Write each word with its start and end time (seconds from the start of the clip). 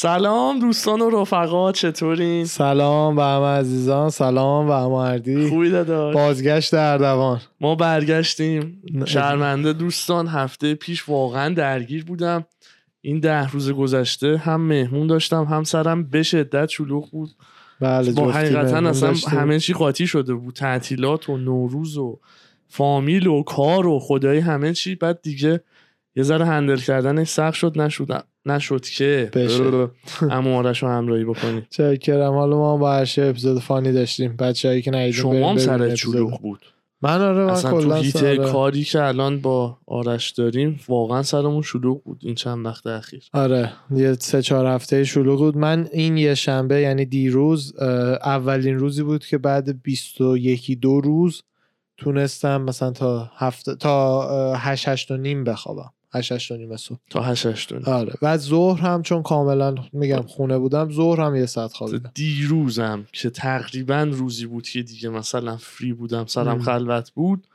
سلام 0.00 0.58
دوستان 0.58 1.00
و 1.00 1.10
رفقا 1.10 1.72
چطورین؟ 1.72 2.44
سلام 2.44 3.16
به 3.16 3.22
همه 3.22 3.46
عزیزان 3.46 4.10
سلام 4.10 4.66
به 4.66 4.74
همه 4.74 4.94
اردی 4.94 5.48
خوبی 5.48 5.70
داداش. 5.70 6.14
بازگشت 6.14 6.74
اردوان. 6.74 7.40
ما 7.60 7.74
برگشتیم. 7.74 8.82
شرمنده 9.04 9.72
دوستان 9.72 10.26
هفته 10.26 10.74
پیش 10.74 11.08
واقعا 11.08 11.54
درگیر 11.54 12.04
بودم. 12.04 12.44
این 13.00 13.20
ده 13.20 13.50
روز 13.50 13.70
گذشته 13.72 14.36
هم 14.36 14.60
مهمون 14.60 15.06
داشتم 15.06 15.44
هم 15.44 15.64
سرم 15.64 16.04
به 16.04 16.22
شدت 16.22 16.68
شلوغ 16.68 17.10
بود. 17.10 17.30
بله 17.80 18.12
با 18.12 18.32
حقیقتا 18.32 18.88
اصلا. 18.88 19.14
همه 19.28 19.60
چی 19.60 19.72
قاطی 19.72 20.06
شده 20.06 20.34
بود. 20.34 20.54
تعطیلات 20.54 21.28
و 21.28 21.36
نوروز 21.36 21.96
و 21.96 22.20
فامیل 22.68 23.26
و 23.26 23.42
کار 23.42 23.86
و 23.86 23.98
خدای 23.98 24.38
همه 24.38 24.72
چی. 24.72 24.94
بعد 24.94 25.22
دیگه 25.22 25.60
یه 26.16 26.22
ذره 26.22 26.44
هندل 26.44 26.76
کردنش 26.76 27.28
سخت 27.28 27.54
شد 27.54 27.80
نشد 27.80 28.24
نشد 28.50 28.80
که. 28.84 29.30
اما 30.30 30.58
آرش 30.58 30.82
رو 30.82 30.88
همراهی 30.88 31.24
بکنید 31.24 31.66
چکرم. 31.70 32.32
حالا 32.32 32.56
ما 32.58 32.76
با 32.76 32.92
هر 32.92 33.08
اپیزود 33.18 33.58
فانی 33.58 33.92
داشتیم. 33.92 34.36
بچه‌ای 34.36 34.82
که 34.82 34.90
ندیدین 34.90 35.30
بریم 35.30 35.56
شما 35.56 35.72
هم 35.72 35.80
اپیزود. 35.82 35.94
شلوغ 35.94 36.40
بود. 36.40 36.60
من 37.02 37.20
آره 37.20 37.44
من 37.44 37.50
اصلا 37.50 37.80
تو 37.80 37.94
هیته 37.94 38.18
سر- 38.18 38.36
کاری 38.36 38.84
که 38.84 39.02
الان 39.04 39.40
با 39.40 39.78
آرش 39.86 40.30
داریم 40.30 40.80
واقعا 40.88 41.22
سرمون 41.22 41.62
شلوغ 41.62 42.02
بود 42.02 42.20
این 42.22 42.34
چند 42.34 42.66
وقت 42.66 42.86
اخیر. 42.86 43.22
آره 43.32 43.72
یه 43.90 44.12
سه 44.12 44.42
چهار 44.42 44.66
هفته 44.66 45.04
شلوغ 45.04 45.38
بود. 45.38 45.56
من 45.56 45.88
این 45.92 46.16
یه 46.16 46.34
شنبه 46.34 46.80
یعنی 46.80 47.04
دیروز 47.04 47.74
اولین 48.24 48.78
روزی 48.78 49.02
بود 49.02 49.24
که 49.26 49.38
بعد 49.38 49.82
21 49.82 50.78
دو 50.80 51.00
روز 51.00 51.42
تونستم 51.96 52.62
مثلا 52.62 52.90
تا 52.90 53.30
هفته 53.36 53.74
تا 53.74 54.22
اه، 54.52 54.60
هشت 54.62 54.88
هشت 54.88 55.10
و 55.10 55.16
نیم 55.16 55.44
بخوابم. 55.44 55.90
هشت 56.14 56.32
هشت 56.32 56.50
و 56.50 56.56
نیم 56.56 56.76
صبح 56.76 56.98
تا 57.10 57.22
هشش 57.22 57.66
دونیم 57.68 57.84
آره 57.84 58.12
و 58.22 58.36
ظهر 58.36 58.80
هم 58.80 59.02
چون 59.02 59.22
کاملا 59.22 59.74
میگم 59.92 60.22
خونه 60.22 60.58
بودم 60.58 60.92
ظهر 60.92 61.20
هم 61.20 61.36
یه 61.36 61.46
ساعت 61.46 61.72
خوابیدم 61.72 62.10
دیروزم 62.14 63.06
که 63.12 63.30
تقریبا 63.30 64.02
روزی 64.02 64.46
بود 64.46 64.68
که 64.68 64.82
دیگه 64.82 65.08
مثلا 65.08 65.56
فری 65.56 65.92
بودم 65.92 66.26
سرم. 66.26 66.58
خلوت 66.58 67.10
بود 67.10 67.46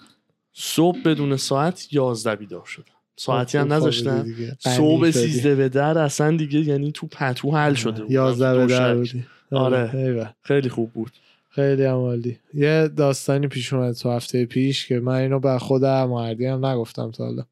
صبح 0.53 1.01
بدون 1.05 1.37
ساعت 1.37 1.93
یازده 1.93 2.35
بیدار 2.35 2.65
شدم 2.65 2.85
ساعتی 3.15 3.57
هم 3.57 3.73
نذاشتم. 3.73 4.25
صبح 4.59 5.01
غنی 5.01 5.11
شدی. 5.11 5.27
سیزده 5.27 5.55
به 5.55 5.69
در 5.69 5.97
اصلا 5.97 6.37
دیگه 6.37 6.59
یعنی 6.59 6.91
تو 6.91 7.07
پتو 7.07 7.51
حل 7.51 7.73
شده 7.73 8.01
بودم. 8.01 8.13
یازده 8.13 8.57
به 8.57 8.65
در. 8.65 8.95
بودی 8.95 9.23
آره. 9.51 9.95
ایول. 9.95 10.27
خیلی 10.41 10.69
خوب 10.69 10.93
بود 10.93 11.11
خیلی 11.49 11.85
هم 11.85 11.95
عالی 11.95 12.39
یه 12.53 12.87
داستانی 12.87 13.47
پیش 13.47 13.73
اومد 13.73 13.93
تو 13.93 14.11
هفته 14.11 14.45
پیش 14.45 14.87
که 14.87 14.99
من 14.99 15.13
اینو 15.13 15.39
به 15.39 15.59
خودم 15.59 16.09
مردی 16.09 16.45
هم 16.45 16.65
نگفتم 16.65 17.11
تا 17.11 17.25
حالا 17.25 17.43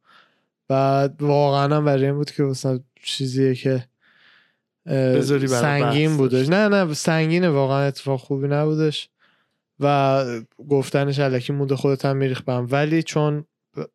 بعد 0.72 1.22
واقعا 1.22 1.76
هم 1.76 1.86
برای 1.86 2.06
این 2.06 2.16
بود 2.16 2.32
که 2.32 2.44
مثلا 2.44 2.80
چیزیه 3.04 3.56
که 3.56 3.86
بذاری 4.88 5.48
سنگین. 5.48 6.18
بودش. 6.18 6.50
نه 6.50 6.68
نه 6.68 6.94
سنگینه 6.94 7.50
واقعا 7.50 7.88
اتفاق 7.88 8.20
خوبی 8.20 8.48
نبودش. 8.48 9.10
و 9.80 10.26
گفتنش 10.70 11.20
علکی 11.20 11.54
مود 11.54 11.76
خودت 11.76 12.06
هم 12.06 12.18
میریخ 12.18 12.42
بهم 12.42 12.68
ولی 12.72 13.04
چون 13.04 13.46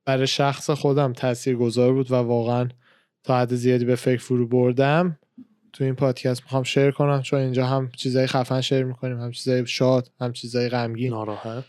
برای 0.04 0.26
شخص 0.26 0.70
خودم 0.70 1.12
تأثیر 1.12 1.56
گذار 1.56 1.92
بود 1.92 2.10
و 2.10 2.14
واقعا 2.14 2.68
تا 3.24 3.38
حد 3.38 3.54
زیادی 3.54 3.84
به 3.84 3.94
فکر 3.94 4.22
فرو 4.22 4.46
بردم 4.46 5.18
تو 5.72 5.84
این 5.84 5.94
پادکست 5.94 6.42
می‌خوام 6.42 6.62
شیر 6.62 6.90
کنم. 6.90 7.22
چون 7.22 7.40
اینجا 7.40 7.66
هم 7.66 7.90
چیزای 7.96 8.26
خفن 8.26 8.60
شیر 8.60 8.84
می‌کنیم 8.84 9.20
هم 9.20 9.30
چیزای 9.30 9.66
شاد 9.66 10.10
هم 10.20 10.32
چیزای 10.32 10.68
غمگین. 10.68 11.10
ناراحت. 11.10 11.64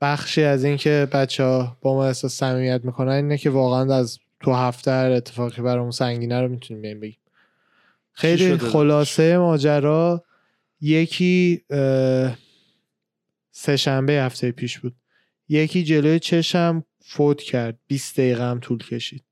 بخشی 0.00 0.42
از 0.42 0.64
این 0.64 0.76
که 0.76 1.08
بچه 1.12 1.44
ها 1.44 1.76
با 1.80 1.94
ما 1.94 2.06
احساس 2.06 2.34
صمیمیت 2.34 2.80
می‌کنن 2.84 3.12
اینه 3.12 3.38
که 3.38 3.50
واقعا 3.50 3.94
از 3.94 4.18
تو 4.44 4.52
هفته 4.52 4.90
اتفاقی 4.90 5.62
برامون 5.62 5.90
سنگینه 5.90 6.40
رو 6.40 6.48
می‌تونیم 6.48 6.82
بیم 6.82 7.00
بگیم. 7.00 7.20
خیلی 8.12 8.56
خلاصه 8.56 9.38
ماجرا 9.38 10.24
یکی 10.80 11.64
سه 13.50 13.76
شنبه 13.76 14.12
هفته 14.12 14.52
پیش 14.52 14.78
بود. 14.78 14.96
یکی 15.48 15.84
جلوی 15.84 16.18
چشم 16.18 16.84
فوت 17.00 17.42
کرد. 17.42 17.78
20 17.86 18.20
دقیقه 18.20 18.42
هم 18.42 18.60
طول 18.60 18.78
کشید. 18.78 19.24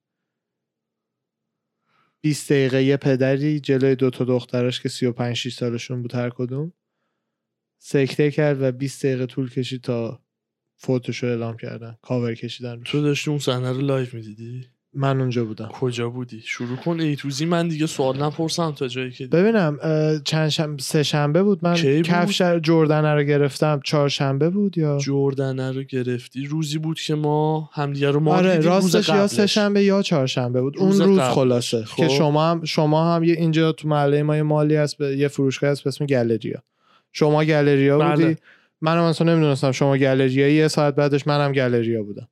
20 2.21 2.53
دقیقه 2.53 2.83
یه 2.83 2.97
پدری 2.97 3.61
جلوی 3.61 3.95
دو 3.95 4.11
تا 4.11 4.25
دختراش 4.25 4.81
که 4.81 4.89
35 4.89 5.37
6 5.37 5.55
سالشون 5.55 6.03
بود 6.03 6.15
هر 6.15 6.31
کدوم 6.31 6.73
سکته 7.79 8.31
کرد 8.31 8.63
و 8.63 8.73
20 8.73 9.07
دقیقه 9.07 9.27
طول 9.27 9.51
کشید 9.51 9.81
تا 9.81 10.23
فوتش 10.77 11.23
رو 11.23 11.29
اعلام 11.29 11.57
کردن. 11.57 11.97
کاور 12.03 12.35
کشیدن 12.35 12.79
روش. 12.79 12.91
تو 12.91 13.03
داشتی 13.03 13.31
اون 13.31 13.39
صحنه 13.39 13.73
رو 13.73 13.81
live 13.81 14.09
می‌دیدی؟ 14.13 14.72
من 14.95 15.21
اونجا 15.21 15.45
بودم. 15.45 15.69
کجا 15.69 16.09
بودی؟ 16.09 16.41
شروع 16.45 16.77
کن. 16.77 17.01
A 17.01 17.17
to 17.17 17.35
Z 17.35 17.45
من 17.47 17.69
دیگه 17.69 17.87
سوال 17.87 18.23
نپرسم 18.23 18.73
تا 18.73 18.89
جایی 18.89 19.11
که 19.11 19.27
ببینم 19.27 19.79
چند 20.25 20.49
شنبه 20.49 20.83
سه 20.83 21.03
شنبه 21.03 21.43
بود. 21.43 21.59
من؟ 21.63 21.75
کفش 22.03 22.43
جردن 22.43 23.05
رو 23.05 23.23
گرفتم. 23.23 23.81
چهارشنبه 23.85 24.51
بود 24.51 24.79
یا؟ 24.79 24.99
جردنه 24.99 25.73
رو 25.73 25.83
گرفتی. 25.83 26.47
روزی 26.47 26.79
بود 26.79 27.01
که 27.01 27.15
ما 27.15 27.71
همدیگه 27.73 28.11
رو 28.11 28.21
ما 28.21 28.35
آره 28.35 28.61
راستش 28.61 29.09
یا. 29.09 29.27
سه 29.27 29.47
شنبه 29.47 29.85
یا 29.85 30.03
چهارشنبه 30.03 30.61
بود. 30.61 30.77
روز 30.77 31.01
اون 31.01 31.09
روز 31.09 31.19
قبلش. 31.19 31.35
خلاصه 31.35 31.85
خب. 31.85 31.97
که 31.97 32.09
شما 32.09 32.51
هم 32.51 32.65
شما 32.65 33.15
هم 33.15 33.25
یه 33.25 33.35
اینجا 33.35 33.73
تو 33.73 33.89
محله 33.89 34.23
ما 34.23 34.37
یه 34.37 34.43
مالی 34.43 34.77
هست 34.77 34.99
به 34.99 35.17
یه 35.17 35.29
فروشگاه 35.29 35.71
هست 35.71 35.85
به 35.85 35.89
اسم 35.89 36.07
گالریا. 36.07 36.63
شما 37.13 37.45
گالریا 37.45 37.99
بله. 37.99 38.25
بودی؟ 38.25 38.37
منم 38.81 39.03
اصلا 39.03 39.33
نمی‌دونستم 39.33 39.73
شما 39.73 39.97
گالریا 39.97 40.49
یه 40.49 40.69
ساعت 40.69 40.95
بعدش 40.95 41.27
منم 41.27 41.53
گالریا 41.53 42.03
بودم. 42.03 42.29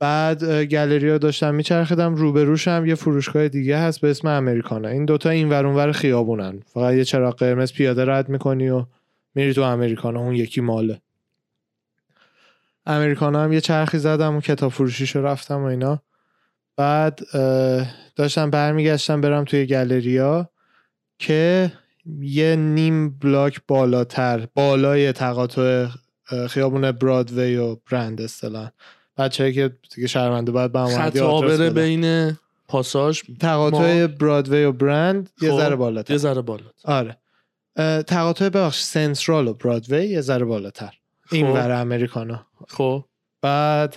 بعد 0.00 0.44
گالریا 0.72 1.18
داشتم 1.18 1.54
میچرخیدم 1.54 2.14
روبروشم 2.14 2.84
یه 2.86 2.94
فروشگاه 2.94 3.48
دیگه 3.48 3.78
هست 3.78 4.00
به 4.00 4.10
اسم 4.10 4.28
امریکانا 4.28 4.88
این 4.88 5.04
دوتا 5.04 5.30
این 5.30 5.48
ور 5.48 5.66
اونور 5.66 5.92
خیابونن. 5.92 6.60
فقط 6.66 6.94
یه 6.94 7.04
چراغ 7.04 7.36
قرمز 7.36 7.72
پیاده 7.72 8.04
رد 8.04 8.28
می‌کنی 8.28 8.68
و 8.68 8.84
میری 9.34 9.54
تو 9.54 9.62
امریکانا 9.62 10.20
اون 10.20 10.34
یکی 10.34 10.60
ماله. 10.60 11.00
امریکانا 12.86 13.42
هم 13.42 13.52
یه 13.52 13.60
چرخی 13.60 13.98
زدم 13.98 14.36
و 14.36 14.40
کتاب 14.40 14.72
فروشیشو 14.72 15.22
رفتم 15.22 15.62
و 15.62 15.64
اینا. 15.64 16.02
بعد 16.76 17.20
داشتم 18.16 18.50
برمیگشتم 18.50 19.20
برم 19.20 19.44
توی 19.44 19.66
گالریا 19.66 20.50
که 21.18 21.72
یه 22.20 22.56
نیم 22.56 23.10
بلاک 23.10 23.60
بالاتر 23.68 24.48
بالای 24.54 25.12
تقاطع 25.12 25.86
خیابون 26.48 26.92
برادوی 26.92 27.56
و 27.56 27.76
برند 27.90 28.20
اصطلاح 28.20 28.70
بچه 29.18 29.52
که 29.52 29.76
دیگه 29.94 30.06
شرمنده 30.06 30.52
باید 30.52 30.72
به 30.72 30.84
خط 30.84 31.18
بین 31.62 32.36
پاساژ 32.68 33.22
تقاطع 33.40 34.06
برادوی 34.06 34.64
و 34.64 34.72
برند 34.72 35.30
یه 35.42 35.50
خب، 35.50 35.56
ذره 35.58 35.76
بالاتر. 35.76 36.12
یه 36.12 36.18
ذره 36.18 36.40
بالا 36.40 36.64
آره. 36.84 37.16
تقاطع 38.06 38.48
بخش 38.48 38.80
سنترال 38.82 39.48
و 39.48 39.54
برادوی 39.54 40.06
یه 40.06 40.20
ذره 40.20 40.44
بالاتر. 40.44 40.94
این 41.32 41.46
خب. 41.46 41.52
ور 41.52 41.70
امریکانا. 41.70 42.46
خب. 42.68 43.04
بعد 43.42 43.96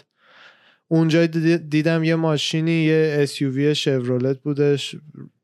اونجا 0.87 1.25
دید- 1.25 1.69
دیدم 1.69 2.03
یه 2.03 2.15
ماشینی 2.15 2.71
یه 2.71 3.25
SUV 3.25 3.59
شورولت 3.59 4.39
بودش. 4.39 4.95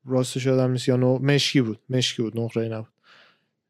راستش 0.05 0.45
یادم 0.45 0.71
نیست 0.71 0.87
یا 0.87 0.95
نو... 0.95 1.19
مشکی 1.19 1.61
بود. 1.61 1.79
مشکی 1.89 2.21
بود 2.21 2.39
نقره 2.39 2.67
نبود. 2.67 2.87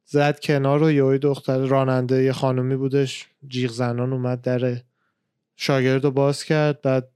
زد 0.06 0.40
کنار 0.40 0.80
رو 0.80 0.92
یه 0.92 1.18
دختر 1.18 1.58
راننده 1.58 2.24
یه 2.24 2.32
خانومی 2.32 2.76
بودش. 2.76 3.26
جیغ 3.48 3.72
زنان 3.72 4.14
اومد 4.14 4.42
در 4.42 4.78
شاگرد 5.58 6.04
رو 6.04 6.12
باز 6.12 6.44
کرد 6.44 6.82
بعد 6.82 7.10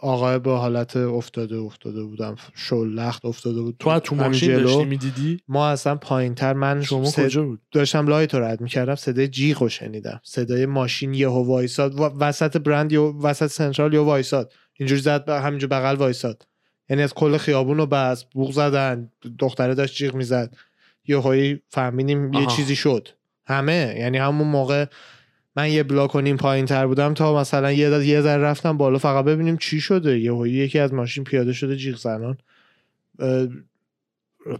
آقای 0.00 0.38
به 0.38 0.50
حالت 0.50 0.96
افتاده 0.96 1.56
افتاده 1.56 2.02
بودم 2.04 2.36
شلخت 2.54 3.24
افتاده 3.24 3.60
بود. 3.62 3.76
تو 3.78 3.90
از 3.90 4.00
تو 4.00 4.16
ماشین. 4.16 4.56
داشتی 4.56 4.84
می‌دیدی؟ 4.84 5.40
ما 5.48 5.68
اصلا 5.68 5.96
پایین 5.96 6.34
تر 6.34 6.52
من 6.52 6.82
شما 6.82 7.04
سه- 7.04 7.24
کجا 7.24 7.42
بود؟ 7.42 7.60
داشتم 7.72 8.06
light 8.06 8.34
رد 8.34 8.60
می‌کردم 8.60 8.94
صدای 8.94 9.28
جیغ 9.28 9.62
رو 9.62 9.68
شنیدم. 9.68 10.20
صدای 10.22 10.66
ماشین 10.66 11.14
یهو 11.14 11.46
وایساد. 11.46 11.94
و 11.94 12.02
وسط 12.02 12.56
برند 12.56 12.92
یا 12.92 13.14
وسط 13.22 13.46
سنترال 13.46 13.94
یا 13.94 14.04
وایساد. 14.04 14.52
اینجوری 14.74 15.00
زد 15.00 15.28
همینجور 15.28 15.68
بغل 15.68 15.96
وایساد. 15.96 16.46
یعنی 16.88 17.02
از 17.02 17.14
کل 17.14 17.36
خیابون 17.36 17.76
رو 17.76 17.86
بس 17.86 18.24
بوق 18.24 18.52
زدن 18.52 19.10
دختره 19.38 19.74
داشت 19.74 19.96
جیغ 19.96 20.14
می‌زد. 20.14 20.54
یهویی 21.08 21.60
فهمیدیم 21.68 22.32
یه. 22.32 22.46
چیزی 22.46 22.76
شد. 22.76 23.08
همه 23.46 23.94
یعنی 23.98 24.18
همون 24.18 24.48
موقع 24.48 24.86
من 25.56 25.70
یه 25.70 25.82
بلاک 25.82 26.14
و 26.14 26.20
نیم 26.20 26.36
پایین 26.36 26.66
تر 26.66 26.86
بودم 26.86 27.14
تا 27.14 27.40
مثلا 27.40 27.72
یه 27.72 27.90
داد 27.90 28.02
یه 28.02 28.20
ذره 28.20 28.42
رفتم 28.42 28.76
بالا 28.76 28.98
فقط 28.98 29.24
ببینیم 29.24 29.56
چی 29.56 29.80
شده. 29.80 30.18
یهویی 30.18 30.52
یکی 30.52 30.78
از 30.78 30.94
ماشین 30.94 31.24
پیاده 31.24 31.52
شده 31.52 31.76
جیغ 31.76 31.96
زنان. 31.96 32.38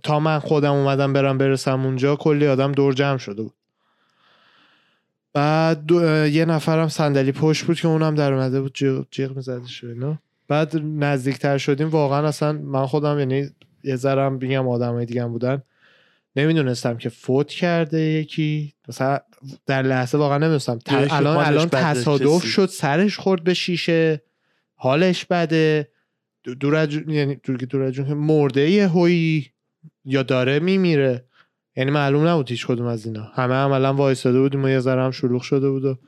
تا 0.03 0.21
من 0.21 0.39
خودم 0.39 0.73
اومدم 0.73 1.12
برم 1.12 1.39
برسم 1.39 1.85
اونجا 1.85 2.17
کلی 2.17 2.47
آدم 2.47 2.73
دور 2.73 2.93
جمع 2.93 3.19
شده 3.19 3.43
بود. 3.43 3.55
بعد 5.33 5.91
یه 6.31 6.44
نفرم 6.44 6.89
صندلی 6.89 7.33
پشت 7.33 7.65
بود 7.65 7.81
که 7.81 7.88
اونم 7.88 8.15
در 8.15 8.33
اومده 8.33 8.61
بود 8.61 8.75
جیغ, 8.75 9.05
جیغ 9.11 9.37
میزدش 9.37 9.85
و 9.85 9.87
اینا. 9.87 10.19
بعد 10.49 10.77
نزدیکتر 10.77 11.59
شدیم 11.59 11.88
واقعا 11.88 12.29
اصلا 12.29 12.53
من 12.53 12.87
خودم 12.87 13.19
یعنی 13.19 13.50
یه 13.85 13.97
ذرم 13.97 14.38
بگم 14.38 14.69
آدمای 14.69 15.06
دیگه 15.06 15.27
بودن. 15.27 15.62
نمی‌دونستم 16.37 16.96
که 16.96 17.08
فوت 17.08 17.49
کرده 17.49 18.00
یکی. 18.00 18.75
مثلا 18.88 19.19
در 19.67 19.82
لحظه 19.82 20.19
واقعا 20.19 20.38
نمی‌دونستم. 20.38 20.79
الان 20.87 21.37
الان 21.37 21.69
تصادف. 21.69 22.44
شد 22.44 22.67
سرش 22.67 23.19
خورد 23.19 23.44
به 23.44 23.55
شیشه. 23.55 24.23
حالش 24.75 25.25
بده. 25.25 25.88
دور 26.61 26.76
از 26.76 26.88
یعنی 26.93 27.34
دور 27.70 27.82
از 27.82 28.00
مرده 28.00 28.70
یه 28.70 28.88
هویی 28.88 29.50
یا 30.05 30.23
داره 30.23 30.58
میمیره. 30.58 31.25
یعنی 31.76 31.90
معلوم 31.90 32.26
نبود 32.26 32.50
هیچ 32.50 32.67
کدوم 32.67 32.87
از 32.87 33.06
اینا. 33.06 33.23
همه 33.23 33.55
عملا 33.55 33.94
وایساده 33.94 34.40
بودیم 34.40 34.64
و 34.64 34.69
یه 34.69 34.81
ذره 34.81 35.02
هم 35.02 35.11
شلوغ 35.11 35.43
شده 35.43 35.70
بود 35.70 35.85
و 35.85 35.99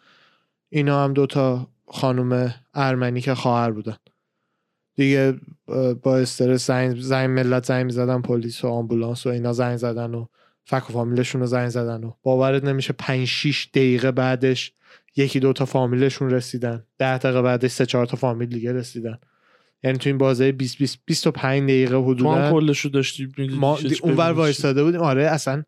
اینا 0.68 1.04
هم 1.04 1.12
دوتا 1.12 1.68
خانم 1.86 2.54
ارمنی 2.74 3.20
که 3.20 3.34
خواهر 3.34 3.70
بودن. 3.70 3.96
دیگه 4.96 5.34
با 6.02 6.16
استرس 6.16 6.66
زنگ 6.66 7.00
زنگ 7.00 7.30
ملت 7.30 7.66
زنگ 7.66 7.84
می‌زدن 7.84 8.22
پلیس 8.22 8.64
و 8.64 8.68
آمبولانس 8.68 9.26
و 9.26 9.28
اینا 9.28 9.52
زنگ 9.52 9.76
زدن 9.76 10.14
و 10.14 10.26
فک 10.64 10.90
و 10.90 10.92
فامیلشون 10.92 11.40
رو 11.40 11.46
زنگ 11.46 11.68
زدن 11.68 12.04
و 12.04 12.12
باورت 12.22 12.64
نمیشه 12.64 12.92
5 12.92 13.26
6 13.28 13.68
دقیقه 13.74 14.10
بعدش 14.10 14.72
یکی 15.16 15.40
دو 15.40 15.52
تا 15.52 15.64
فامیلشون 15.64 16.30
رسیدن. 16.30 16.84
10 16.98 17.18
دقیقه 17.18 17.42
بعدش 17.42 17.70
سه 17.70 17.86
چهار 17.86 18.06
تا 18.06 18.16
فامیل 18.16 18.48
دیگه 18.48 18.72
رسیدن. 18.72 19.18
یعنی 19.82 19.98
تو 19.98 20.08
این 20.08 20.18
بازه 20.18 20.52
20 20.52 20.78
20 20.78 20.98
25 21.06 21.62
دقیقه 21.62 21.96
حدودا 21.96 22.50
کلشو 22.50 22.88
داشتی 22.88 23.28
ما 23.38 23.76
چه 23.76 23.90
چی 23.90 24.00
اون 24.02 24.16
بر 24.16 24.24
ببینی 24.24 24.34
چی. 24.34 24.40
وایستاده 24.40 24.84
بودیم. 24.84 25.00
آره 25.00 25.22
اصلا 25.22 25.62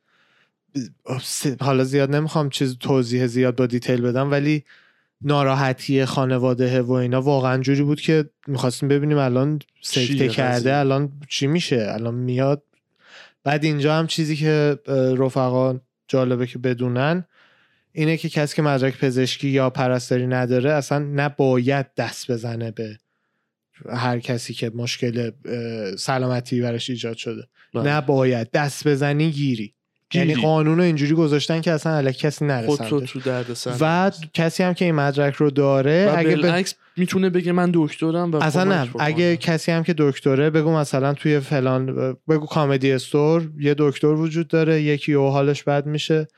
حالا 1.61 1.85
زیاد 1.85 2.15
نمی‌خوام 2.15 2.49
چیز 2.49 2.79
توضیح 2.79 3.27
زیاد 3.27 3.57
با 3.57 3.67
دیتیل 3.67 4.01
بدم 4.01 4.31
ولی 4.31 4.65
ناراحتی 5.21 6.05
خانواده 6.05 6.83
و 6.83 6.93
اینا 6.93 7.23
واقعا 7.23 7.63
جوری 7.63 7.83
بود 7.83 8.01
که 8.01 8.31
می‌خواستیم 8.47 8.89
ببینیم 8.89 9.19
الان 9.19 9.59
سکته 9.83 10.29
کرده؟ 10.29 10.77
الان 10.77 11.13
چی 11.29 11.47
میشه؟ 11.47 11.87
الان 11.91 12.15
میاد. 12.15 12.63
بعد 13.45 13.65
اینجا 13.65 13.95
هم 13.95 14.07
چیزی 14.07 14.37
که 14.37 14.79
رفقا 15.19 15.81
جالبه 16.09 16.47
که 16.47 16.59
بدونن 16.59 17.25
اینه 17.93 18.17
که 18.17 18.29
کسی 18.29 18.57
که 18.57 18.63
مدرک 18.63 18.99
پزشکی 18.99 19.49
یا 19.49 19.71
پرستاری 19.71 20.27
نداره 20.27 20.73
اصلا 20.73 20.99
نباید 20.99 21.87
دست 21.97 22.31
بزنه 22.31 22.71
به 22.71 22.99
هر 23.91 24.19
کسی 24.19 24.55
که 24.55 24.71
مشکل 24.75 25.31
سلامتی 25.99 26.61
برش 26.61 26.91
ایجاد 26.91 27.17
شده. 27.17 27.43
بله. 27.75 27.89
نباید. 27.91 28.51
دست 28.51 28.89
بزنی 28.89 29.31
گیری. 29.31 29.75
یعنی. 30.15 30.35
قانون 30.35 30.77
رو 30.77 30.83
اینجوری 30.83 31.15
گذاشتن 31.15 31.61
که 31.61 31.73
اصلا 31.73 31.97
علیه 31.97 32.13
کسی 32.13 32.45
نرسنده. 32.45 33.07
تو 33.07 33.21
درد 33.21 33.55
سر 33.55 33.77
و 33.81 34.11
کسی 34.35 34.63
هم 34.63 34.75
که 34.75 34.85
این 34.85 34.95
مدرک 34.95 35.35
رو 35.35 35.51
داره 35.51 36.07
و 36.11 36.19
اگه 36.19 36.37
ب... 36.37 36.65
می‌تونه 36.97 37.31
بگه 37.31 37.53
من 37.53 37.71
دکترم 37.75 38.31
و 38.33 38.37
اصلا 38.37 38.65
کمک 38.65 38.97
نه. 38.97 39.03
اگه 39.03 39.37
کسی 39.37 39.73
هم 39.73 39.83
که 39.83 39.95
دکتره 39.99 40.51
بگو 40.51 40.77
مثلا 40.77 41.15
توی 41.15 41.41
فلان 41.41 42.17
بگو 42.29 42.47
کامدی 42.47 42.93
استور 42.93 43.51
یه 43.59 43.75
دکتر 43.79 44.07
وجود 44.07 44.49
داره 44.49 44.83
یکی 44.83 45.13
او 45.13 45.31
حالش 45.31 45.63
بد 45.63 45.87
میشه. 45.87 46.29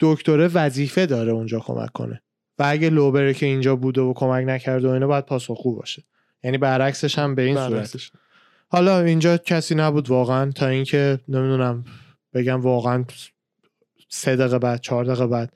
دکتره 0.00 0.48
وظیفه 0.48 1.06
داره 1.06 1.32
اونجا 1.32 1.60
کمک 1.60 1.92
کنه. 1.92 2.22
و 2.58 2.64
اگه 2.66 2.90
لوبره 2.90 3.34
که 3.34 3.46
اینجا 3.46 3.76
بوده 3.76 4.00
و 4.00 4.12
کمک 4.16 4.44
نکرده 4.46 4.88
و 4.88 4.90
اینا 4.90 5.06
باید 5.06 5.26
پاسخگو 5.26 5.76
باشه. 5.76 6.02
یعنی 6.44 6.58
برعکسش 6.58 7.18
هم 7.18 7.34
به 7.34 7.42
این 7.42 7.56
صورت. 7.68 7.96
حالا 8.68 9.00
اینجا 9.00 9.36
کسی 9.36 9.74
نبود 9.74 10.10
واقعا 10.10 10.50
تا 10.50 10.66
اینکه 10.66 11.18
نمی‌دونم 11.28 11.84
بگم 12.36 12.60
واقعا 12.60 13.04
سه 14.08 14.36
دقیقه 14.36 14.58
بعد 14.58 14.80
چهار 14.80 15.04
دقیقه 15.04 15.26
بعد 15.26 15.52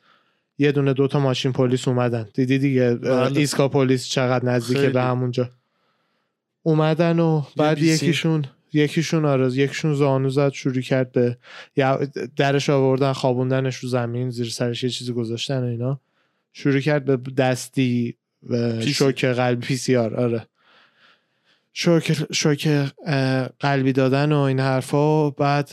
یه 0.58 0.72
دونه 0.72 0.92
دوتا 0.92 1.20
ماشین 1.20 1.52
پلیس 1.52 1.88
اومدن 1.88 2.28
دیدی 2.34 2.58
دیگه 2.58 2.94
بله. 2.94 3.38
ایسکا 3.38 3.68
پلیس 3.68 4.08
چقدر 4.08 4.44
نزدیکه 4.44 4.80
خیلی. 4.80 4.92
به 4.92 5.02
همونجا 5.02 5.50
اومدن 6.62 7.18
و 7.18 7.42
بعد. 7.56 7.78
یکیشون 7.78 8.44
یکیشون 8.72 9.24
آره 9.24 9.52
یکیشون 9.52 9.94
زانو 9.94 10.28
زد 10.28 10.52
شروع 10.52 10.80
کرد 10.80 11.12
به 11.12 11.38
یا 11.76 12.00
درش 12.36 12.70
آوردن 12.70 13.12
خوابوندنش 13.12 13.76
رو 13.76 13.88
زمین 13.88 14.30
زیر 14.30 14.48
سرش 14.48 14.84
یه 14.84 14.90
چیزی 14.90 15.12
گذاشتن 15.12 15.62
و 15.62 15.66
اینا 15.66 16.00
شروع 16.52 16.80
کرد 16.80 17.04
به 17.04 17.16
دستی 17.32 18.16
و. 18.50 18.80
شوک 18.80 19.24
قلبی 19.24 19.66
پی 19.66 19.76
سی 19.76 19.96
آر 19.96 20.14
آره 20.14 20.46
شوک 21.72 22.26
شوک 22.32 22.68
قلبی 23.60 23.92
دادن 23.92 24.32
و 24.32 24.38
این 24.38 24.60
حرفا. 24.60 25.26
و 25.26 25.30
بعد 25.30 25.70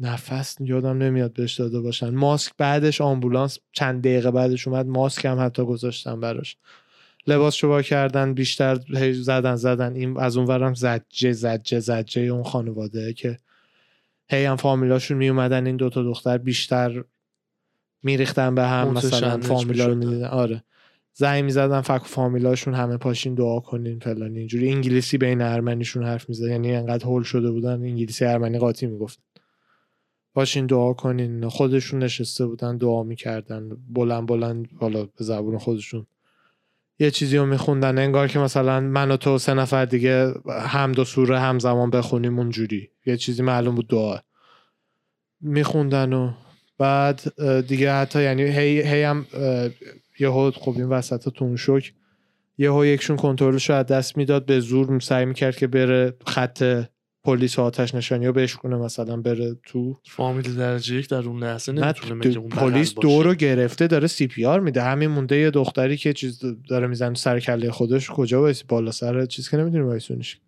نفس 0.00 0.56
یادم 0.60 0.98
نمیاد 0.98 1.32
بهش 1.32 1.54
داده 1.54 1.80
باشن. 1.80 2.10
ماسک 2.10 2.52
بعدش 2.58 3.00
آمبولانس 3.00 3.58
چند 3.72 4.00
دقیقه 4.00 4.30
بعدش 4.30 4.68
اومد 4.68 4.86
ماسک 4.86 5.24
هم 5.24 5.40
حتی 5.40 5.64
گذاشتن 5.64 6.20
براش. 6.20 6.56
لباس 7.26 7.54
شو 7.54 7.82
کردن 7.82 8.34
بیشتر 8.34 8.78
زدن 9.12 9.56
زدن. 9.56 9.94
این 9.94 10.18
از 10.18 10.36
اون 10.36 10.46
ورم 10.46 10.74
زجه 10.74 11.32
زجه 11.32 11.80
زجه 11.80 12.22
اون 12.22 12.42
خانواده 12.42 13.12
که 13.12 13.36
هی 14.28 14.44
هم 14.44 14.56
فامیلاشون 14.56 15.16
می 15.16 15.28
اومدن 15.28 15.66
این 15.66 15.76
دوتا 15.76 16.02
دختر 16.02 16.38
بیشتر 16.38 17.04
میریختن 18.02 18.54
به 18.54 18.62
هم 18.62 18.88
مثلا 18.88 19.40
فامیلا 19.40 19.86
رو. 19.86 19.94
می‌دیدن. 19.94 20.24
آره. 20.24 20.64
زنگ 21.16 21.44
می‌زدن 21.44 21.80
فک 21.80 22.02
فامیلاشون 22.04 22.74
همه 22.74 22.96
پاشین 22.96 23.34
دعا 23.34 23.60
کنین 23.60 23.98
فلان 23.98 24.36
اینجوری 24.36 24.72
انگلیسی 24.72 25.18
بین 25.18 25.42
ارمنیشون 25.42 26.04
حرف 26.04 26.28
می‌زد. 26.28 26.48
یعنی 26.48 26.74
انقدر 26.74 27.04
هول 27.04 27.22
شده 27.22 27.50
بودن 27.50 27.72
انگلیسی 27.72 28.24
ارمنی 28.24 28.58
قاطی 28.58 28.86
می‌گفت. 28.86 29.18
باشین 30.34 30.66
دعا 30.66 30.92
کنین. 30.92 31.48
خودشون 31.48 32.02
نشسته 32.02 32.46
بودن 32.46 32.76
دعا 32.76 33.02
می‌کردن. 33.02 33.70
بلند 33.90 34.26
بلند 34.26 34.68
حالا 34.80 35.04
به 35.04 35.24
زبون 35.24 35.58
خودشون. 35.58 36.06
یه 36.98 37.10
چیزی 37.10 37.36
رو 37.36 37.46
میخوندن. 37.46 37.98
انگار 37.98 38.28
که 38.28 38.38
مثلا 38.38 38.80
من 38.80 39.10
و 39.10 39.16
تو 39.16 39.38
سه 39.38 39.54
نفر 39.54 39.84
دیگه 39.84 40.34
هم 40.48 40.92
دو 40.92 41.04
سوره 41.04 41.38
همزمان 41.38 41.90
بخونیم 41.90 42.38
اونجوری. 42.38 42.90
یه 43.06 43.16
چیزی 43.16 43.42
معلوم 43.42 43.74
بود 43.74 43.88
دعا. 43.88 44.18
میخوندن 45.40 46.12
و 46.12 46.32
بعد 46.78 47.22
دیگه 47.66 47.92
حتی 47.92 48.22
یعنی 48.22 48.42
هی, 48.42 48.82
هی 48.82 49.02
هم 49.02 49.26
یهو 50.18 50.50
خب 50.50 50.72
این 50.76 50.88
وسط 50.88 51.28
تو 51.28 51.44
اون 51.44 51.56
شوک 51.56 51.92
یهو 52.58 52.86
یکشون 52.86 53.16
کنترلش 53.16 53.70
رو 53.70 53.76
از 53.76 53.86
دست 53.86 54.16
می‌داد 54.16 54.46
به 54.46 54.60
زور 54.60 55.00
سعی 55.00 55.24
می‌کرد 55.24 55.56
که 55.56 55.66
بره 55.66 56.16
خط 56.26 56.84
پلیس 57.24 57.58
و 57.58 57.62
آتش 57.62 57.94
نشانی 57.94 58.26
رو 58.26 58.32
بشکنه 58.32 58.76
مثلا 58.76 59.16
بره 59.16 59.56
تو. 59.62 59.96
فامیل 60.04 60.56
درجه 60.56 60.94
یک 60.96 61.08
در 61.08 61.16
اون 61.16 61.42
لحظه 61.42 61.72
نه 61.72 61.94
نمی‌تونه 62.10 62.48
پلیس. 62.48 62.94
دو 62.94 63.22
رو 63.22 63.34
گرفته 63.34 63.86
داره 63.86 64.06
CPR 64.06 64.60
میده. 64.60 64.82
همین 64.82 65.10
مونده 65.10 65.36
یه 65.36 65.50
دختری 65.50 65.96
که 65.96 66.12
چیز 66.12 66.42
داره 66.68 66.86
می‌زنه 66.86 67.14
سر 67.14 67.40
کله 67.40 67.70
خودش. 67.70 68.10
کجا 68.10 68.40
وایسی؟ 68.40 68.64
بالا 68.68 68.90
سر 68.90 69.26
چیز 69.26 69.48
که 69.50 69.56
نمی‌تونی 69.56 69.82
وایسونیش. 69.82 70.38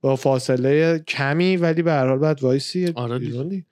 با 0.00 0.16
فاصله 0.16 0.98
کمی 0.98 1.56
ولی 1.56 1.82
به 1.82 1.92
هر 1.92 2.08
حال 2.08 2.18
بعد 2.18 2.42
وایسی 2.42 2.92
آره. 2.94 3.64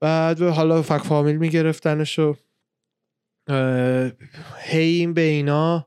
بعد 0.00 0.42
حالا 0.42 0.82
فک 0.82 1.02
فامیل 1.02 1.36
میگرفتنش 1.36 2.18
و 2.18 2.36
هی 4.58 4.88
این 4.98 5.14
به 5.14 5.20
اینا 5.20 5.86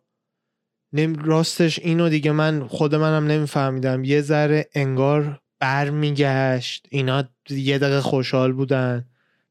راستش 1.23 1.79
اینو 1.79 2.09
دیگه 2.09 2.31
من 2.31 2.67
خود 2.67 2.95
منم 2.95 3.27
نمیفهمیدم. 3.27 4.03
یه 4.03 4.21
ذره 4.21 4.69
انگار 4.73 5.39
برمیگشت. 5.59 6.87
اینا 6.89 7.23
یه 7.49 7.77
دقیقه 7.77 8.01
خوشحال 8.01 8.53
بودن. 8.53 9.05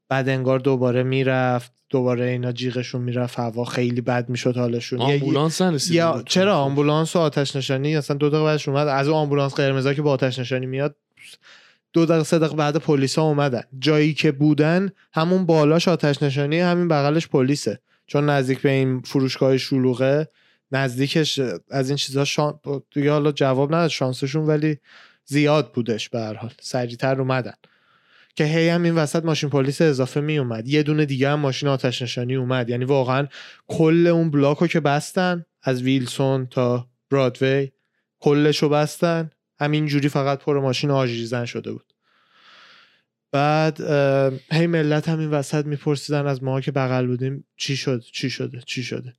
بعد 0.09 0.29
انگار 0.29 0.59
دوباره 0.59 1.03
می‌رفت. 1.03 1.73
دوباره 1.91 2.25
اینا 2.25 2.53
جیغشون 2.53 3.03
می‌رفت. 3.03 3.39
هوا 3.39 3.65
خیلی 3.65 4.01
بد 4.01 4.29
می‌شد 4.29 4.57
حالشون. 4.57 5.01
آمبولانس 5.01 5.63
نرسید 5.63 5.93
یا 5.93 6.23
چرا 6.27 6.57
آمبولانس 6.57 7.17
و 7.17 7.19
آتش 7.19 7.57
نشانی؟ 7.57 7.97
اصلا 7.97 8.17
دو 8.17 8.29
دقیقه 8.29 8.45
بعدش 8.45 8.69
اومد. 8.69 8.89
از 8.89 9.09
اون 9.09 9.17
آمبولانس 9.17 9.55
قرمزا 9.55 9.95
که 9.95 10.03
با 10.03 10.11
آتش 10.11 10.39
نشانی 10.39 10.67
میاد 10.67 10.97
دو 11.93 12.07
دقیقه 12.07 12.25
سه 12.25 12.39
دقیقه 12.39 12.57
بعد 12.57 12.77
پلیسا 12.77 13.23
اومدن. 13.23 13.63
جایی 13.79 14.15
که 14.15 14.33
بودن 14.33 14.91
همون 15.13 15.47
بالاش 15.47 15.89
آتش 15.89 16.23
نشانی 16.23 16.61
همین 16.61 16.89
بغلش 16.89 17.29
پلیسه. 17.29 17.81
چون 18.07 18.31
نزدیک 18.31 18.61
به 18.61 18.71
این 18.71 19.01
فروشگاه 19.01 19.59
شلوغه 19.59 20.29
نزدیکش 20.73 21.41
از 21.71 21.89
این 21.89 21.97
چیزها 21.97 22.25
شان... 22.25 22.61
دیگه 22.95 23.13
حالا 23.13 23.33
جواب 23.33 23.75
نداد 23.75 23.89
شانسشون 23.89 24.47
ولی 24.47 24.79
زیاد 25.25 25.73
بودش 25.73 26.09
به 26.09 26.21
هر 26.21 26.35
حال. 26.35 26.53
سریعتر 26.61 27.21
اومدن. 27.21 27.55
که 28.37 28.45
هی 28.45 28.69
هم 28.69 28.83
این 28.83 28.95
وسط 28.95 29.25
ماشین 29.25 29.51
پلیس 29.51 29.83
اضافه 29.83 30.21
می 30.21 30.39
اومد 30.39 30.69
یه 30.69 30.83
دونه 30.83 31.05
دیگه 31.05 31.31
هم 31.31 31.41
ماشین 31.41 31.69
آتش 31.69 32.03
نشانی 32.03 32.35
اومد. 32.35 32.71
یعنی 32.71 32.85
واقعا 32.85 33.29
کل 33.67 34.07
اون 34.07 34.31
بلاک 34.31 34.59
رو 34.59 34.67
که 34.67 34.81
بستن 34.81 35.45
از 35.63 35.83
ویلسون 35.83 36.47
تا 36.47 36.89
برادوی 37.11 37.71
کلش 38.19 38.59
رو 38.59 38.69
بستن. 38.69 39.31
همینجوری 39.61 40.09
فقط 40.09 40.39
پر 40.39 40.61
ماشین 40.61 40.91
آژیزن 40.91 41.45
شده 41.45 41.73
بود. 41.73 41.93
بعد 43.33 43.81
هی 44.53 44.67
ملت 44.67 45.09
هم 45.09 45.19
این 45.19 45.31
وسط 45.31 45.67
میپرسیدن 45.67 46.27
از 46.27 46.43
ما 46.43 46.61
که 46.61 46.73
بغل 46.73 47.07
بودیم 47.07 47.45
چی 47.57 47.77
شد 47.77 48.03
چی 48.13 48.31
شده 48.31 48.61
چی 48.67 48.83
شده. 48.83 49.15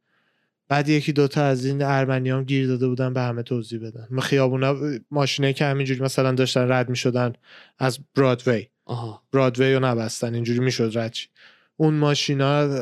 بعد 0.69 0.89
یکی 0.89 1.13
دوتا 1.13 1.43
از 1.43 1.65
این 1.65 1.81
ارمنی 1.81 2.29
هم 2.29 2.43
گیر 2.43 2.67
داده 2.67 2.87
بودن 2.87 3.13
به 3.13 3.21
همه 3.21 3.43
توضیح 3.43 3.79
بدن. 3.79 4.07
ما 4.11 4.21
خیابونا 4.21 4.75
ماشینه 5.11 5.53
که 5.53 5.65
همینجوری 5.65 5.99
مثلا 5.99 6.31
داشتن 6.31 6.71
رد 6.71 6.89
می‌شدن 6.89 7.33
از 7.79 7.99
برادوی 8.15 8.67
آها. 8.85 9.23
برادوی 9.31 9.73
رو 9.73 9.85
نبستن 9.85 10.33
اینجوری 10.33 10.59
می‌شد 10.59 10.91
رد. 10.95 11.15
اون 11.77 11.93
ماشینا 11.93 12.79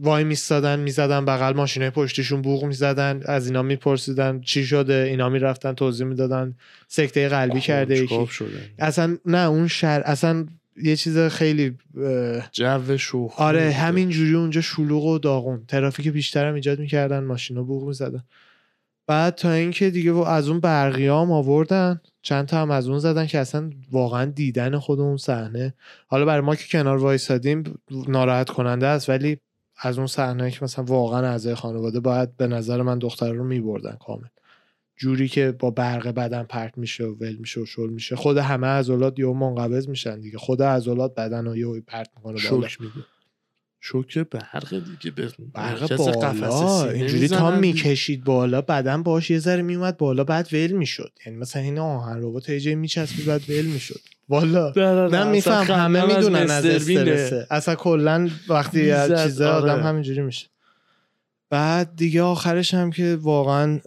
وای 0.00 0.24
میستادن 0.24 0.80
می‌زدن 0.80 1.24
بغل 1.24 1.52
ماشینه 1.52 1.90
پشتیشون 1.90 2.42
بوق 2.42 2.64
می‌زدن 2.64 3.20
از 3.24 3.46
اینا 3.46 3.62
میپرسیدن 3.62 4.40
چی 4.40 4.64
شده 4.64 5.06
اینا 5.08 5.28
می‌رفتن 5.28 5.72
توضیح 5.72 6.06
می‌دادن 6.06 6.56
سکته 6.88 7.28
قلبی 7.28 7.60
کرده 7.60 7.96
یکی. 7.96 8.26
شده. 8.26 8.70
اصلا 8.78 9.16
نه 9.26 9.48
اون 9.48 9.68
شهر 9.68 10.02
اصلا 10.04 10.46
یه 10.82 10.96
چیز 10.96 11.18
خیلی 11.18 11.76
جو 12.52 12.96
شوخ 12.96 13.40
آره 13.40 13.70
همین 13.70 14.10
جوری 14.10 14.34
اونجا 14.34 14.60
شلوغ 14.60 15.04
و 15.04 15.18
داغون. 15.18 15.64
ترافیک 15.68 16.08
بیشتر 16.08 16.48
هم 16.48 16.54
ایجاد 16.54 16.78
می‌کردن 16.78 17.24
ماشینا 17.24 17.62
بوق 17.62 17.88
می‌زدن. 17.88 18.24
بعد 19.06 19.34
تا 19.34 19.52
اینکه 19.52 19.90
دیگه 19.90 20.28
از 20.28 20.48
اون 20.48 20.60
برقیام 20.60 21.32
آوردن 21.32 22.00
چند 22.22 22.46
تا 22.46 22.62
هم 22.62 22.70
از 22.70 22.88
اون 22.88 22.98
زدن 22.98 23.26
که 23.26 23.38
اصلا 23.38 23.70
واقعا 23.92 24.24
دیدن 24.24 24.78
خود 24.78 25.00
اون 25.00 25.16
صحنه. 25.16 25.74
حالا 26.06 26.24
برای 26.24 26.40
ما 26.40 26.54
که 26.54 26.64
کنار 26.70 26.96
وایسادیم 26.96 27.78
ناراحت 28.08 28.50
کننده 28.50 28.86
است 28.86 29.08
ولی 29.08 29.38
از 29.82 29.98
اون 29.98 30.06
صحنه 30.06 30.50
که 30.50 30.58
مثلا 30.62 30.84
واقعا 30.84 31.26
اعضای 31.26 31.54
خانواده 31.54 32.00
باید 32.00 32.36
به 32.36 32.46
نظر 32.46 32.82
من 32.82 32.98
دختر 32.98 33.32
رو 33.32 33.44
میبردن 33.44 33.96
کامل. 34.06 34.28
جوری 35.00 35.28
که 35.28 35.52
با 35.52 35.70
برق 35.70 36.08
بدن 36.08 36.42
پرت 36.42 36.78
میشه 36.78 37.04
و 37.04 37.14
ول 37.20 37.36
میشه 37.36 37.60
و 37.60 37.66
شل 37.66 37.88
میشه. 37.88 38.16
خود 38.16 38.36
همه 38.36 38.66
عضلات 38.66 39.18
یهو 39.18 39.34
منقبض 39.34 39.88
میشن 39.88 40.20
دیگه. 40.20 40.38
خود 40.38 40.62
عضلات 40.62 41.14
بدن 41.14 41.44
رو 41.44 41.56
یهو 41.56 41.80
پرت 41.86 42.10
می‌کنه 42.16 42.38
شوک. 42.38 42.80
میده 42.80 42.92
شوک 43.80 44.18
برق 44.18 44.84
دیگه. 44.84 45.10
به 45.10 45.28
برق 45.54 45.96
بالا. 45.96 46.90
اینجوری 46.90 47.28
تا. 47.28 47.56
می‌کشید 47.56 48.24
بالا 48.24 48.60
بدن 48.60 49.02
باش 49.02 49.30
یه 49.30 49.38
ذره 49.38 49.62
میومد 49.62 49.96
بالا 49.96 50.24
بعد 50.24 50.48
ول 50.52 50.72
می‌شد. 50.72 51.12
یعنی 51.26 51.38
مثلا 51.38 51.62
این 51.62 51.78
آهن 51.78 52.22
ربات 52.22 52.50
جایی 52.50 52.76
میچسبید 52.76 53.26
بعد 53.26 53.50
ول 53.50 53.66
می‌شد. 53.66 54.00
والا. 54.28 54.72
نه، 55.08 55.24
میفهم 55.24 55.74
همه 55.74 56.06
می‌دونن 56.06 56.50
از. 56.50 56.66
استرسه 56.66 57.46
اصلا 57.50 57.74
کلا 57.74 58.30
وقتی 58.48 58.90
از 58.90 59.22
چیزا 59.22 59.52
آدم 59.52 59.72
آره. 59.72 59.82
همینجوری 59.82 60.20
میشه. 60.20 60.46
بعد 61.50 61.96
دیگه 61.96 62.22
آخرش 62.22 62.74
هم 62.74 62.90
که 62.90 63.18
واقعا 63.20 63.80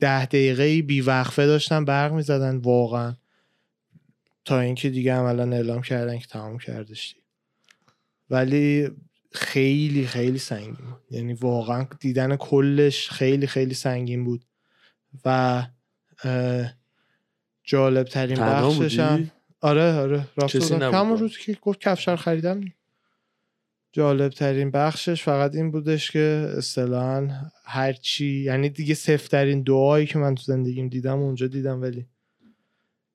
ده 0.00 0.26
دقیقه 0.26 0.82
بی 0.82 1.00
وقفه 1.00 1.46
داشتن 1.46 1.84
برق 1.84 2.12
می‌زدن 2.12 2.56
واقعا 2.56 3.16
تا 4.44 4.60
اینکه 4.60 4.90
دیگه 4.90 5.14
عملا 5.14 5.56
اعلام 5.56 5.82
کردن 5.82 6.18
که 6.18 6.26
تمام 6.26 6.58
کردش. 6.58 7.16
ولی 8.30 8.90
خیلی 9.32 10.06
خیلی 10.06 10.38
سنگین 10.38 10.74
بود 10.74 11.02
یعنی 11.10 11.32
واقعا 11.32 11.86
دیدن 12.00 12.36
کلش 12.36 13.10
خیلی 13.10 13.46
خیلی 13.46 13.74
سنگین 13.74 14.24
بود 14.24 14.44
و 15.24 15.66
جالب 17.64 18.06
ترین 18.06 18.36
بخشش 18.40 18.98
هم؟ 18.98 19.30
آره 19.60 19.92
آره 19.92 20.28
رفت 20.36 20.72
همون 20.72 21.14
با. 21.14 21.14
روز 21.14 21.38
که 21.38 21.58
گفت 21.62 21.80
کفشر 21.80 22.16
خریدم 22.16 22.60
جالب 23.92 24.32
ترین 24.32 24.70
بخشش 24.70 25.22
فقط 25.22 25.54
این 25.54 25.70
بودش 25.70 26.10
که 26.10 26.52
اصطلاحا 26.56 27.28
هر 27.64 27.92
چی 27.92 28.26
یعنی 28.26 28.68
دیگه 28.68 28.94
صفر 28.94 29.28
ترین 29.28 29.62
دعایی 29.62 30.06
که 30.06 30.18
من 30.18 30.34
تو 30.34 30.42
زندگیم 30.42 30.88
دیدم 30.88 31.18
اونجا 31.18 31.46
دیدم 31.46 31.82
ولی 31.82 32.06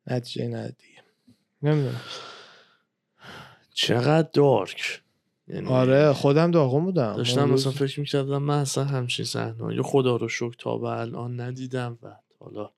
نتیجه 0.08 0.48
نداد 0.48 0.77
دیگه 0.77 1.03
نمی‌دونم. 1.63 2.01
چقدر 3.74 4.30
دارک. 4.34 5.01
یعنی 5.48 5.68
آره 5.68 6.13
خودم 6.13 6.51
داغون 6.51 6.84
بودم. 6.84 7.15
داشتم. 7.15 7.50
مثلا 7.50 7.72
فکر 7.72 8.00
می‌کردم 8.00 8.44
من 8.44 8.60
اصلا 8.60 8.84
همچین 8.84 9.25
صحنه 9.25 9.82
خدا 9.82 10.15
رو 10.15 10.27
شکر 10.30 10.56
تا 10.60 10.77
به 10.77 10.88
الان 10.88 11.39
ندیدم. 11.39 12.00
و 12.03 12.15
حالا 12.39 12.72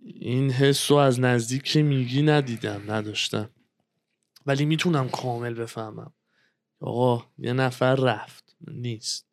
این 0.00 0.50
حس 0.50 0.90
رو 0.90 0.96
از 0.96 1.20
نزدیک 1.20 1.62
که 1.62 1.82
میگی 1.82 2.22
ندیدم 2.22 2.82
نداشتم. 2.88 3.50
ولی 4.46 4.64
می‌تونم 4.64 5.08
کامل 5.08 5.54
بفهمم. 5.54 6.12
آقا 6.82 7.24
یه 7.38 7.52
نفر 7.52 7.94
رفت. 7.94 8.56
نیست. 8.68 9.26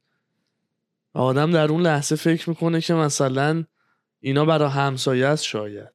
و 1.15 1.19
آدم 1.19 1.51
در 1.51 1.71
اون 1.71 1.81
لحظه 1.81 2.15
فکر 2.15 2.49
می‌کنه 2.49 2.81
که 2.81 2.93
مثلا 2.93 3.63
اینا 4.19 4.45
برای 4.45 4.69
همسایه 4.69 5.25
است 5.25 5.43
شاید. 5.43 5.89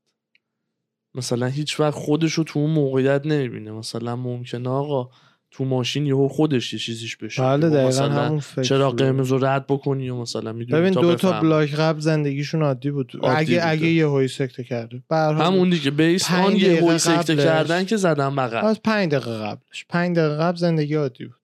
مثلا 1.14 1.46
هیچ 1.46 1.80
وقت 1.80 1.94
خودش 1.94 2.32
رو 2.32 2.44
تو 2.44 2.58
اون 2.58 2.70
موقعیت 2.70 3.26
نمی‌بینه. 3.26 3.72
مثلا 3.72 4.16
ممکنه 4.16 4.68
آقا 4.68 5.10
تو 5.50 5.64
ماشین 5.64 6.06
یهو 6.06 6.28
خودش 6.28 6.72
یه 6.72 6.78
چیزیش 6.78 7.16
بشه. 7.16 7.42
بله 7.42 7.70
دقیقا 7.70 7.88
مثلا 7.88 8.12
همون 8.12 8.40
فکر 8.40 8.62
چرا. 8.62 8.90
قرمز 8.90 9.32
رو 9.32 9.44
رد 9.44 9.66
بکنی 9.66 10.10
و 10.10 10.16
مثلا 10.16 10.52
می‌دونی 10.52 10.82
ببین 10.82 10.92
دو 10.92 11.14
تا. 11.14 11.40
بلاک 11.40 11.74
قبل 11.74 12.00
زندگیشون 12.00 12.62
عادی 12.62 12.90
بود. 12.90 13.12
عادی 13.22 13.36
اگه 13.36 13.54
بوده. 13.54 13.68
اگه 13.68 13.86
یه 13.86 14.06
هایی 14.06 14.28
سکته 14.28 14.64
کرده 14.64 15.02
همون 15.10 15.70
دیگه 15.70 15.90
بیس 15.90 16.30
آن 16.30 16.56
یه 16.56 16.82
هوی 16.82 16.98
سکته. 16.98 17.36
کردن 17.36 17.84
که 17.84 17.96
زدن 17.96 18.36
بغل. 18.36 18.66
از 18.66 18.82
پنج 18.82 19.10
دقیقه 19.10 19.38
قبلش. 19.38 19.84
پنج 19.88 20.16
دقیقه 20.16 20.36
قبل 20.36 20.56
زندگی 20.56 20.94
عادی 20.94 21.24
بود. 21.24 21.43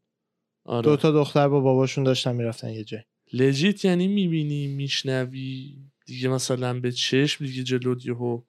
آره. 0.70 0.82
دو 0.84 0.96
تا 0.96 1.10
دختر 1.10 1.48
با 1.48 1.60
باباشون 1.60 2.04
داشتن 2.04 2.36
می‌رفتن 2.36 2.70
یه 2.70 2.84
جای. 2.84 3.00
لجیت 3.32 3.84
یعنی 3.84 4.08
می‌بینی 4.08 4.66
میشنوی. 4.66 5.76
دیگه 6.06 6.28
مثلا 6.28 6.80
به 6.80 6.92
چشم 6.92 7.46
دیگه 7.46 7.62
جلوت 7.62 8.06
یهو 8.06 8.40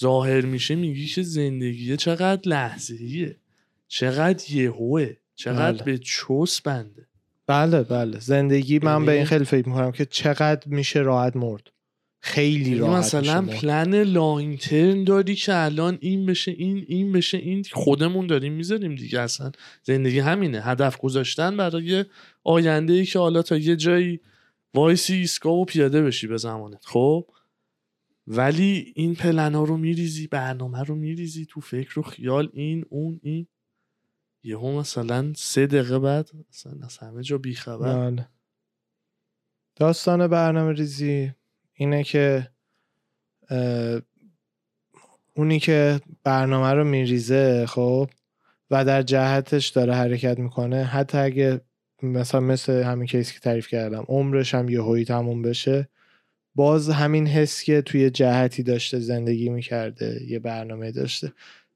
ظاهر 0.00 0.40
میشه 0.40 0.74
میگی 0.74 1.06
که 1.06 1.22
زندگی 1.22 1.96
چقدر 1.96 2.48
لحظه 2.48 2.94
ایه 2.94 3.36
چقدر 3.88 4.50
یهوه. 4.52 5.12
چقدر 5.34 5.72
بله. 5.72 5.82
به 5.82 5.98
چوس 5.98 6.60
بنده. 6.60 7.06
بله 7.46 7.82
بله. 7.82 8.18
زندگی 8.20 8.78
من 8.78 9.04
به 9.04 9.12
این 9.12 9.16
یعنی- 9.16 9.26
خیلی 9.26 9.44
فکر 9.44 9.68
می‌کنم 9.68 9.92
که 9.92 10.04
چقدر 10.04 10.62
میشه 10.66 11.00
راحت 11.00 11.36
مرد. 11.36 11.71
خیلی 12.24 12.64
یعنی 12.64 12.74
راحت 12.74 12.98
مثلا 12.98 13.40
مرد. 13.40 13.56
پلن 13.56 14.02
لانگ 14.02 14.58
ترم 14.58 15.04
داری 15.04 15.34
که 15.34 15.56
الان 15.56 15.98
این 16.00 16.26
بشه 16.26 16.50
این 16.50 16.84
این 16.88 17.12
بشه 17.12 17.38
این 17.38 17.64
خودمون 17.72 18.26
داریم 18.26 18.52
می‌ذاریم 18.52 18.94
دیگه 18.94 19.20
اصلا. 19.20 19.52
زندگی 19.82 20.18
همینه. 20.18 20.60
هدف 20.60 20.98
گذاشتن 20.98 21.56
برای 21.56 22.04
آینده 22.44 22.92
ای 22.92 23.04
که 23.04 23.18
حالا 23.18 23.42
تا 23.42 23.56
یه 23.56 23.76
جایی 23.76 24.20
وایسی 24.74 25.14
ایستگاه 25.14 25.52
و 25.52 25.64
پیاده 25.64 26.02
بشی 26.02 26.26
به 26.26 26.36
زمانت. 26.36 26.84
خب؟ 26.84 27.26
ولی 28.26 28.92
این 28.96 29.14
پلن 29.14 29.54
ها 29.54 29.64
رو 29.64 29.76
میریزی 29.76 30.26
برنامه 30.26 30.82
رو 30.82 30.94
میریزی 30.94 31.46
تو 31.46 31.60
فکر 31.60 31.98
و 31.98 32.02
خیال 32.02 32.50
این 32.52 32.84
اون 32.88 33.20
این. 33.22 33.46
یهو 34.44 34.78
مثلا 34.78 35.32
سه 35.36 35.66
دقیقه 35.66 35.98
بعد 35.98 36.30
مثلا 36.50 36.72
از 36.84 36.98
همه 36.98 37.22
جا 37.22 37.38
بیخبر. 37.38 38.10
بله. 38.10 38.28
داستان 39.76 40.26
برنامه 40.28 40.72
ریزی 40.72 41.32
اینه 41.82 42.04
که 42.04 42.48
اونی 45.36 45.60
که 45.60 46.00
برنامه 46.24 46.72
رو 46.72 46.84
میریزه 46.84 47.66
خب 47.66 48.10
و 48.70 48.84
در 48.84 49.02
جهتش 49.02 49.68
داره 49.68 49.94
حرکت 49.94 50.38
می‌کنه 50.38 50.84
حتی 50.84 51.18
اگه 51.18 51.60
مثلا 52.02 52.40
مثل 52.40 52.82
همین 52.82 53.06
کیس 53.06 53.32
که 53.32 53.40
تعریف 53.40 53.68
کردم 53.68 54.04
عمرش 54.08 54.54
هم 54.54 54.68
یه 54.68 55.04
تموم 55.04 55.42
بشه 55.42 55.88
باز 56.54 56.90
همین 56.90 57.26
حس 57.26 57.62
که 57.62 57.82
توی 57.82 58.10
جهتی 58.10 58.62
داشته 58.62 58.98
زندگی 58.98 59.48
می‌کرده 59.48 60.20
یه 60.28 60.38
برنامه 60.38 60.92
داشته. 60.92 61.32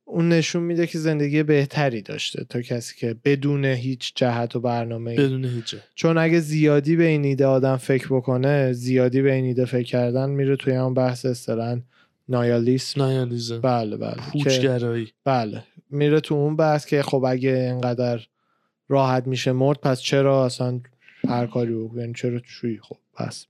اون 0.09 0.29
نشون 0.29 0.63
میده 0.63 0.87
که 0.87 0.99
زندگی 0.99 1.43
بهتری 1.43 2.03
داشته 2.03 2.45
تا 2.45 2.63
کسی 2.63 2.97
که 2.97 3.17
بدون 3.25 3.65
هیچ 3.65 4.13
جهت 4.15 4.57
و 4.57 4.61
برنامه 4.61 5.17
بدون 5.17 5.45
هیچه 5.45 5.79
چون 5.95 6.19
اگه 6.19 6.41
زیادی 6.41 6.97
به 6.97 7.05
این 7.05 7.25
ایده 7.25 7.47
آدم 7.47 7.77
فکر 7.77 8.07
بکنه 8.07 8.73
زیادی 8.73 9.23
به 9.23 9.33
این 9.33 9.45
ایده 9.45 9.65
فکر 9.65 9.87
کردن 9.87 10.31
میره 10.31 10.57
توی 10.57 10.75
هم 10.75 10.95
بحث 10.95 11.27
اصطلاحاً 11.27 11.81
نایالیسم. 12.29 13.03
نایالیزم. 13.03 13.61
بله 13.61 13.97
بله. 13.97 14.17
پوچگرایی. 14.33 15.13
بله. 15.25 15.63
میره 15.91 16.21
تو 16.21 16.35
اون 16.35 16.57
بحث 16.57 16.87
که 16.87 17.03
خب 17.03 17.25
اگه 17.25 17.51
اینقدر 17.51 18.21
راحت 18.89 19.27
میشه 19.27 19.53
مرد 19.53 19.79
پس 19.81 20.01
چرا 20.01 20.47
اصلا 20.47 20.81
هر 21.29 21.47
کاری 21.47 21.75
بکنیم 21.75 22.01
یعنی 22.01 22.13
چرا 22.17 22.39
چوی 22.39 22.79
خب 22.83 22.97
پس 23.15 23.47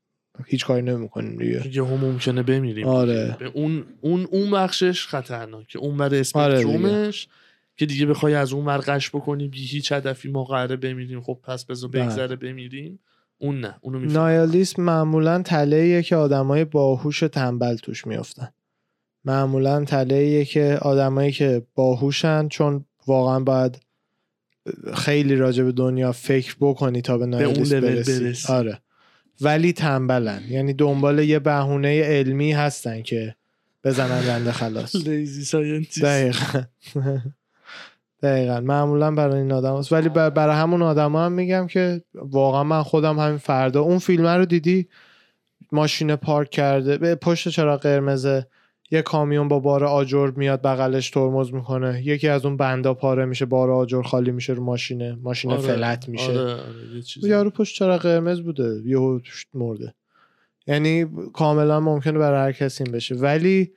هیچ 0.47 0.67
کاری 0.67 0.83
نمی‌کنیم 0.83 1.37
دیگه. 1.37 1.77
یه 1.77 1.85
هم 1.85 1.95
ممکنه 1.95 2.43
بمیریم. 2.43 2.87
آره. 2.87 3.37
به 3.39 3.47
اون 3.47 3.85
اون 4.01 4.29
اون 4.31 4.51
بخشش 4.51 5.07
خطرناکه 5.07 5.79
اون 5.79 5.97
بر 5.97 6.05
آره 6.05 6.21
اسپکترومش 6.21 7.29
که 7.77 7.87
دیگه 7.87 8.07
بخوای 8.07 8.35
از 8.35 8.53
اون 8.53 8.65
ور 8.65 8.79
قش 8.79 9.11
بکنی 9.11 9.49
بی 9.49 9.67
هیچ 9.67 9.93
هدفی 9.93 10.31
ما 10.31 10.45
قراره 10.45 10.77
بمیریم. 10.77 11.21
خب 11.21 11.39
پس 11.43 11.65
بذار 11.65 11.91
بله. 11.91 12.05
بگذره 12.05 12.37
بمیریم. 12.37 12.99
اون 13.39 13.61
نه. 13.61 13.75
اونو 13.81 13.99
nihilism 13.99 14.83
معمولا 14.83 15.43
تله‌ایه 15.43 16.03
که 16.03 16.17
آدمای 16.17 16.65
باهوش 16.65 17.23
و 17.23 17.29
تنبل 17.29 17.77
توش 17.77 18.07
میافتن. 18.07 18.49
معمولا 19.25 19.85
تله‌ایه 19.85 20.45
که 20.45 20.79
آدمایی 20.83 21.33
که 21.33 21.67
باهوشن 21.75 22.49
چون 22.49 22.85
واقعا 23.07 23.41
باید 23.41 23.81
خیلی 24.95 25.37
راجع 25.37 25.65
به 25.65 25.73
دنیا 25.73 26.13
فکر 26.13 26.57
بکنی 26.61 27.01
تا 27.01 27.19
به 27.19 27.27
nihilism 27.27 27.81
برسی. 27.81 28.25
برسی. 28.25 28.53
آره. 28.53 28.81
ولی 29.41 29.73
تنبلن. 29.73 30.43
یعنی 30.49 30.73
دنبال 30.75 31.19
یه 31.19 31.39
بهونه 31.39 32.03
علمی 32.03 32.53
هستن 32.53 33.03
که 33.03 33.35
بزنن 33.85 34.27
دنده 34.29 34.53
خلاص. 34.53 34.95
lazy 35.07 35.45
scientist 35.45 36.03
دقیقا. 36.05 36.63
دقیقا. 38.23 38.61
معمولا 38.61 39.11
برای 39.11 39.39
این 39.41 39.53
آدم 39.53 39.79
هست. 39.79 39.93
ولی 39.93 40.09
بر- 40.09 40.31
برای 40.31 40.57
همون 40.57 40.83
آدم 40.83 41.17
هم 41.17 41.33
میگم 41.33 41.67
که 41.67 42.03
واقعا 42.15 42.65
من 42.65 42.83
خودم 42.83 43.19
همین 43.19 43.39
فردا. 43.39 43.81
اون 43.81 43.99
فیلم 43.99 44.27
رو 44.27 44.45
دیدی؟ 44.45 44.89
ماشین 45.73 46.17
پارک 46.17 46.51
کرده. 46.51 46.99
به 46.99 47.15
پشت 47.15 47.49
چرا 47.49 47.77
قرمزه 47.77 48.47
یه 48.91 49.03
کامیون 49.03 49.49
با 49.49 49.61
بار 49.61 49.85
آجر 49.85 50.31
میاد 50.37 50.63
بغلش 50.63 51.11
ترمز 51.11 51.53
می‌کنه. 51.53 52.03
یکی 52.07 52.29
از 52.29 52.45
اون 52.45 52.57
بندا 52.57 52.95
پاره 52.95 53.25
میشه 53.25 53.45
بار 53.45 53.71
آجر 53.71 54.03
خالی 54.03 54.31
میشه 54.31 54.53
رو 54.53 54.65
ماشینه. 54.65 55.19
ماشین 55.23 55.51
آره، 55.51 55.61
فلت 55.61 56.09
میشه. 56.09 56.41
آره، 56.41 56.53
آره،. 56.53 57.03
یارو 57.23 57.51
پشت 57.51 57.77
چرا 57.77 57.99
قرمز 57.99 58.41
بوده. 58.41 58.83
یهو 58.85 59.21
مرده. 59.55 59.95
یعنی 60.67 61.07
کاملا 61.33 61.81
ممکنه 61.81 62.19
برای 62.19 62.41
هر 62.41 62.53
کسی 62.53 62.85
این 62.85 62.93
بشه. 62.93 63.15
ولی 63.15 63.73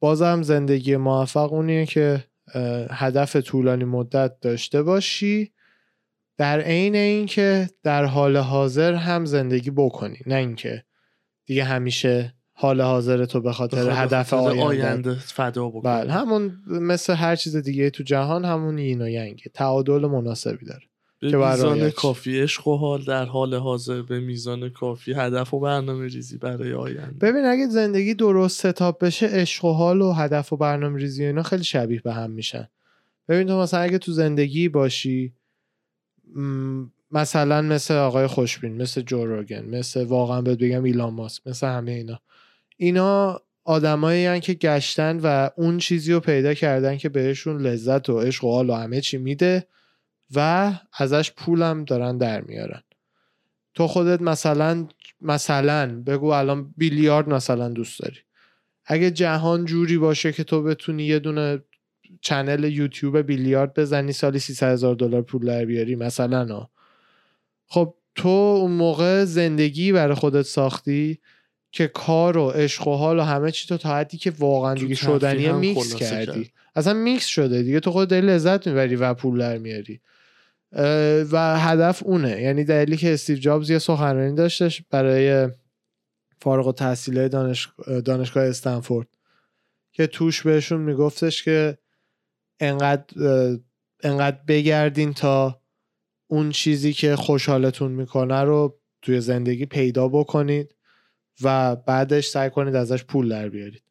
بازم 0.00 0.42
زندگی 0.42 0.96
موفق 0.96 1.52
اونیه 1.52 1.86
که 1.86 2.24
هدف 2.90 3.36
طولانی 3.36 3.84
مدت 3.84 4.40
داشته 4.40 4.82
باشی. 4.82 5.52
در 6.36 6.60
عین 6.60 6.94
اینکه 6.96 7.70
در 7.82 8.04
حال 8.04 8.36
حاضر 8.36 8.94
هم 8.94 9.24
زندگی 9.24 9.70
بکنی. 9.70 10.18
نه 10.26 10.34
اینکه 10.34 10.84
دیگه 11.46 11.64
همیشه 11.64 12.34
حال 12.56 12.80
حاضر 12.80 13.24
تو 13.24 13.40
به 13.40 13.52
خاطر 13.52 13.90
هدف 13.90 14.34
آینده, 14.34 14.62
آینده 14.62 15.14
فدا 15.14 15.68
بکنی. 15.68 15.82
بله 15.82 16.12
همون 16.12 16.58
مثل 16.66 17.14
هر 17.14 17.36
چیز 17.36 17.56
دیگه 17.56 17.90
تو 17.90 18.02
جهان 18.02 18.44
همون 18.44 18.78
یین 18.78 19.02
و 19.02 19.08
ینگه 19.08 19.50
تعادل 19.54 20.06
مناسبی 20.06 20.66
داره. 20.66 20.82
به 21.20 21.50
میزان. 21.50 21.90
کافی 21.90 22.40
عشق 22.40 22.68
و 22.68 22.76
حال 22.76 23.04
در 23.04 23.24
حال 23.24 23.54
حاضر 23.54 24.02
به 24.02 24.20
میزان 24.20 24.68
کافی 24.68 25.12
هدف 25.12 25.54
و 25.54 25.60
برنامه 25.60 26.06
ریزی 26.06 26.38
برای 26.38 26.72
آینده. 26.72 27.16
ببین 27.20 27.44
اگه 27.44 27.66
زندگی 27.66 28.14
درست 28.14 28.58
ستاپ 28.58 29.04
بشه 29.04 29.26
عشق 29.26 29.64
و 29.64 29.72
حال 29.72 30.00
و 30.00 30.12
هدف 30.12 30.52
و 30.52 30.56
برنامه 30.56 31.00
ریزی 31.00 31.24
اینا 31.24 31.42
خیلی 31.42 31.64
شبیه 31.64 32.00
به 32.00 32.14
هم 32.14 32.30
میشن. 32.30 32.68
ببین 33.28 33.46
تو 33.46 33.60
مثلا 33.60 33.80
اگه 33.80 33.98
تو 33.98 34.12
زندگی 34.12 34.68
باشی 34.68 35.32
مثلا 37.10 37.62
مثل 37.62 37.94
آقای 37.94 38.26
خوشبین 38.26 38.82
مثل 38.82 39.00
جو 39.00 39.26
روگن 39.26 39.64
مثل 39.64 40.04
واقعا 40.04 40.40
بهت 40.40 40.58
بگم 40.58 40.84
ایلان 40.84 41.14
ماسک 41.14 41.46
مثل 41.46 41.66
همه 41.66 41.92
اینا. 41.92 42.20
اینا 42.76 43.40
آدمایی 43.64 44.40
که 44.40 44.54
گشتن 44.54 45.20
و 45.22 45.50
اون 45.56 45.78
چیزی 45.78 46.12
رو 46.12 46.20
پیدا 46.20 46.54
کردن 46.54 46.96
که 46.96 47.08
بهشون 47.08 47.62
لذت 47.62 48.08
و 48.08 48.20
عشق 48.20 48.44
و 48.44 48.52
حال 48.52 48.70
و 48.70 48.74
همه 48.74 49.00
چی 49.00 49.18
میده 49.18 49.66
و 50.34 50.72
ازش 50.98 51.32
پولم 51.32 51.84
دارن 51.84 52.18
در 52.18 52.40
میارن. 52.40 52.82
تو 53.74 53.86
خودت 53.86 54.22
مثلا 54.22 54.86
مثلا 55.20 56.02
بگو 56.06 56.26
الان 56.26 56.74
بیلیارد 56.76 57.28
مثلا 57.28 57.68
دوست 57.68 58.00
داری. 58.00 58.18
اگه 58.86 59.10
جهان 59.10 59.64
جوری 59.64 59.98
باشه 59.98 60.32
که 60.32 60.44
تو 60.44 60.62
بتونی 60.62 61.04
یه 61.04 61.18
دونه 61.18 61.62
channel 62.20 62.64
یوتیوب 62.64 63.18
بیلیارد 63.18 63.74
بزنی 63.74 64.12
سالی 64.12 64.38
300 64.38 64.72
هزار 64.72 64.94
دلار 64.94 65.22
پول 65.22 65.46
در 65.46 65.64
بیاری 65.64 65.96
مثلا 65.96 66.46
ها. 66.46 66.70
خب 67.66 67.94
تو 68.14 68.28
اون 68.28 68.70
موقع 68.70 69.24
زندگی 69.24 69.92
برای 69.92 70.14
خودت 70.14 70.42
ساختی؟ 70.42 71.20
که 71.74 71.88
کار 71.88 72.36
و 72.36 72.50
عشق 72.50 72.88
و 72.88 72.96
حال 72.96 73.18
و 73.18 73.22
همه 73.22 73.50
چی 73.50 73.68
تو 73.68 73.76
تا 73.76 73.96
حدی 73.96 74.16
که 74.18 74.32
واقعا 74.38 74.74
دیگه 74.74 74.94
شدنیه 74.94 75.52
میکس 75.52 75.94
کردی. 75.94 76.44
کرد. 76.44 76.52
اصلا 76.74 76.92
میکس 76.92 77.26
شده 77.26 77.62
دیگه. 77.62 77.80
تو 77.80 77.90
خود 77.90 78.08
داری 78.08 78.26
لذت 78.26 78.66
می‌بری 78.66 78.96
و 78.96 79.14
پول 79.14 79.38
در 79.38 79.58
میاری. 79.58 80.00
و 81.32 81.58
هدف 81.58 82.02
اونه. 82.04 82.42
یعنی 82.42 82.64
دلیلی 82.64 82.96
که 82.96 83.14
استیو 83.14 83.36
جابز 83.36 83.70
یه 83.70 83.78
سخنرانی 83.78 84.34
داشتش 84.34 84.82
برای 84.90 85.48
فارغ 86.40 86.66
التحصیله 86.66 87.28
دانش... 87.28 87.68
دانشگاه 88.04 88.44
استنفورد 88.44 89.08
که 89.92 90.06
توش 90.06 90.42
بهشون 90.42 90.80
میگفتش 90.80 91.42
که 91.42 91.78
انقدر 92.60 93.04
انقدر 94.02 94.38
بگردین 94.48 95.12
تا 95.12 95.60
اون 96.26 96.50
چیزی 96.50 96.92
که 96.92 97.16
خوشحالتون 97.16 97.92
می‌کنه 97.92 98.40
رو 98.40 98.78
توی 99.02 99.20
زندگی 99.20 99.66
پیدا 99.66 100.08
بکنید. 100.08 100.74
و 101.42 101.76
بعدش 101.76 102.26
سعی 102.26 102.50
کنید 102.50 102.74
ازش 102.74 103.04
پول 103.04 103.28
در 103.28 103.48
بیارید. 103.48 103.82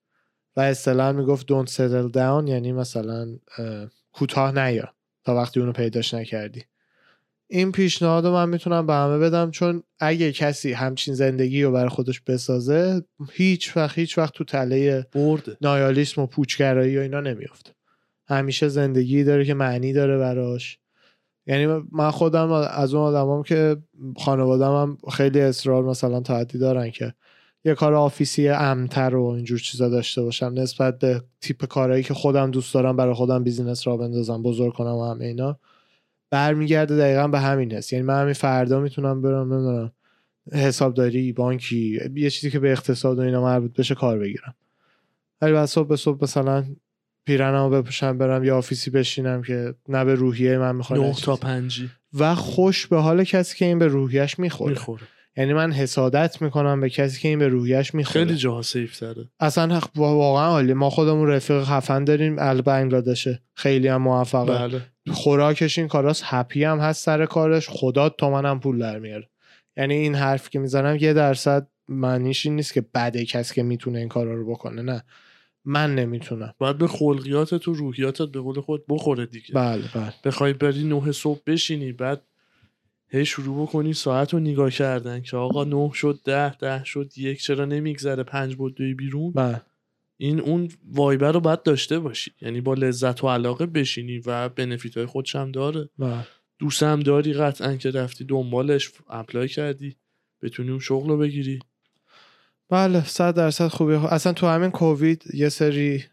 و 0.55 0.61
اصطلاحا 0.61 1.11
می‌گفت 1.11 1.47
don't 1.47 1.69
settle 1.69 2.13
down 2.13 2.47
یعنی 2.49 2.71
مثلا 2.71 3.27
اه، 3.57 3.87
کوتاه 4.11 4.59
نیا 4.59 4.93
تا 5.23 5.35
وقتی 5.35 5.59
اونو 5.59 5.71
پیداش 5.71 6.13
نکردی. 6.13 6.63
این 7.47 7.71
پیشنهاد 7.71 8.27
من 8.27 8.49
می‌تونم 8.49 8.87
به 8.87 8.93
همه 8.93 9.17
بدم 9.17 9.51
چون 9.51 9.83
اگه 9.99 10.31
کسی 10.31 10.73
همچین 10.73 11.13
زندگی 11.13 11.63
رو 11.63 11.71
برای 11.71 11.89
خودش 11.89 12.21
بسازه 12.21 13.03
هیچ 13.31 13.77
وقت 13.77 13.97
هیچ 13.97 14.17
وقت 14.17 14.33
تو 14.33 14.43
تله 14.43 15.07
برده. 15.13 15.57
نیهیلیسم 15.61 16.21
و 16.21 16.25
پوچگرایی 16.25 16.97
و 16.97 17.01
اینا 17.01 17.21
نمیفته 17.21 17.71
همیشه 18.27 18.67
زندگی 18.67 19.23
داره 19.23 19.45
که 19.45 19.53
معنی 19.53 19.93
داره 19.93 20.17
براش. 20.17 20.79
یعنی 21.45 21.83
من 21.91 22.11
خودم 22.11 22.51
از 22.51 22.93
اون 22.93 23.03
آدمام 23.03 23.43
که 23.43 23.77
خانوادم 24.17 24.75
هم 24.75 24.97
خیلی 25.11 25.41
اصرار 25.41 25.83
مثلا 25.83 26.21
تا 26.21 26.37
حدی 26.37 26.57
دارن 26.57 26.91
که 26.91 27.13
یه 27.65 27.75
کار 27.75 27.93
office 27.93 28.41
ی 28.41 28.49
امتر 28.49 29.15
و 29.15 29.25
اینجور 29.25 29.59
چیزا 29.59 29.89
داشته 29.89 30.21
باشم 30.21 30.53
نسبت 30.55 30.99
به 30.99 31.23
تیپ 31.41 31.65
کارهایی 31.65 32.03
که 32.03 32.13
خودم 32.13 32.51
دوست 32.51 32.73
دارم 32.73 32.95
برای 32.95 33.13
خودم 33.13 33.43
business 33.43 33.87
راه 33.87 33.97
بندازم 33.97 34.43
بزرگ 34.43 34.73
کنم 34.73 34.95
و 34.95 35.11
همه 35.11 35.25
اینا. 35.25 35.59
برمیگرده 36.29 36.97
دقیقا 36.97 37.27
به 37.27 37.39
همین 37.39 37.73
هست 37.73 37.93
یعنی 37.93 38.05
من 38.05 38.21
همین 38.21 38.33
فردا 38.33 38.79
می‌تونم 38.79 39.21
برم 39.21 39.53
نمی‌دونم 39.53 39.91
حسابداری 40.51 41.33
بانکی 41.33 41.99
یه 42.15 42.29
چیزی 42.29 42.51
که 42.51 42.59
به 42.59 42.71
اقتصاد 42.71 43.19
و 43.19 43.21
اینا 43.21 43.43
مربوط 43.43 43.73
بشه 43.73 43.95
کار 43.95 44.19
بگیرم. 44.19 44.55
ولی 45.41 45.53
بعد 45.53 45.65
صبح 45.65 45.87
به 45.87 45.95
صبح 45.95 46.23
مثلا 46.23 46.65
پیرنمو 47.25 47.69
بپوشم 47.69 48.17
برم 48.17 48.43
یه 48.43 48.53
office 48.53 48.84
ی 48.84 48.89
بشینم 48.89 49.41
که 49.41 49.73
نه 49.89 50.05
به 50.05 50.15
روحیه 50.15 50.57
من 50.57 50.75
می‌خوره 50.75 50.99
نه 50.99 51.13
تا 51.13 51.35
پنجی. 51.35 51.89
و 52.13 52.35
خوش 52.35 52.87
به 52.87 53.01
حال 53.01 53.23
کسی 53.23 53.57
که 53.57 53.65
این 53.65 53.79
به 53.79 53.87
روحیش 53.87 54.39
می‌خوره. 54.39 54.69
می‌خوره. 54.69 55.01
یعنی 55.37 55.53
من 55.53 55.71
حسادت 55.71 56.41
می‌کنم 56.41 56.81
به 56.81 56.89
کسی 56.89 57.21
که 57.21 57.27
این 57.27 57.39
به 57.39 57.47
روحیش 57.47 57.93
می‌خوره. 57.95 58.25
خیلی 58.25 58.37
جاها 58.37 58.61
safe 58.61 58.99
تره. 58.99 59.29
اصلا 59.39 59.79
حق- 59.79 59.89
واقعا 59.95 60.47
عالی. 60.47 60.73
ما 60.73 60.89
خودمون 60.89 61.27
رفیق 61.27 61.63
خفن 61.63 62.03
داریم 62.03 62.35
اهل 62.39 62.61
بنگلادشه. 62.61 63.41
خیلی 63.55 63.87
هم 63.87 64.01
موفقه. 64.01 64.67
بله. 64.67 64.81
خوراکش 65.11 65.77
این 65.77 65.87
کاراست 65.87 66.23
happy 66.25 66.63
هم 66.63 66.79
هست 66.79 67.05
سر 67.05 67.25
کارش. 67.25 67.69
خدا 67.69 68.09
تا 68.09 68.29
منم 68.29 68.59
پول 68.59 68.79
در 68.79 68.99
میاره. 68.99 69.29
یعنی 69.77 69.93
این 69.93 70.15
حرف 70.15 70.49
که 70.49 70.59
می‌زنم 70.59 70.97
یه 71.01 71.13
درصد 71.13 71.67
معنیش 71.89 72.45
این 72.45 72.55
نیست 72.55 72.73
که 72.73 72.85
بده 72.93 73.25
کسی 73.25 73.55
که 73.55 73.63
می‌تونه 73.63 73.99
این 73.99 74.07
کارا 74.07 74.33
رو 74.33 74.51
بکنه. 74.51 74.81
نه. 74.81 75.03
من 75.65 75.95
نمی‌تونم. 75.95 76.53
باید 76.57 76.77
به 76.77 76.87
خلقیاتت 76.87 77.67
و 77.67 77.73
روحیاتت 77.73 78.25
به 78.25 78.39
قول 78.39 78.61
خود 78.61 78.83
بخوره 78.89 79.25
دیگه. 79.25 79.53
بله 79.53 79.83
بله. 79.95 80.13
بخوای 80.23 80.53
بری 80.53 80.83
نه 80.83 81.11
صبح 81.11 81.39
بشینی 81.47 81.91
بعد 81.91 82.21
هی 83.13 83.25
شروع 83.25 83.67
بکنی 83.67 83.93
ساعت 83.93 84.33
رو 84.33 84.39
نگاه 84.39 84.71
کردن 84.71 85.21
که 85.21 85.37
آقا 85.37 85.63
نه 85.63 85.91
شد 85.93 86.19
ده 86.25 86.55
ده 86.55 86.83
شد 86.83 87.11
یک 87.17 87.41
چرا 87.41 87.65
نمیگذره؟ 87.65 88.23
پنج 88.23 88.55
بود 88.55 88.75
دوی 88.75 88.93
بیرون؟ 88.93 89.31
بله. 89.31 89.61
این 90.17 90.39
اون 90.39 90.69
وایبر 90.91 91.31
رو 91.31 91.39
باید 91.39 91.63
داشته 91.63 91.99
باشی. 91.99 92.31
یعنی 92.41 92.61
با 92.61 92.73
لذت 92.73 93.23
و 93.23 93.29
علاقه 93.29 93.65
بشینی 93.65 94.19
و 94.25 94.49
بنفیت 94.49 94.97
های 94.97 95.05
خودش 95.05 95.35
هم 95.35 95.51
داره. 95.51 95.89
بله. 95.99 96.27
دوست 96.59 96.83
هم 96.83 96.99
داری 96.99 97.33
قطعا 97.33 97.75
که 97.75 97.91
رفتی 97.91 98.23
دنبالش 98.23 98.91
اپلای 99.09 99.47
کردی 99.47 99.95
بتونی 100.41 100.69
اون 100.69 100.79
شغل 100.79 101.09
رو 101.09 101.17
بگیری. 101.17 101.59
بله 102.69 103.05
صد 103.05 103.35
درصد 103.35 103.67
خوبه. 103.67 104.13
اصلا 104.13 104.33
تو 104.33 104.47
همین 104.47 104.71
کووید 104.71 105.23
یه 105.33 105.49
سری 105.49 106.03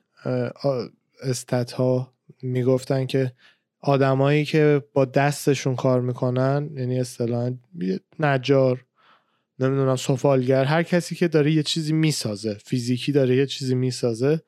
استت 1.22 1.72
ها 1.72 2.12
می‌گفتن 2.42 3.06
که 3.06 3.32
آدمایی 3.80 4.44
که 4.44 4.82
با 4.92 5.04
دستشون 5.04 5.76
کار 5.76 6.00
می‌کنن 6.00 6.70
یعنی 6.76 7.00
اصطلاحا 7.00 7.54
نجار 8.18 8.84
نمی‌دونم 9.58 9.96
سفالگر 9.96 10.64
هر 10.64 10.82
کسی 10.82 11.14
که 11.14 11.28
داره 11.28 11.52
یه 11.52 11.62
چیزی 11.62 11.92
می‌سازه 11.92 12.54
فیزیکی 12.54 13.12
داره 13.12 13.36
یه 13.36 13.46
چیزی 13.46 13.74
می‌سازه 13.74 14.42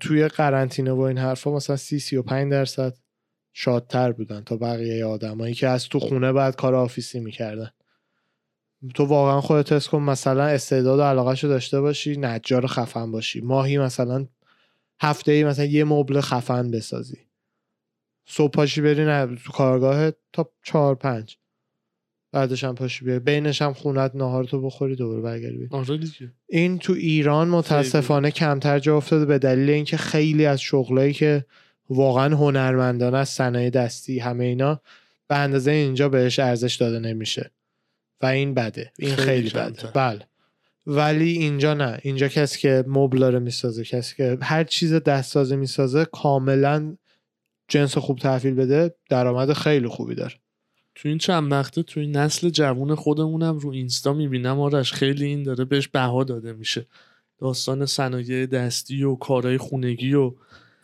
توی 0.00 0.28
قرنطینه 0.28 0.92
و 0.92 1.00
این 1.00 1.18
حرفا 1.18 1.56
مثلا 1.56 1.76
سی 1.76 1.98
سی 1.98 2.16
و 2.16 2.22
پنج 2.22 2.52
درصد 2.52 2.94
شادتر 3.52 4.12
بودن 4.12 4.40
تا 4.40 4.56
بقیه 4.56 5.04
آدمایی 5.04 5.54
که 5.54 5.68
از 5.68 5.88
تو 5.88 5.98
خونه 5.98 6.32
بعد 6.32 6.56
کار 6.56 6.74
آفیسی 6.74 7.20
می‌کردن. 7.20 7.70
تو 8.94 9.04
واقعا 9.04 9.40
خودت 9.40 9.74
تست 9.74 9.88
کن 9.88 10.02
مثلا 10.02 10.44
استعداد 10.44 10.98
و 10.98 11.02
علاقهشو 11.02 11.48
داشته 11.48 11.80
باشی 11.80 12.16
نجار 12.16 12.66
خفن 12.66 13.12
باشی. 13.12 13.40
ماهی 13.40 13.78
مثلا 13.78 14.26
هفته 15.00 15.32
ای 15.32 15.44
مثلا 15.44 15.64
یه 15.64 15.84
مبل 15.84 16.20
خفن 16.20 16.70
بسازی. 16.70 17.27
صبح 18.28 18.52
پاشی 18.52 18.80
بری 18.80 19.04
نه 19.04 19.26
تو 19.26 19.52
کارگاه 19.52 20.10
تا 20.32 20.50
چهار 20.62 20.94
پنج. 20.94 21.36
بعدش 22.32 22.64
هم 22.64 22.74
پاشی 22.74 23.04
بیای. 23.04 23.18
بینش 23.18 23.62
هم 23.62 23.72
خونت 23.72 24.14
نهار 24.14 24.44
تو 24.44 24.60
بخوری 24.60 24.96
دوباره 24.96 25.20
برگردی. 25.20 25.68
آره 25.70 26.00
این 26.48 26.78
تو 26.78 26.92
ایران 26.92 27.48
متاسفانه 27.48 28.30
کمتر 28.30 28.78
جا 28.78 28.96
افتاده 28.96 29.24
به 29.24 29.38
دلیل 29.38 29.70
اینکه 29.70 29.96
خیلی 29.96 30.46
از 30.46 30.60
شغلایی 30.60 31.12
که 31.12 31.44
واقعا 31.90 32.36
هنرمندانه 32.36 33.18
از 33.18 33.28
صنایع 33.28 33.70
دستی 33.70 34.18
همه 34.18 34.44
اینا 34.44 34.80
به 35.28 35.36
اندازه 35.36 35.70
اینجا 35.70 36.08
بهش 36.08 36.38
ارزش 36.38 36.74
داده 36.74 36.98
نمیشه. 36.98 37.50
و 38.20 38.26
این 38.26 38.54
بده. 38.54 38.92
این 38.98 39.14
خیلی 39.14 39.50
خیلی. 39.50 39.70
بده. 39.70 39.90
بله. 39.94 40.28
ولی 40.86 41.32
اینجا 41.32 41.74
نه. 41.74 41.98
اینجا 42.02 42.28
کسی 42.28 42.60
که 42.60 42.84
مبل 42.86 43.18
داره 43.18 43.38
می‌سازه 43.38 43.84
کسی 43.84 44.16
که 44.16 44.38
هر 44.42 44.64
چیز 44.64 44.92
دست 44.92 45.32
سازه 45.32 45.56
می‌سازه 45.56 46.04
کاملا 46.04 46.96
جنس 47.68 47.98
خوب 47.98 48.18
تحویل 48.18 48.54
بده 48.54 48.94
درآمد 49.10 49.52
خیلی 49.52 49.88
خوبی 49.88 50.14
داره. 50.14 50.34
تو 50.94 51.08
این 51.08 51.18
چند 51.18 51.52
وقته 51.52 51.82
تو 51.82 52.00
این 52.00 52.16
نسل 52.16 52.50
جوون 52.50 52.94
خودمونم 52.94 53.58
رو 53.58 53.70
اینستا 53.70 54.12
می‌بینم 54.12 54.60
آرش 54.60 54.92
خیلی 54.92 55.24
این 55.24 55.42
داره 55.42 55.64
بهش 55.64 55.88
بها 55.88 56.24
داده 56.24 56.52
میشه. 56.52 56.86
داستان 57.38 57.86
صنایع 57.86 58.46
دستی 58.46 59.02
و 59.02 59.14
کارهای 59.14 59.58
خونگی 59.58 60.14
و 60.14 60.34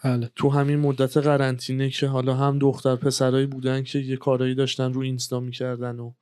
بله. 0.04 0.30
تو 0.36 0.50
همین 0.50 0.78
مدت 0.78 1.16
قرنطینه 1.16 1.90
که 1.90 2.06
حالا 2.06 2.34
هم 2.34 2.58
دختر 2.58 2.96
پسرایی 2.96 3.46
بودن 3.46 3.82
که 3.82 3.98
یه 3.98 4.16
کارایی 4.16 4.54
داشتن 4.54 4.92
رو 4.92 5.00
اینستا 5.00 5.40
می‌کردن 5.40 5.98
و 5.98 6.12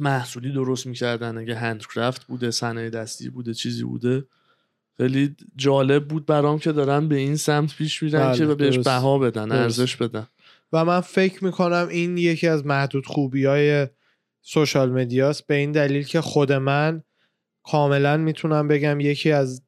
محصولی 0.00 0.52
درست 0.52 0.86
می‌کردن 0.86 1.38
اگه 1.38 1.54
هندکرافت 1.54 2.26
بوده 2.26 2.50
صنایع 2.50 2.90
دستی 2.90 3.30
بوده 3.30 3.54
چیزی 3.54 3.84
بوده. 3.84 4.24
خیلی 4.96 5.36
جالب 5.56 6.08
بود 6.08 6.26
برام 6.26 6.58
که 6.58 6.72
دارن 6.72 7.08
به 7.08 7.16
این 7.16 7.36
سمت 7.36 7.76
پیش 7.76 8.02
میرن 8.02 8.20
بله، 8.20 8.38
که 8.38 8.46
بهش 8.46 8.74
درست. 8.74 8.88
بها 8.88 9.18
بدن. 9.18 9.52
ارزش 9.52 9.96
بدن 9.96 10.26
و 10.72 10.84
من 10.84 11.00
فکر 11.00 11.44
می‌کنم 11.44 11.88
این 11.90 12.18
یکی 12.18 12.48
از 12.48 12.66
محدود 12.66 13.06
خوبی 13.06 13.44
های 13.44 13.86
سوشال 14.42 14.90
مدیاست 14.90 15.46
به 15.46 15.54
این 15.54 15.72
دلیل 15.72 16.02
که 16.02 16.20
خود 16.20 16.52
من 16.52 17.02
کاملا 17.62 18.16
می‌تونم 18.16 18.68
بگم 18.68 19.00
یکی 19.00 19.32
از 19.32 19.62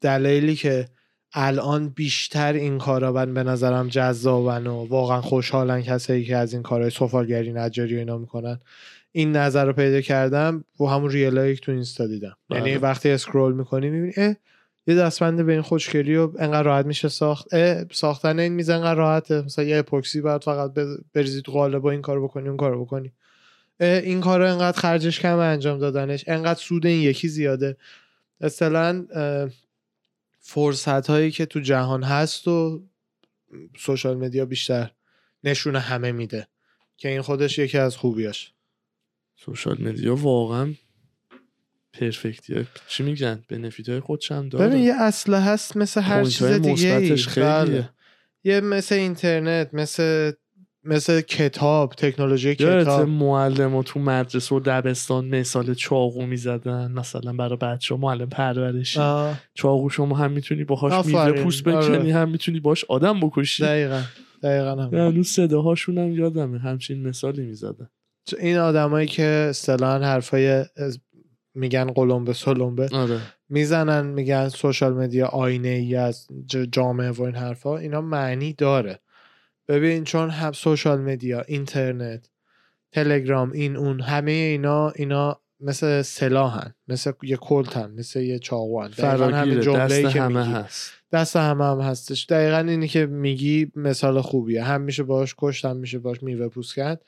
دلایلی 0.00 0.56
که 0.56 0.88
الان 1.32 1.88
بیشتر 1.88 2.52
این 2.52 2.78
کارا 2.78 3.12
من 3.12 3.34
به 3.34 3.42
نظرم 3.42 3.88
جذابن 3.88 4.66
و 4.66 4.86
واقعا 4.86 5.20
خوشحالن 5.20 5.82
کسایی 5.82 6.24
که 6.24 6.36
از 6.36 6.52
این 6.52 6.62
کارهای 6.62 6.90
سفالگری 6.90 7.52
نجاری 7.52 7.96
و 7.96 7.98
اینا 7.98 8.18
می‌کنن 8.18 8.60
این 9.12 9.36
نظر 9.36 9.64
رو 9.64 9.72
پیدا 9.72 10.00
کردم 10.00 10.64
و 10.80 10.84
همون 10.84 11.10
ریلایی 11.10 11.54
که 11.54 11.60
تو 11.60 11.72
اینستا 11.72 12.06
دیدم. 12.06 12.36
بله. 12.50 12.58
یعنی 12.58 12.76
وقتی 12.76 13.10
اسکرول 13.10 13.52
می‌کنی 13.52 13.90
می‌بینی 13.90 14.12
اه 14.16 14.36
یه 14.86 14.94
دستبند 14.94 15.46
به 15.46 15.52
این 15.52 15.62
خوشگلی 15.62 16.16
و 16.16 16.30
انقدر 16.38 16.62
راحت 16.62 16.86
میشه 16.86 17.08
ساخت 17.08 17.54
اه 17.54 17.84
ساختن 17.92 18.38
این 18.38 18.52
میز 18.52 18.70
انقدر 18.70 18.94
راحته. 18.94 19.42
مثلا 19.42 19.64
یه 19.64 19.78
اپوکسی 19.78 20.20
باید 20.20 20.44
فقط 20.44 20.74
بز- 20.74 20.98
بریزی 21.12 21.42
تو 21.42 21.52
قالب 21.52 21.78
با 21.78 21.90
این 21.90 22.02
کارو 22.02 22.28
بکنی 22.28 22.48
اون 22.48 22.56
کارو 22.56 22.84
بکنی. 22.84 23.12
این 23.80 24.20
کارو 24.20 24.46
انقدر 24.46 24.80
خرجش 24.80 25.20
کم 25.20 25.38
انجام 25.38 25.78
دادنش 25.78 26.24
انقدر 26.26 26.60
سود 26.60 26.86
این 26.86 27.02
یکی 27.02 27.28
زیاده. 27.28 27.76
اصطلاحا 28.40 29.04
فرصت 30.40 31.10
هایی 31.10 31.30
که 31.30 31.46
تو 31.46 31.60
جهان 31.60 32.02
هست 32.02 32.48
و 32.48 32.82
سوشال 33.78 34.16
مدیا 34.16 34.44
بیشتر 34.44 34.90
نشون 35.44 35.76
همه 35.76 36.12
میده 36.12 36.46
که 36.96 37.08
این 37.08 37.20
خودش 37.20 37.58
یکی 37.58 37.78
از 37.78 37.96
خوبیاش. 37.96 38.52
سوشال 39.44 39.76
مدیا 39.80 40.14
واقعا 40.14 40.74
پرفکتیه. 41.92 42.66
چی 42.88 43.02
میگن؟ 43.02 43.42
بنفیت 43.48 43.88
های 43.88 44.00
خودش 44.00 44.32
هم 44.32 44.48
داره 44.48 44.68
ببین 44.68 44.82
یه 44.82 44.94
اصله 44.94 45.40
هست 45.40 45.76
مثل 45.76 46.00
هر 46.00 46.24
چیز 46.24 46.42
دیگه 46.42 47.16
خیلیه. 47.16 47.46
بله. 47.46 47.90
یه 48.44 48.60
مثل 48.60 48.94
اینترنت 48.94 49.74
مثل 49.74 50.32
مثل 50.84 51.20
کتاب 51.20 51.92
تکنولوژی 51.92 52.54
کتاب. 52.54 53.08
معلم 53.08 53.74
و 53.74 53.82
تو 53.82 54.00
مدرسه 54.00 54.54
و 54.54 54.60
دبستان 54.60 55.28
مثال 55.28 55.74
چاقو 55.74 56.26
می‌زدن. 56.26 56.92
مثلا 56.92 57.32
برای 57.32 57.56
بچه 57.56 57.94
ها 57.94 58.00
معلم 58.00 58.28
پرورشی. 58.28 59.00
چاقو 59.54 59.90
شما 59.90 60.16
هم 60.16 60.32
می‌تونی 60.32 60.64
باهاش 60.64 61.06
میوه 61.06 61.20
آفرین. 61.20 61.44
پوست 61.44 61.68
آره. 61.68 61.88
بکنی 61.88 62.10
هم 62.10 62.30
می‌تونی 62.30 62.60
باش 62.60 62.84
آدم 62.84 63.20
بکشی. 63.20 63.62
دقیقا. 63.62 64.02
دقیقا 64.42 64.82
هم. 64.82 64.94
هنوز 64.94 65.28
صداهاشون 65.28 65.98
هم 65.98 66.12
یادمه. 66.12 66.58
همچین 66.58 67.08
مثالی 67.08 67.42
می‌زدن. 67.42 67.88
این 68.38 68.56
آدمایی 68.56 69.06
که 69.06 69.22
اصطلاحا 69.22 69.98
حرفای 69.98 70.64
میگن 71.54 71.84
قلمبه 71.84 72.32
سلمبه 72.32 72.88
آره. 72.92 73.20
می‌زنن 73.48 74.06
میگن 74.06 74.48
سوشال 74.48 74.92
مدیا 74.92 75.26
آینه 75.26 75.68
ای 75.68 75.96
از 75.96 76.26
جامعه 76.72 77.10
و 77.10 77.22
این 77.22 77.34
حرفا 77.34 77.78
اینا 77.78 78.00
معنی 78.00 78.52
داره. 78.52 78.98
ببین 79.68 80.04
چون 80.04 80.30
هم 80.30 80.52
سوشال 80.52 81.00
مدیا 81.00 81.40
اینترنت 81.40 82.30
تلگرام 82.92 83.52
این 83.52 83.76
اون 83.76 84.00
همه 84.00 84.30
اینا 84.30 84.90
اینا 84.90 85.40
مثل 85.60 86.02
سلاحن 86.02 86.74
مثل 86.88 87.12
یه 87.22 87.36
کلتن 87.36 87.90
مثل 87.90 88.20
یه 88.20 88.38
چاقوان. 88.38 88.90
دقیقاً 88.90 89.26
همین 89.26 89.60
جمله‌ای 89.60 90.04
دست 90.04 90.12
که 90.12 90.22
همه 90.22 90.40
میگی. 90.40 90.52
هست. 90.52 90.92
دست 91.12 91.36
همه 91.36 91.64
هم 91.64 91.80
هستش. 91.80 92.26
دقیقا 92.28 92.70
اینی 92.70 92.88
که 92.88 93.06
میگی 93.06 93.72
مثال 93.76 94.20
خوبیه. 94.20 94.64
هم 94.64 94.80
میشه 94.80 95.02
باش 95.02 95.34
کشت 95.38 95.64
هم 95.64 95.76
میشه 95.76 95.98
باش 95.98 96.22
میوه 96.22 96.48
پوست 96.48 96.74
کرد. 96.74 97.04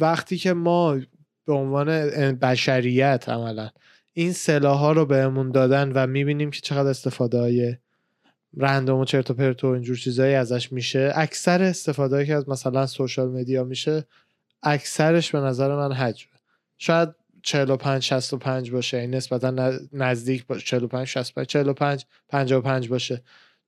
وقتی 0.00 0.36
که 0.36 0.52
ما 0.52 1.00
به 1.46 1.52
عنوان 1.52 1.86
بشریت 2.32 3.28
عملا 3.28 3.70
این 4.12 4.32
سلاح 4.32 4.78
ها 4.78 4.92
رو 4.92 5.06
بهمون 5.06 5.50
دادن 5.50 5.92
و 5.92 6.06
می‌بینیم 6.06 6.50
که 6.50 6.60
چقدر 6.60 6.88
استفاده 6.90 7.38
های 7.38 7.76
رندوم 8.56 8.98
و 9.00 9.04
چرت 9.04 9.30
و 9.30 9.34
پرت 9.34 9.64
و 9.64 9.66
اینجور 9.66 9.96
چیزایی 9.96 10.34
ازش 10.34 10.72
میشه 10.72 11.12
اکثر 11.14 11.62
استفاده 11.62 12.26
که 12.26 12.34
از 12.34 12.48
مثلا 12.48 12.86
سوشال 12.86 13.28
مدیا 13.28 13.64
میشه 13.64 14.04
اکثرش 14.62 15.30
به 15.30 15.38
نظر 15.40 15.76
من 15.76 15.92
حجمه. 15.92 16.32
شاید 16.78 17.08
45 17.42 18.02
65 18.02 18.70
باشه 18.70 18.96
این 18.96 19.14
نسبتا 19.14 19.50
ن- 19.50 19.88
نزدیک 19.92 20.46
باشه 20.46 20.66
45 20.66 21.06
65 21.06 21.46
45 21.46 22.04
55 22.28 22.88
باشه. 22.88 23.22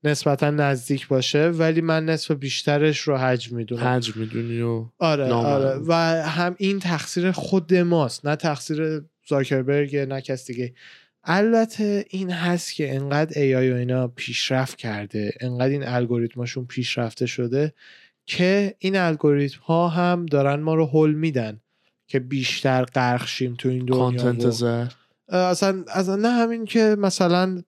نسبتا 0.05 0.51
نزدیک 0.51 1.09
باشه 1.09 1.49
ولی 1.49 1.81
من 1.81 2.05
نصف 2.05 2.31
بیشترش 2.31 3.01
رو 3.01 3.17
حجم 3.17 3.57
می‌دونم. 3.57 3.83
حج 3.83 4.17
می‌دونی 4.17 4.61
و 4.61 4.87
آره 4.99 5.29
نامرئی. 5.29 5.53
آره 5.53 5.81
و 5.87 5.93
هم 6.23 6.55
این 6.59 6.79
تقصیر 6.79 7.33
خود 7.33 7.75
ماست 7.75 8.27
نه 8.27 8.37
تقصیر 8.37 9.03
زاکربرگ 9.29 9.97
نه 9.97 10.21
کس 10.21 10.47
دیگه. 10.47 10.75
البته 11.25 12.05
این 12.11 12.31
هست 12.31 12.75
که 12.75 12.95
انقدر 12.95 13.33
AI 13.33 13.73
و 13.73 13.77
اینا 13.77 14.09
پیشرفت 14.09 14.77
کرده 14.77 15.33
انقدر 15.41 15.69
این 15.69 15.89
الگوریتماشون 15.89 16.67
پیشرفته 16.67 17.27
شده 17.27 17.73
که 18.27 18.75
این 18.79 18.97
الگوریتم 18.97 19.61
ها 19.61 19.89
هم 19.89 20.27
دارن 20.27 20.61
ما 20.61 20.75
رو 20.75 20.87
حل 20.87 21.13
میدن 21.13 21.61
که 22.07 22.19
بیشتر 22.19 22.85
غرق 22.85 23.27
شیم 23.27 23.55
تو 23.55 23.69
این 23.69 23.85
دنیا 23.85 23.99
کانتنت 23.99 24.63
اصلا 25.29 25.85
اصلا 25.95 26.17
نه 26.17 26.29
همین 26.29 26.65
که 26.65 26.97
مثلا 26.99 27.63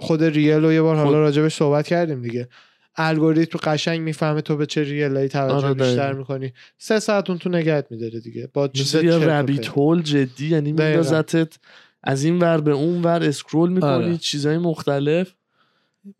خود 0.00 0.24
ریل 0.24 0.64
رو 0.64 0.72
یه 0.72 0.82
بار 0.82 0.96
حالا 0.96 1.20
راجبش 1.20 1.54
صحبت 1.54 1.86
کردیم 1.86 2.22
دیگه 2.22 2.48
الگوریتم 2.96 3.58
قشنگ 3.58 4.00
می‌فهمه 4.00 4.40
تو 4.40 4.56
به 4.56 4.66
چه 4.66 4.82
ریلایی 4.82 5.28
توجه 5.28 5.66
آره، 5.66 5.74
بیشتر. 5.74 6.12
می‌کنی 6.12 6.52
سه 6.78 7.00
ساعت 7.00 7.30
اون 7.30 7.38
تو 7.38 7.48
نگهت 7.48 7.86
میداره 7.90 8.20
دیگه 8.20 8.48
با 8.52 8.68
چیز 8.68 8.96
پرت. 8.96 9.68
هول 9.68 10.02
جدی 10.02 10.48
یعنی. 10.48 10.72
میندازتت 10.72 11.58
از 12.02 12.24
این 12.24 12.38
ور 12.38 12.60
به 12.60 12.70
اون 12.70 13.02
ور 13.02 13.22
اسکرول 13.22 13.70
می‌کنی 13.72 13.90
آره. 13.90 14.16
چیزهای 14.16 14.58
مختلف 14.58 15.34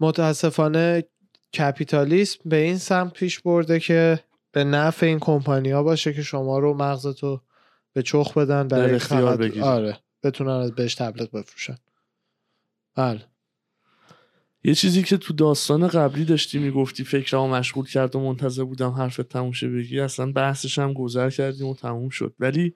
متاسفانه 0.01 1.05
کپیتالیسم 1.59 2.41
به 2.45 2.57
این 2.57 2.79
سمت 2.79 3.13
پیش 3.13 3.41
برده 3.41 3.81
که 3.81 4.21
به 4.53 4.65
نفع 4.65 5.07
این 5.07 5.19
کمپانی 5.19 5.71
ها 5.71 5.83
باشه 5.83 6.13
که 6.13 6.23
شما 6.23 6.59
رو 6.59 6.75
مغزتو 6.75 7.41
به 7.93 8.03
چخ 8.03 8.37
بدن 8.37 8.69
برای 8.69 8.95
اختیار. 8.95 9.61
آره 9.61 9.99
بتونن 10.23 10.51
از 10.51 10.75
بهش 10.75 10.95
تبلیغ 10.95 11.31
بفروشن 11.31 11.77
بله 12.97 13.21
یه 14.65 14.75
چیزی 14.75 15.03
که 15.03 15.17
تو 15.17 15.35
داستان 15.35 15.89
قبلی 15.89 16.25
داشتی 16.25 16.59
می‌گفتی 16.59 17.05
فکرمو 17.05 17.49
مشغول 17.49 17.87
کرد 17.87 18.17
و 18.17 18.21
منتظر 18.21 18.65
بودم 18.65 18.91
حرفت 18.91 19.29
تموم 19.29 19.53
شه 19.53 19.69
بگی 19.69 20.01
اصلا 20.01 20.33
بحثش 20.33 20.79
هم 20.79 20.93
گذر 20.93 21.31
کردیم 21.31 21.67
و 21.67 21.75
تموم 21.75 22.09
شد. 22.09 22.35
ولی 22.41 22.75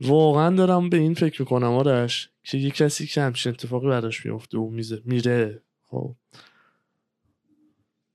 واقعا 0.00 0.56
دارم 0.56 0.88
به 0.88 0.96
این 0.96 1.14
فکر 1.14 1.42
می‌کنم 1.42 1.72
آرش 1.72 2.30
که 2.42 2.58
یه 2.58 2.70
کسی 2.70 3.06
که 3.06 3.22
همچین 3.22 3.52
اتفاقی 3.52 3.88
براش 3.88 4.26
میفته 4.26 4.58
و 4.58 4.70
میزه 4.70 5.02
میره 5.04 5.62
خب. 5.82 6.14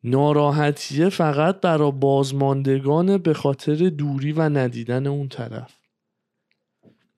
ناراحتیه 0.03 1.09
فقط 1.09 1.61
برا 1.61 1.91
بازماندگان 1.91 3.17
به 3.17 3.33
خاطر 3.33 3.75
دوری 3.75 4.31
و 4.31 4.49
ندیدن 4.49 5.07
اون 5.07 5.27
طرف. 5.27 5.78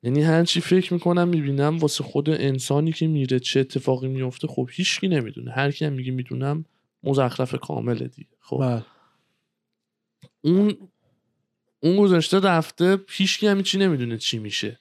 یعنی 0.04 0.22
هرچی 0.22 0.62
فکر 0.62 0.94
می‌کنم 0.94 1.28
می‌بینم 1.28 1.78
واسه 1.78 2.04
خود 2.04 2.30
انسانی 2.30 2.92
که 2.92 3.08
میره 3.08 3.40
چه 3.40 3.60
اتفاقی 3.60 4.08
میفته 4.08 4.48
خب 4.48 4.70
هیچکی 4.72 5.08
نمی‌دونه. 5.08 5.52
هر 5.52 5.72
کی 5.72 5.86
هم 5.86 5.94
میگه 5.94 6.12
می‌دونم 6.12 6.66
مزخرف 7.04 7.56
کامله 7.56 8.08
دیگه. 8.08 8.30
خب. 8.40 8.58
بله. 8.58 8.86
اون 10.42 10.78
اون 11.80 11.98
گذشته 11.98 12.40
رفته 12.40 13.00
هیچکی 13.10 13.48
هم 13.48 13.64
چی 13.64 13.78
نمی‌دونه 13.78 14.18
چی 14.18 14.40
میشه. 14.40 14.80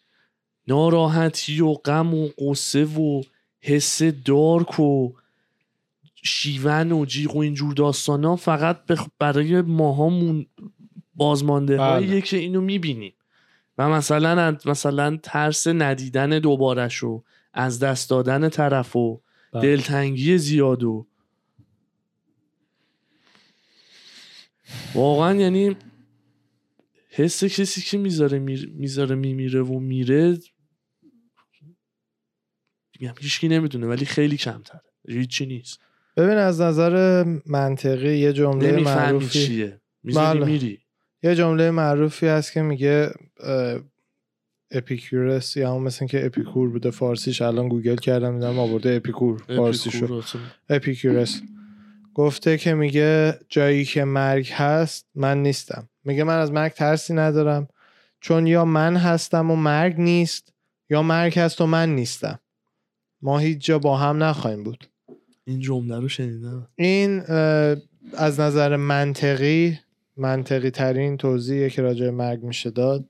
ناراحتی 0.68 1.60
و 1.60 1.72
غم 1.72 2.14
و 2.14 2.28
قصه 2.38 2.84
و 2.84 3.22
حس 3.60 4.02
دارک 4.02 4.80
و 4.80 5.12
شیون 6.22 6.92
و 6.92 7.04
جیغ 7.04 7.36
و 7.36 7.38
اینجور 7.38 7.74
داستان 7.74 8.24
ها 8.24 8.36
فقط 8.36 8.78
برای 9.18 9.60
ماهامون 9.60 10.46
بازمانده 11.14 11.78
هاییه 11.78 12.10
بله. 12.10 12.20
که 12.20 12.36
اینو 12.36 12.60
می‌بینیم 12.60 13.12
و 13.80 13.88
مثلا 13.88 14.56
مثلا 14.66 15.18
ترس 15.22 15.66
ندیدن 15.66 16.38
دوبارش 16.38 17.04
و 17.04 17.24
از 17.52 17.78
دست 17.78 18.10
دادن 18.10 18.48
طرف 18.48 18.96
و 18.96 19.22
بله. 19.52 19.62
دلتنگی 19.62 20.38
زیاد 20.38 20.82
و 20.82 21.06
واقعا 24.94 25.34
یعنی 25.34 25.76
حس 27.08 27.44
کسی 27.44 27.80
که 27.80 27.98
می‌ذاره. 27.98 28.38
می‌ذاره 28.38 29.14
میمیره 29.14 29.62
و 29.62 29.78
میره 29.78 30.38
میگم 33.00 33.14
هیچکی 33.20 33.48
نمی‌دونه 33.48 33.86
ولی 33.86 34.04
خیلی 34.04 34.36
کمتره 34.36 34.82
هیچی 35.08 35.46
نیست 35.46 35.80
ببین 36.16 36.36
از 36.36 36.60
نظر 36.60 37.24
منطقی 37.46 38.18
یه 38.18 38.32
جمله 38.32 38.80
معروفی 38.80 39.46
چیه 39.46 39.80
می‌ذاری 40.02 40.38
بله. 40.38 40.50
میری 40.52 40.78
یه 41.22 41.34
جمله 41.34 41.70
معروفی 41.70 42.26
هست 42.26 42.52
که 42.52 42.62
میگه 42.62 43.10
اپیکورس 44.70 45.56
یا 45.56 45.70
همون 45.70 45.82
مثل 45.82 46.06
که 46.06 46.26
اپیکور 46.26 46.70
بوده 46.70 46.90
فارسیش 46.90 47.42
الان 47.42 47.68
گوگل 47.68 47.96
کردم 47.96 48.34
دیدم 48.34 48.58
آورده 48.58 48.94
اپیکور 48.94 49.42
اپیکور 49.48 50.12
اصلا. 50.12 50.40
اپیکورس 50.68 51.40
گفته 52.14 52.58
که 52.58 52.74
میگه 52.74 53.38
جایی 53.48 53.84
که 53.84 54.04
مرگ 54.04 54.48
هست 54.52 55.06
من 55.14 55.42
نیستم. 55.42 55.88
میگه 56.04 56.24
من 56.24 56.38
از 56.38 56.52
مرگ 56.52 56.72
ترسی 56.72 57.14
ندارم 57.14 57.68
چون 58.20 58.46
یا 58.46 58.64
من 58.64 58.96
هستم 58.96 59.50
و 59.50 59.56
مرگ 59.56 59.94
نیست 59.98 60.52
یا 60.90 61.02
مرگ 61.02 61.38
هست 61.38 61.60
و 61.60 61.66
من 61.66 61.94
نیستم. 61.94 62.38
ما 63.22 63.38
هیچ 63.38 63.58
جا 63.58 63.78
با 63.78 63.96
هم 63.96 64.22
نخواهیم 64.22 64.64
بود. 64.64 64.88
این 65.44 65.60
جمله 65.60 66.00
رو 66.00 66.08
شنیدم. 66.08 66.68
این 66.76 67.20
از 68.16 68.40
نظر 68.40 68.76
منطقی 68.76 69.78
منطقی 70.20 70.70
ترین 70.70 71.16
توضیحی 71.16 71.70
که 71.70 71.82
راجع 71.82 72.10
مرگ 72.10 72.42
میشه 72.42 72.70
داد. 72.70 73.04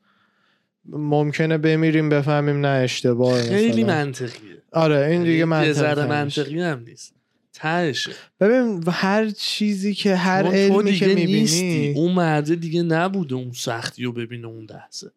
ممکنه 0.84 1.58
بمیریم 1.58 2.08
بفهمیم 2.08 2.60
نه 2.60 2.68
اشتباه 2.68 3.42
خیلی 3.42 3.82
مثلا. 3.84 3.94
منطقیه. 3.96 4.62
آره 4.72 4.96
این 4.96 5.22
دیگه 5.22 5.32
یعنی 5.32 5.38
یه 5.38 5.44
منطقی. 5.44 6.06
منطقی 6.06 6.60
هم 6.60 6.84
نیست. 6.86 7.14
تهشه. 7.52 8.12
ببین 8.40 8.84
هر 8.88 9.30
چیزی 9.30 9.94
که 9.94 10.16
هر 10.16 10.46
علمی 10.46 10.82
دیگه 10.82 10.98
که 10.98 11.06
می‌بینی 11.06 11.40
نیستی. 11.40 11.92
اون 11.96 12.12
مرده 12.12 12.54
دیگه 12.54 12.82
نبوده 12.82 13.34
اون 13.34 13.52
سختی 13.52 14.04
رو 14.04 14.12
ببینه 14.12 14.46
اون 14.46 14.66
لحظه. 14.70 15.10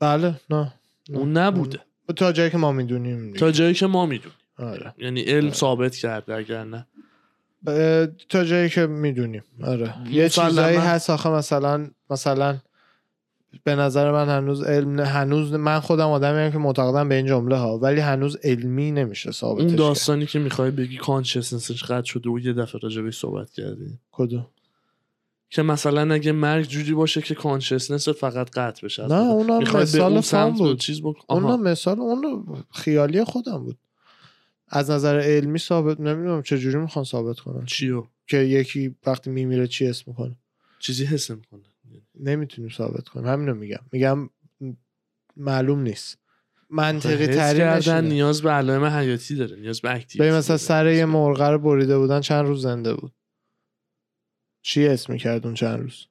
بله 0.00 0.34
نه 0.50 0.72
نه. 1.10 1.18
اون 1.18 1.32
نبوده. 1.32 1.78
تا 2.16 2.32
جایی 2.32 2.50
که 2.50 2.58
ما 2.58 2.72
می‌دونیم 2.72 3.34
تا 3.34 3.50
جایی 3.50 3.74
که 3.74 3.86
ما 3.86 4.06
می‌دونیم. 4.06 4.38
آره. 4.58 4.94
یعنی 4.98 5.20
علم 5.20 5.52
ثابت 5.52 5.96
کرده 5.96 6.34
اگر 6.34 6.64
نه. 6.64 6.86
تا 8.28 8.44
جایی 8.44 8.68
که 8.68 8.86
می‌دونیم 8.86 9.42
آره 9.64 9.94
یه. 10.10 10.28
چیزایی 10.28 10.76
هست 10.76 11.10
آخه 11.10 11.30
مثلا 11.30 11.90
مثلا 12.10 12.58
به 13.64 13.74
نظر 13.74 14.12
من 14.12 14.28
هنوز 14.28 14.62
علم 14.62 15.00
هنوز 15.00 15.52
من 15.52 15.80
خودم 15.80 16.08
آدمی 16.08 16.52
که 16.52 16.58
معتقدم 16.58 17.08
به 17.08 17.14
این 17.14 17.26
جمله 17.26 17.56
ها 17.56 17.78
ولی 17.78 18.00
هنوز 18.00 18.36
علمی 18.44 18.90
نمیشه 18.90 19.32
ثابتش 19.32 19.60
اون 19.60 19.68
کرد. 19.68 19.78
داستانی 19.78 20.26
که 20.26 20.38
می‌خوای 20.38 20.70
بگی 20.70 20.96
کانشسنسش 20.96 21.84
قطع 21.84 22.06
شده 22.06 22.30
و 22.30 22.38
یه 22.38 22.52
دفعه 22.52 22.80
راجبش 22.80 23.18
صحبت 23.18 23.50
کردی 23.50 23.98
کدوم 24.12 24.46
که 25.50 25.62
مثلا 25.62 26.14
اگه 26.14 26.32
مرگ 26.32 26.66
جوری 26.66 26.94
باشه 26.94 27.22
که 27.22 27.34
کانشسنس 27.34 28.08
فقط 28.08 28.50
قطع 28.50 28.86
بشه 28.86 29.06
نه. 29.06 29.14
اونم 29.14 29.58
مثال 29.58 30.12
اون 30.12 30.56
رو 30.58 30.64
بود. 30.64 30.78
چیز 30.78 31.00
بکن 31.00 31.34
اون 31.34 31.44
آها. 31.44 31.56
مثال 31.56 32.00
اون 32.00 32.44
خیالی 32.70 33.24
خودم 33.24 33.58
بود 33.58 33.78
از 34.70 34.90
نظر 34.90 35.20
علمی 35.20 35.58
ثابت 35.58 36.00
نمی‌دونم 36.00 36.42
چه 36.42 36.58
جوری 36.58 36.76
می‌خوان 36.76 37.04
ثابت 37.04 37.40
کنن. 37.40 37.64
چیو؟ 37.64 38.06
که 38.26 38.36
یکی 38.36 38.96
وقتی 39.06 39.30
میمیره 39.30 39.66
چی 39.66 39.86
اسم 39.86 40.04
می‌کنه. 40.06 40.36
چیزی 40.78 41.04
حس 41.04 41.30
می‌کنه 41.30 41.64
نمی‌تونیم 42.20 42.70
ثابت 42.70 43.08
کنیم. 43.08 43.26
همینو 43.26 43.54
میگم. 43.54 43.80
میگم 43.92 44.30
معلوم 45.36 45.80
نیست. 45.80 46.18
منطقی 46.70 47.24
حس 47.24 47.36
ترینش 47.36 47.86
کردن. 47.86 48.06
نیاز 48.06 48.42
به 48.42 48.50
علائم 48.50 48.84
حیاتی 48.84 49.34
داره 49.34 49.56
نیاز 49.56 49.80
به 49.80 49.90
اکتیویتی 49.90 50.18
ببین 50.18 50.38
مثلا. 50.38 50.56
سر 50.56 50.86
یه 50.86 51.04
مرغ 51.04 51.40
رو 51.40 51.58
بریده 51.58 51.98
بودن 51.98 52.20
چند 52.20 52.46
روز 52.46 52.62
زنده 52.62 52.94
بود. 52.94 53.12
چی 54.62 54.86
اسم 54.86 55.12
می‌کرد 55.12 55.46
اون 55.46 55.54
چند 55.54 55.80
روز؟ 55.80 56.06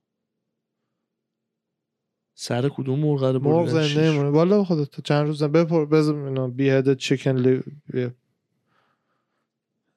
سر 2.33 2.69
کدوم 2.69 2.99
مرغ 2.99 3.23
رو 3.23 3.39
مرغ؟ 3.39 3.69
زنده 3.69 4.19
والا 4.19 4.63
خودت 4.63 5.01
چند 5.01 5.27
روز 5.27 5.39
زنده 5.39 5.63
بپر 5.63 5.85
بزن 5.85 6.15
اینا 6.15 6.47
بیهد 6.47 6.97
چیکن 6.97 7.35
لی... 7.35 7.63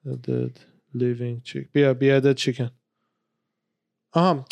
dead 0.05 0.59
living 0.95 1.41
chick 1.43 1.67
بیا 1.71 1.93
بیهد 1.93 2.35
چیکن 2.35 2.71
آها. 4.11 4.45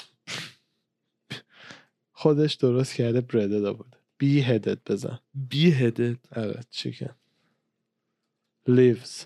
خودش 2.11 2.53
درست 2.53 2.93
کرده 2.93 3.21
برده 3.21 3.71
بود 3.73 3.95
بی 4.17 4.41
هدت 4.41 4.91
بزن. 4.91 5.19
بی 5.33 5.71
هدت 5.71 6.37
آره 6.37 6.59
چیکن 6.69 7.15
lives 8.69 9.25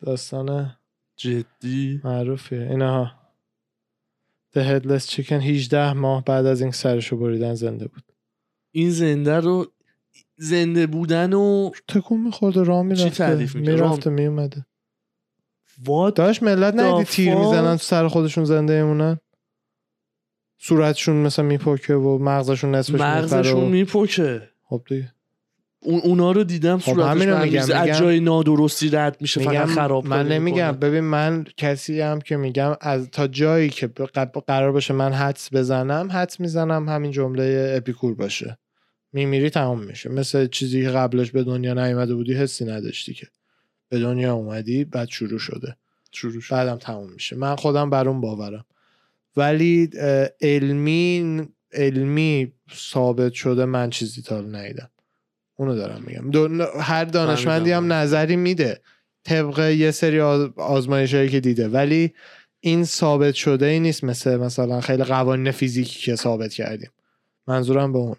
داستان 0.00 0.76
جدی؟ 1.16 2.00
معروفیه. 2.04 2.68
اینا 2.70 3.04
ها. 3.04 3.24
The 4.56 4.60
Headless 4.60 5.06
Chicken 5.10 5.32
18 5.32 5.92
ماه 5.92 6.24
بعد 6.24 6.46
از 6.46 6.60
این 6.60 6.70
سرشو 6.70 7.16
بریدن 7.16 7.54
زنده 7.54 7.88
بود. 7.88 8.04
این 8.70 8.90
زنده 8.90 9.40
رو 9.40 9.72
زنده 10.36 10.86
بودن 10.86 11.32
و 11.32 11.70
تکون 11.88 12.20
میخورده 12.20 12.62
راه 12.62 12.82
می‌رفته 12.82 13.10
تعریف؟ 13.10 13.56
می‌رفته 13.56 14.10
میومده 14.10 14.66
وات 15.84 16.14
داشت 16.14 16.42
ملت 16.42 16.74
ندیدی 16.74 17.04
تیر؟ 17.04 17.34
می‌زنن 17.34 17.76
تو 17.76 17.82
سر 17.82 18.08
خودشون 18.08 18.44
زنده 18.44 18.72
ایمونن 18.72 19.18
صورتشون 20.58 21.16
مثلا 21.16 21.44
میپکه 21.44 21.94
و 21.94 22.18
مغزشون 22.18 22.74
نصفش 22.74 23.00
مغزشون. 23.00 23.64
میپکه 23.64 24.42
خب 24.62 24.82
دیگه 24.88 25.12
اون 25.80 26.00
اونا 26.00 26.32
رو 26.32 26.44
دیدم 26.44 26.78
خب 26.78 26.92
صورتش 26.92 27.10
همینو 27.10 27.38
میگم، 27.38 27.60
از 27.60 27.98
جای 27.98 28.20
نادرستی 28.20 28.88
رد 28.88 29.16
میشه 29.20 29.40
فقط 29.40 29.68
خراب 29.68 30.06
من 30.06 30.28
نمیگم 30.28 30.66
می‌کنه. 30.66 30.88
ببین 30.90 31.04
من 31.04 31.44
کسی 31.56 32.00
هم 32.00 32.20
که 32.20 32.36
میگم 32.36 32.76
از 32.80 33.10
تا 33.10 33.26
جایی 33.26 33.70
که 33.70 33.86
قرار 34.46 34.72
باشه 34.72 34.94
من 34.94 35.12
حدس 35.12 35.48
بزنم 35.52 36.08
حدس 36.12 36.40
می‌زنم 36.40 36.88
همین 36.88 37.10
جمله 37.10 37.74
اپیکور 37.76 38.14
باشه 38.14 38.58
میمیری 39.14 39.50
تمام 39.50 39.84
میشه. 39.84 40.10
مثل 40.10 40.46
چیزی 40.46 40.82
که 40.82 40.88
قبلش 40.90 41.30
به 41.30 41.44
دنیا 41.44 41.74
نیومده 41.74 42.14
بودی 42.14 42.34
حسی 42.34 42.64
نداشتی 42.64 43.14
که. 43.14 43.26
به 43.88 43.98
دنیا 43.98 44.34
اومدی 44.34 44.84
بعد 44.84 45.08
شروع 45.08 45.38
شده. 45.38 45.76
شروع 46.12 46.40
شد. 46.40 46.54
بعدم 46.54 46.76
تموم 46.76 47.12
میشه. 47.12 47.36
من 47.36 47.56
خودم 47.56 47.90
بر 47.90 48.08
اون 48.08 48.20
باورم. 48.20 48.64
ولی 49.36 49.90
علمی 50.40 51.42
علمی 51.72 52.52
ثابت 52.74 53.32
شده 53.32 53.64
من 53.64 53.90
چیزی 53.90 54.22
تا 54.22 54.40
ندیدم. 54.40 54.90
اونو 55.56 55.74
دارم 55.74 56.02
میگم. 56.06 56.60
هر 56.80 57.04
دانشمندی 57.04 57.72
هم. 57.72 57.92
نظری 57.92 58.36
میده. 58.36 58.80
طبق 59.24 59.58
یه 59.58 59.90
سری 59.90 60.20
آزمایش 60.56 61.14
هایی 61.14 61.28
که 61.28 61.40
دیده. 61.40 61.68
ولی 61.68 62.14
این 62.60 62.84
ثابت 62.84 63.34
شده 63.34 63.66
ای 63.66 63.80
نیست 63.80 64.04
مثل 64.04 64.36
مثلا 64.36 64.80
خیلی 64.80 65.04
قوانین 65.04 65.52
فیزیکی 65.52 66.00
که 66.00 66.16
ثابت 66.16 66.52
کردیم. 66.52 66.90
منظورم 67.46 67.92
به 67.92 67.98
اونه. 67.98 68.16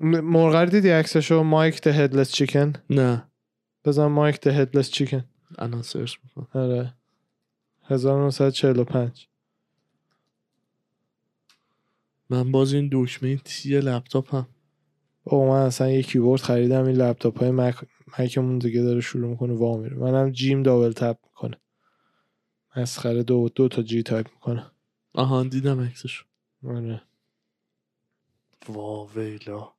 م- 0.00 0.20
مرغ 0.20 0.54
رو 0.54 0.66
دیدی 0.70 0.90
عکسشو؟ 0.90 1.42
مایک 1.42 1.82
د 1.82 1.88
هدلس 1.88 2.32
چیکن 2.32 2.72
نه. 2.90 3.28
بزن 3.84 4.06
مایک 4.06 4.40
د 4.40 4.48
هدلس 4.48 4.90
چیکن 4.90 5.24
الان 5.58 5.82
سرچ 5.82 6.16
می‌کنم. 6.24 6.48
آره. 6.62 6.94
1945 7.84 9.28
من 12.30 12.52
باز 12.52 12.72
این 12.72 12.88
دکمه 12.92 13.36
T 13.36 13.80
لپتاپ 13.80 14.34
هم 14.34 14.46
او 15.24 15.48
من 15.48 15.60
اصلا 15.66 15.90
یه 15.90 16.02
کیبورد 16.02 16.40
خریدم 16.40 16.84
این 16.84 16.96
لپتاپ 16.96 17.38
های 17.38 17.50
مک 17.50 17.74
مکمون 18.18 18.58
دیگه 18.58 18.82
داره 18.82 19.00
شروع 19.00 19.30
می‌کنه 19.30 19.52
وا 19.54 19.76
میره. 19.76 19.96
منم 19.96 20.30
G 20.30 20.46
م 20.46 20.62
double 20.62 20.92
tap 20.92 21.18
می‌کنه. 21.24 21.56
مسخره 22.76 23.22
دو 23.22 23.48
دو 23.54 23.68
تا 23.68 23.82
G 23.82 24.02
تایپ 24.02 24.26
می‌کنه. 24.34 24.70
آها 25.14 25.44
دیدم 25.44 25.80
عکسش 25.80 26.24
آره. 26.64 27.02
وا 28.68 29.06
ویلا 29.06 29.56
والا. 29.56 29.77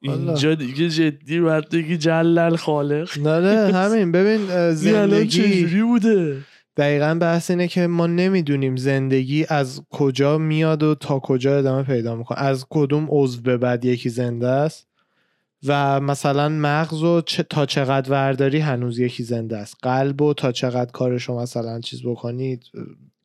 اینجا 0.00 0.54
دیگه 0.54 0.88
جدی 0.88 1.40
باید 1.40 1.68
بگی 1.68 1.96
جلل 1.96 2.56
خالق. 2.56 3.18
نه 3.18 3.40
نه 3.40 3.72
همین. 3.72 4.12
ببین 4.12 4.46
زندگی 4.74 5.28
چجوری 5.28 5.82
بوده؟ 5.82 6.38
دقیقا 6.76 7.14
بحث 7.20 7.50
اینه 7.50 7.68
که 7.68 7.86
ما 7.86 8.06
نمی‌دونیم 8.06 8.76
زندگی 8.76 9.46
از 9.48 9.82
کجا 9.90 10.38
میاد 10.38 10.82
و 10.82 10.94
تا 10.94 11.18
کجا 11.18 11.58
ادامه 11.58 11.82
پیدا 11.82 12.16
می‌کنه. 12.16 12.38
از 12.38 12.66
کدوم 12.70 13.06
عضو 13.10 13.40
به 13.40 13.56
بعد 13.56 13.84
یکی 13.84 14.08
زنده 14.08 14.48
است 14.48 14.88
و 15.66 16.00
مثلا 16.00 16.48
مغز 16.48 17.02
و 17.02 17.20
چه 17.20 17.42
تا 17.42 17.66
چقدر 17.66 18.10
ورداری 18.10 18.58
هنوز 18.58 18.98
یکی 18.98 19.22
زنده 19.22 19.56
است. 19.56 19.76
قلب 19.82 20.22
و 20.22 20.34
تا 20.34 20.52
چقدر 20.52 20.90
کارشو 20.90 21.38
مثلا 21.38 21.80
چیز 21.80 22.02
بکنید 22.02 22.62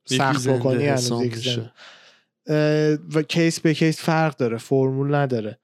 سخت 0.06 0.48
بکنی 0.48 0.86
هنوز 0.86 1.12
یکی. 1.22 1.50
زنده. 2.46 3.00
و 3.16 3.22
کیس 3.22 3.60
به 3.60 3.74
کیس 3.74 4.02
فرق 4.02 4.38
داره 4.38 4.58
فرمول 4.58 5.16
نداره. 5.16 5.58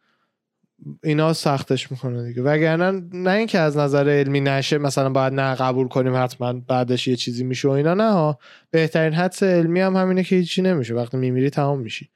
اینا 1.03 1.33
سختش 1.33 1.91
می‌کنه 1.91 2.23
دیگه. 2.23 2.41
وگرنه 2.41 3.07
نه 3.13 3.29
اینکه 3.29 3.59
از 3.59 3.77
نظر 3.77 4.09
علمی 4.09 4.39
نشه 4.39 4.77
مثلا 4.77 5.09
باید 5.09 5.33
نه 5.33 5.55
قبول 5.55 5.87
کنیم 5.87 6.15
حتما 6.15 6.53
بعدش 6.53 7.07
یه 7.07 7.15
چیزی 7.15 7.43
میشه 7.43 7.67
و 7.67 7.71
اینا 7.71 7.93
نه 7.93 8.11
ها. 8.11 8.39
بهترین 8.71 9.13
حدس 9.13 9.43
علمی 9.43 9.79
هم 9.79 9.95
همینه 9.95 10.23
که 10.23 10.35
هیچی 10.35 10.61
نمیشه. 10.61 10.93
وقتی 10.93 11.17
میمیری 11.17 11.49
تمام 11.49 11.79
میشی. 11.79 12.09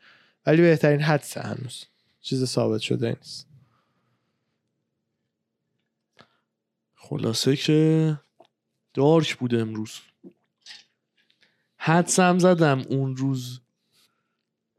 ولی 0.46 0.62
بهترین 0.62 1.02
حدس 1.02 1.38
هنوز. 1.38 1.86
چیز 2.22 2.46
ثابت 2.46 2.82
شده 2.82 3.10
نیست. 3.10 3.48
خلاصه 6.96 7.56
که 7.56 8.20
دارک 8.94 9.36
بود 9.36 9.56
امروز. 9.56 10.00
حدسم 11.78 12.40
زدم 12.40 12.86
اون 12.90 13.16
روز. 13.16 13.60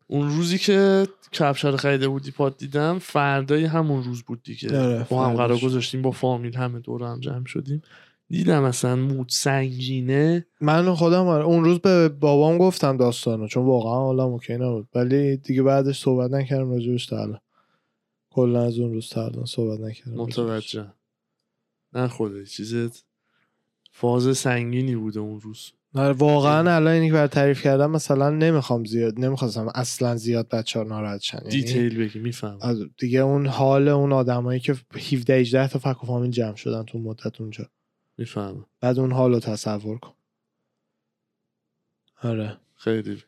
اون 0.07 0.29
روزی 0.37 0.59
که 0.59 1.07
کفش 1.35 1.64
رو 1.64 1.77
خریده 1.77 2.09
بودی 2.09 2.31
پاد 2.31 2.57
دیدم 2.57 2.99
فردای 2.99 3.64
همون 3.64 4.05
روز 4.05 4.23
بود 4.23 4.42
دیگه. 4.42 4.81
آره، 4.81 5.07
با 5.11 5.27
هم 5.27 5.35
قرار. 5.35 5.59
گذاشتیم 5.59 6.03
با 6.03 6.11
فامیل 6.11 6.57
همه 6.57 6.81
دور 6.81 7.03
هم 7.03 7.20
جمع 7.20 7.47
شدیم. 7.47 7.83
دیدم 8.29 8.62
اصلا 8.62 8.97
مود 8.97 9.29
سنگینه. 9.29 10.47
من 10.61 10.94
خودم 10.94 11.27
آره، 11.27 11.44
اون 11.44 11.64
روز 11.64 11.79
به 11.79 12.09
بابام 12.09 12.59
گفتم 12.59 12.97
داستانو 12.97 13.47
چون 13.49 13.64
واقعا 13.64 13.99
حالا 13.99 14.25
اوکی 14.25 14.55
نبود. 14.55 14.88
ولی 14.94 15.37
دیگه 15.37 15.62
بعدش 15.62 16.01
صحبت 16.01 16.31
نکردم 16.31 16.70
راجبش 16.70 17.07
تا 17.07 17.23
الان. 17.23 17.40
کلا 18.31 18.62
از 18.62 18.79
اون 18.79 18.92
روز 18.92 19.09
تا 19.09 19.44
صحبت 19.47 19.81
نکردم. 19.81 20.16
متوجه. 20.16 20.92
نه 21.92 22.09
خوده 22.09 22.47
چیزت 22.47 23.05
فاز 23.92 24.38
سنگینی 24.38 24.97
بوده 24.97 25.20
اون 25.20 25.40
روز. 25.40 25.73
آره 25.73 25.84
واقعا 25.94 26.74
الان 26.74 26.92
اینی 26.92 27.07
که 27.07 27.12
بر 27.12 27.26
تعریف 27.26 27.62
کردم 27.62 27.90
مثلا 27.90 28.30
نمی‌خوام 28.30 28.85
زیاد 28.85 29.20
نمی‌خواستم 29.20 29.68
اصلا 29.74 30.16
زیاد 30.16 30.48
بچه 30.48 30.78
ها 30.78 30.85
ناراحت 30.85 31.20
شن. 31.20 31.38
یعنی 31.38 31.50
دیتیل 31.50 31.98
بگی 31.98 32.18
میفهم 32.18 32.90
دیگه 32.98 33.18
اون 33.18 33.46
حال 33.46 33.88
اون 33.88 34.12
آدمایی 34.12 34.61
که 34.61 34.76
17 35.12 35.35
18 35.35 35.68
تا 35.68 35.78
فک 35.78 36.04
و 36.04 36.07
فامیل 36.07 36.30
جمع 36.30 36.57
شدن 36.57 36.83
تو 36.83 36.98
مدت 36.98 37.40
اونجا. 37.40 37.70
می‌فهمم. 38.18 38.66
بعد 38.80 38.98
اون 38.98 39.12
حال 39.12 39.33
رو 39.33 39.40
تصور 39.40 39.98
کن. 39.98 40.12
آره. 42.22 42.57
خیلی 42.76 43.22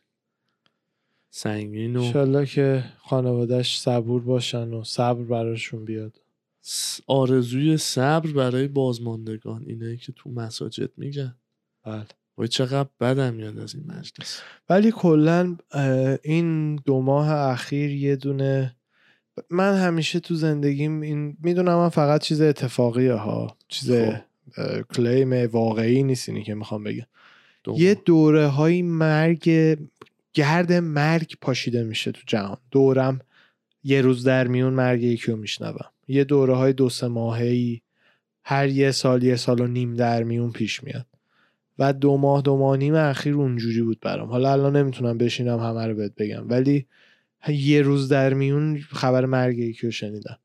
سنگین 1.29 1.95
و 1.95 2.03
انشالله 2.03 2.45
که 2.45 2.83
خانوادهش 2.97 3.79
صبور 3.79 4.21
باشن 4.21 4.73
و 4.73 4.83
صبر 4.83 5.23
براشون 5.23 5.85
بیاد. 5.85 6.21
آرزوی 7.07 7.77
صبر 7.77 8.31
برای 8.31 8.67
بازماندگان 8.67 9.63
اینه 9.67 9.97
که 9.97 10.11
تو 10.11 10.29
مساجد 10.29 10.89
میگن. 10.97 11.35
بله. 11.83 12.07
وای 12.37 12.47
چقدر 12.47 12.89
بدم 12.99 13.33
میاد 13.33 13.59
از 13.59 13.75
این 13.75 13.83
مجلس. 13.87 14.41
ولی 14.69 14.91
کلا 14.91 15.57
این 16.23 16.75
دو 16.75 17.01
ماه 17.01 17.31
اخیر 17.31 17.91
یه 17.91 18.15
دونه 18.15 18.75
من 19.49 19.77
همیشه 19.77 20.19
تو 20.19 20.35
زندگیم 20.35 21.01
این 21.01 21.37
می‌دونم 21.43 21.75
من 21.75 21.89
فقط 21.89 22.21
چیز 22.21 22.41
اتفاقیه 22.41 23.13
ها 23.13 23.57
چیز 23.67 23.91
خب. 23.91 24.15
کلیم 24.81 25.33
واقعی 25.33 26.03
نیست 26.03 26.29
اینی 26.29 26.43
که 26.43 26.53
می‌خوام 26.53 26.83
بگم. 26.83 27.05
یه. 27.75 27.95
دوره 27.95 28.47
های 28.47 28.81
مرگ 28.81 29.77
گرد 30.33 30.73
مرگ 30.73 31.35
پاشیده 31.41 31.83
میشه 31.83 32.11
تو 32.11 32.21
جهان. 32.27 32.57
دورم 32.71 33.19
یه 33.83 34.01
روز 34.01 34.23
در 34.23 34.47
میون 34.47 34.73
مرگ 34.73 35.03
یکی 35.03 35.31
رو 35.31 35.37
میشنوم. 35.37 35.85
یه 36.07 36.23
دوره 36.23 36.55
های 36.55 36.73
دو 36.73 36.89
سه 36.89 37.07
ماهی 37.07 37.81
هر 38.43 38.67
یه 38.67 38.91
سال 38.91 39.23
یه 39.23 39.35
سال 39.35 39.61
و 39.61 39.67
نیم 39.67 39.93
در 39.93 40.23
میون 40.23 40.51
پیش 40.51 40.83
میاد. 40.83 41.05
و 41.79 41.93
دو 41.93 42.17
ماه 42.17 42.41
دو 42.41 42.57
ماه 42.57 42.77
نیم 42.77 42.95
اخیر 42.95 43.33
اونجوری 43.33 43.81
بود 43.81 43.99
برام. 43.99 44.29
حالا 44.29 44.51
الان 44.51 44.75
نمی‌تونم 44.75 45.17
بشینم 45.17 45.59
همه 45.59 45.87
رو 45.87 45.95
بهت 45.95 46.15
بگم. 46.15 46.49
ولی 46.49 46.87
یه 47.47 47.81
روز 47.81 48.09
در 48.09 48.33
میون 48.33 48.77
خبر 48.77 49.25
مرگ 49.25 49.57
یکی 49.57 49.87
رو 49.87 49.91
شنیدم. 49.91 50.37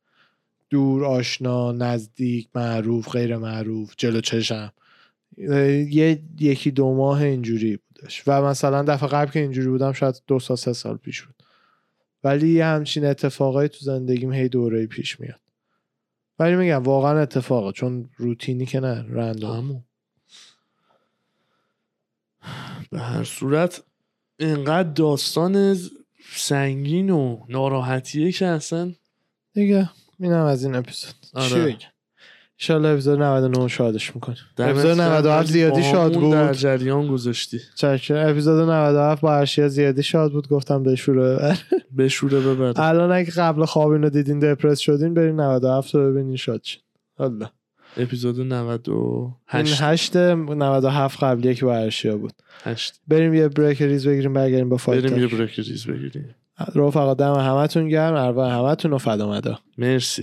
دور 0.71 1.05
آشنا 1.05 1.73
نزدیک 1.73 2.49
معروف 2.55 3.09
غیر 3.09 3.37
معروف 3.37 3.95
جلو 3.97 4.21
چشم. 4.21 4.73
یه 5.39 6.23
یکی 6.41 6.71
دو 6.71 6.95
ماه 6.95 7.23
اینجوری 7.23 7.77
بودش. 7.77 8.23
و 8.27 8.43
مثلا 8.43 8.83
دفعه 8.83 9.09
قبل 9.09 9.31
که 9.31 9.41
اینجوری 9.41 9.69
بودم 9.69 9.93
شاید 9.93 10.23
دو 10.27 10.39
سال 10.39 10.57
سه 10.57 10.73
سال 10.73 10.97
پیش 10.97 11.23
بود. 11.23 11.35
ولی 12.25 12.49
یه 12.49 12.65
همچین 12.65 13.05
اتفاقای 13.05 13.69
تو 13.69 13.79
زندگیم 13.81 14.33
هی 14.33 14.49
دوره 14.49 14.87
پیش 14.87 15.21
میاد. 15.21 15.41
ولی 16.39 16.57
میگم 16.57 16.83
واقعا 16.83 17.21
اتفاقه 17.21 17.73
چون 17.73 18.11
روتینی 18.17 18.67
که 18.67 18.81
نه 18.81 19.07
رندوم 19.09 19.57
همون 19.57 19.85
به 22.93 23.01
هر 23.01 23.25
صورت 23.25 23.83
اینقدر 24.39 24.89
داستان 24.89 25.79
سنگین 26.35 27.11
و 27.11 27.39
ناراحتیه 27.49 28.33
که 28.33 28.47
اصلا 28.47 28.93
دیگه 29.55 29.91
اینم 30.21 30.45
از 30.45 30.65
این 30.65 30.75
اپیزود. 30.75 31.15
آره. 31.35 31.77
انشالله 32.61 32.89
اپیزود 32.89 33.23
99 33.23 33.69
شادش 33.69 34.11
دمت 34.11 34.29
اپیزود 34.59 34.97
گرم. 34.97 35.01
97 35.01 35.49
ولی 35.49 35.53
زیادی 35.53 35.83
شاد 35.83 36.15
باهامون 36.15 36.31
در 36.31 36.47
بود. 36.47 36.57
جریان 36.57 37.09
گذاشتی. 37.09 37.61
چکر 37.75 38.17
اپیزود 38.17 38.71
97 38.71 39.23
با 39.23 39.35
ارشیا 39.35 39.69
زیادی 39.69 40.03
شاد 40.03 40.33
بود. 40.33 40.49
گفتم 40.49 40.83
بشوره. 40.83 41.59
بشوره 41.99 42.41
ببر. 42.41 42.73
الان 42.89 43.13
اگه 43.13 43.31
قبل 43.31 43.65
خواب 43.65 43.91
اینو 43.91 44.11
دیدین 44.11 44.39
دپرس 44.39 44.79
شدین 44.79 45.15
برین 45.15 45.41
97 45.41 45.95
رو 45.95 46.13
ببینین 46.13 46.37
شاد 46.37 46.61
شین. 46.65 46.83
الله. 47.19 47.51
اپیزود 47.97 48.39
این 48.39 48.53
98 48.53 49.83
هشت. 49.83 50.17
97 50.17 51.23
قبلیه 51.23 51.55
که 51.55 51.65
با 51.65 51.77
ارشیا 51.77 52.17
بود. 52.17 52.33
هشت. 52.65 53.01
بریم 53.09 53.35
یه 53.35 53.49
break 53.49 53.83
ریز 53.83 54.07
بگیریم 54.07 54.33
برگردیم 54.33 54.69
با 54.69 54.77
fight 54.77 55.03
بریم 55.03 55.19
یه. 55.19 55.27
break 55.27 55.55
ریز 55.59 55.87
بگیریم. 55.87 56.35
رفقا 56.75 57.15
دم 57.15 57.35
همتون 57.35 57.89
گرم 57.89 58.15
ارواح 58.15 58.53
همتون 58.53 58.93
و 58.93 58.99
فدا 58.99 59.31
مدا. 59.31 59.59
مرسی. 59.79 60.23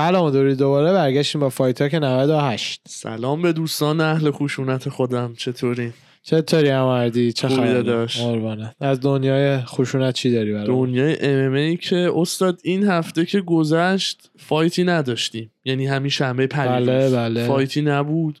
سلام 0.00 0.24
و 0.24 0.30
دوری 0.30 0.54
دوباره 0.54 0.92
برگشتیم 0.92 1.40
با 1.40 1.48
Fight 1.48 1.78
Talk 1.78 1.94
98 1.94 2.80
سلام 2.88 3.42
به 3.42 3.52
دوستان 3.52 4.00
اهل 4.00 4.30
خشونت 4.30 4.88
خودم 4.88 5.34
چطوری؟ 5.36 5.92
چطوری 6.22 6.68
هماردی 6.68 7.32
چه 7.32 7.48
خوبی 7.48 7.60
خبر؟ 7.60 7.72
داداش. 7.72 8.20
قربانت 8.20 8.74
از 8.80 9.00
دنیای 9.00 9.58
خشونت 9.58 10.14
چی 10.14 10.32
داری 10.32 10.52
برای؟ 10.52 10.66
دنیای 10.66 11.16
ام 11.20 11.76
که 11.76 12.12
استاد 12.16 12.60
این 12.64 12.84
هفته 12.84 13.26
که 13.26 13.40
گذشت 13.40 14.30
fight 14.38 14.76
ی 14.76 14.84
نداشتیم. 14.84 15.50
یعنی 15.64 15.86
همین 15.86 16.10
شنبه 16.10 16.46
پریروز. 16.46 16.88
بله، 16.88 17.10
بله. 17.10 17.46
fight 17.46 17.76
ی 17.76 17.82
نبود. 17.82 18.40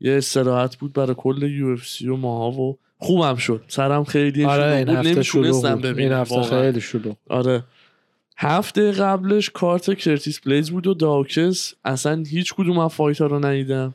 یه 0.00 0.12
استراحت 0.12 0.76
بود 0.76 0.92
برای 0.92 1.14
کل 1.18 1.42
UFC 1.42 2.08
و 2.08 2.16
ماها 2.16 2.50
و 2.50 2.78
خوبم 2.98 3.36
شد. 3.36 3.64
سرم 3.68 4.04
خیلی 4.04 4.44
آره 4.44 4.76
این 4.76 4.88
هفته 4.88 5.12
نمی‌تونستم 5.14 5.74
بود. 5.74 5.98
این 5.98 6.12
هفته. 6.12 6.42
خیلی 6.42 6.80
شلوغ 6.80 7.16
آره. 7.30 7.64
هفته 8.38 8.92
قبلش 8.92 9.50
کارت 9.50 9.98
کرتیس 9.98 10.40
بلیز 10.40 10.70
بود 10.70 10.86
و 10.86 10.94
داکاس 10.94 11.74
اصلا 11.84 12.24
هیچ 12.26 12.54
کدوم 12.54 12.78
از 12.78 12.92
fight 12.92 13.20
ها 13.20 13.26
رو 13.26 13.46
ندیدم. 13.46 13.94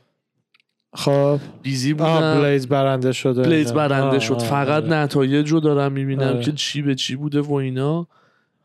خب. 0.94 1.40
busy 1.62 1.94
بودم. 1.94 2.40
بلیز 2.40 2.68
برنده 2.68 3.12
شده. 3.12 3.42
بلیز 3.42 3.66
اینا. 3.66 3.78
برنده 3.78 4.16
آه، 4.16 4.18
شد. 4.18 4.32
آه، 4.32 4.44
فقط 4.44 4.82
آره. 4.82 4.92
نتایج 4.94 5.50
رو 5.50 5.60
دارم 5.60 5.92
می‌بینم 5.92 6.28
آره. 6.28 6.42
که 6.42 6.52
چی 6.52 6.82
به 6.82 6.94
چی 6.94 7.16
بوده 7.16 7.40
و 7.40 7.52
اینا. 7.52 8.06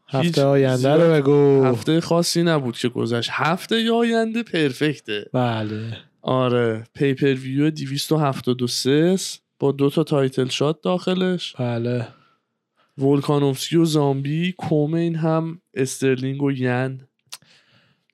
هفته 0.10 0.44
آینده 0.44 0.94
رو 0.94 1.14
بگو. 1.14 1.64
هفته 1.66 2.02
خاصی 2.02 2.44
نبود 2.44 2.78
که 2.78 2.90
گذشت. 2.90 3.30
هفته 3.34 3.92
آینده 3.92 4.44
perfect 4.44 5.08
ه. 5.08 5.26
بله. 5.34 5.98
آره. 6.22 6.84
pay-per-view 6.94 7.70
273 7.72 9.12
است، 9.14 9.42
با 9.60 9.72
دو 9.72 9.90
تا 9.90 10.04
title 10.04 10.48
shot 10.48 10.82
داخلش. 10.82 11.56
بله. 11.60 12.08
ولکانوفسکی 12.98 13.78
و 13.78 13.86
زامبی 13.86 14.52
co-main 14.58 15.16
هم 15.16 15.62
استرلینگ 15.78 16.44
و 16.44 16.52
ین 16.52 17.02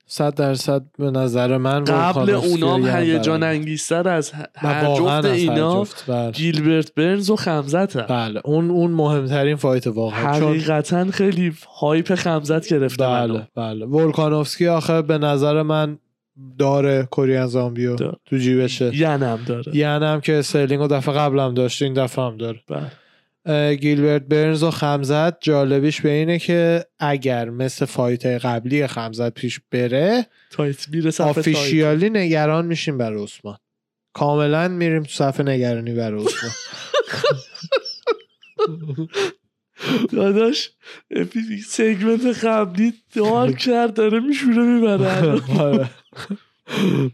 صد 0.05 0.35
درصد 0.35 0.83
به 0.99 1.11
نظر 1.11 1.57
من 1.57 1.83
قبل 1.83 2.29
اونام 2.29 2.85
یه 2.85 2.95
هیجان. 2.95 3.43
انگیزتر 3.43 4.09
از 4.09 4.31
هر 4.55 4.95
جفت 4.95 5.25
اینا 5.25 5.85
بله. 6.07 6.31
گیلبرت 6.31 6.93
برنز 6.95 7.29
و 7.29 7.35
خمزت 7.35 7.95
هم. 7.95 8.05
بله 8.05 8.41
اون 8.45 8.71
اون 8.71 8.91
مهمترین 8.91 9.55
fight 9.55 9.87
واقعا 9.87 10.39
چون 10.39 10.49
حقیقتا 10.49 11.11
خیلی 11.11 11.53
hype 11.79 12.15
خمزت 12.15 12.67
گرفته 12.67 13.07
منو. 13.07 13.33
بله 13.33 13.47
بله 13.55 13.85
ولکانوفسکی 13.85 14.67
آخه 14.67 15.01
به 15.01 15.17
نظر 15.17 15.61
من 15.61 15.97
داره 16.59 17.07
Korean 17.11 17.47
Zombie 17.47 17.88
و 17.88 17.95
داره. 17.95 18.17
تو 18.25 18.37
جیبشه 18.37 18.95
ینم 18.95 19.39
داره 19.45 19.75
یعنی 19.75 20.05
هم 20.05 20.21
که 20.21 20.33
استرلینگ 20.33 20.81
و 20.81 20.87
دفعه 20.87 21.15
قبلم 21.15 21.53
داشت 21.53 21.81
این 21.81 21.93
دفعه 21.93 22.25
هم 22.25 22.37
داره 22.37 22.59
بله. 22.69 22.91
گیلبرت 23.81 24.21
برنز 24.21 24.63
و 24.63 24.71
خمزت 24.71 25.41
جالبیش 25.41 26.01
به 26.01 26.09
اینه 26.09 26.39
که 26.39 26.85
اگر 26.99 27.49
مثل 27.49 27.85
fight 27.85 28.25
قبلی 28.25 28.87
خمزت 28.87 29.33
پیش 29.33 29.59
بره 29.71 30.25
تایت. 30.51 31.21
officially 31.21 32.09
نگران 32.09 32.65
میشیم 32.65 32.97
برای 32.97 33.23
عثمان 33.23 33.57
کاملا 34.13 34.67
میریم 34.67 35.03
تو 35.03 35.09
صفحه 35.09 35.45
نگرانی 35.45 35.93
برای 35.93 36.25
عثمان 36.25 36.51
داداش 40.11 40.71
segment 41.67 42.43
قبلی 42.43 42.93
دار 43.15 43.51
کرد 43.51 43.93
داره 43.93 44.19
میشوره 44.19 44.63
می‌بره 44.63 45.41
آره. 45.59 45.89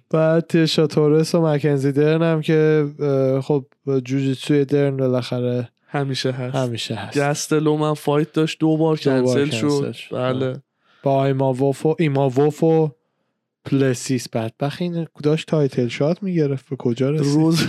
بعد 0.09 0.47
تیشا 0.47 0.87
تورس 0.87 1.35
و 1.35 1.41
مکنزی 1.41 1.91
درن 1.91 2.23
هم 2.23 2.41
که 2.41 2.87
خب 3.43 3.65
جوجیتسوی 3.85 4.65
درن 4.65 4.97
بالاخره 4.97 5.69
همیشه 5.91 6.31
هست. 6.31 6.55
همیشه 6.55 6.95
هست. 6.95 7.19
گستلو 7.19 7.77
من 7.77 7.93
fight 7.93 8.33
داشت 8.33 8.59
دو 8.59 8.77
بار 8.77 8.97
کنسل 8.97 9.49
شد. 9.49 9.95
بله. 10.11 10.61
با 11.03 11.25
ایما 11.25 11.53
ووف 11.53 11.85
و 11.85 11.95
ایما 11.99 12.29
ووف 12.29 12.63
و 12.63 12.91
پلسیس. 13.65 14.29
بدبخت 14.29 14.81
این 14.81 15.07
داشت 15.23 15.47
title 15.47 15.87
shot 15.87 16.23
می‌گرفت. 16.23 16.69
به 16.69 16.75
کجا 16.75 17.09
رسید؟ 17.09 17.33
روز 17.33 17.63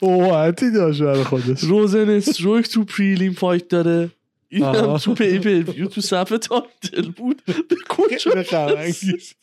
ابهتی 0.00 0.70
داشت 0.70 1.02
برای 1.02 1.24
خودش. 1.24 1.60
روزن 1.60 2.10
استروک 2.10 2.68
تو 2.68 2.84
prelim 2.84 3.32
fight 3.32 3.68
داره. 3.68 4.10
این 4.48 4.64
هم. 4.64 4.98
تو 4.98 5.14
pay-per-view 5.14 5.86
تو 5.86 6.00
صفحه 6.00 6.38
title 6.38 7.10
بود. 7.10 7.42
به 7.68 7.76
کجا 7.88 8.30
رسید؟ 8.66 9.36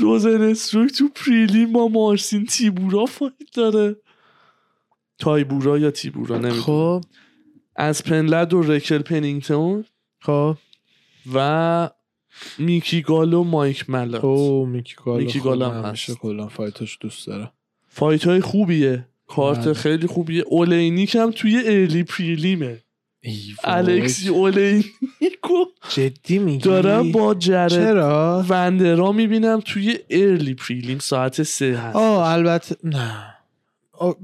روزن 0.00 0.42
استروک 0.42 0.92
تو 0.92 1.08
prelim 1.08 1.72
با 1.72 1.88
مارسین 1.88 2.46
تیبورا 2.46 3.06
fight 3.06 3.32
داره. 3.54 3.96
تایبورا 5.18 5.78
یا 5.78 5.90
تیبورا؟ 5.90 6.38
نمی‌دونم 6.38 6.60
خب. 6.62 7.04
اسپن 7.76 8.04
لد 8.04 8.54
و 8.54 8.62
رکل 8.62 8.98
پنینگتون 8.98 9.84
خب. 10.20 10.56
و 11.34 11.90
میکی 12.58 13.02
گال 13.02 13.34
و 13.34 13.44
مایک 13.44 13.90
ملات. 13.90 14.24
او 14.24 14.66
میکی 14.66 14.94
گالا 15.04 15.18
میکی 15.18 15.38
خب، 15.38 15.44
گالا 15.44 15.70
هم 15.70 15.84
همیشه 15.84 16.12
هست. 16.12 16.20
کلا 16.20 16.48
fight 16.48 16.84
ش 16.84 16.98
دوست 17.00 17.26
داره. 17.26 17.50
fight 17.88 18.26
های 18.26 18.40
خوبیه. 18.40 19.08
کارت 19.26 19.64
بله. 19.64 19.74
خیلی 19.74 20.06
خوبیه. 20.06 20.44
اولینیک 20.46 21.14
هم 21.14 21.30
توی 21.30 21.62
early 21.66 22.02
prelim 22.02 22.60
ه. 22.60 22.80
الکسی 23.64 24.28
اولینیکو. 24.28 25.64
جدی 25.88 26.38
میگی؟ 26.38 26.58
دارم 26.58 27.12
با 27.12 27.34
جرد 27.34 27.70
چرا؟ 27.70 28.44
وندرا 28.48 29.12
می‌بینم 29.12 29.60
توی 29.64 29.98
early 30.10 30.54
prelim 30.54 30.98
ساعت 30.98 31.42
سه 31.42 31.76
هست. 31.76 31.96
آه 31.96 32.28
البته 32.28 32.76
نه. 32.84 33.34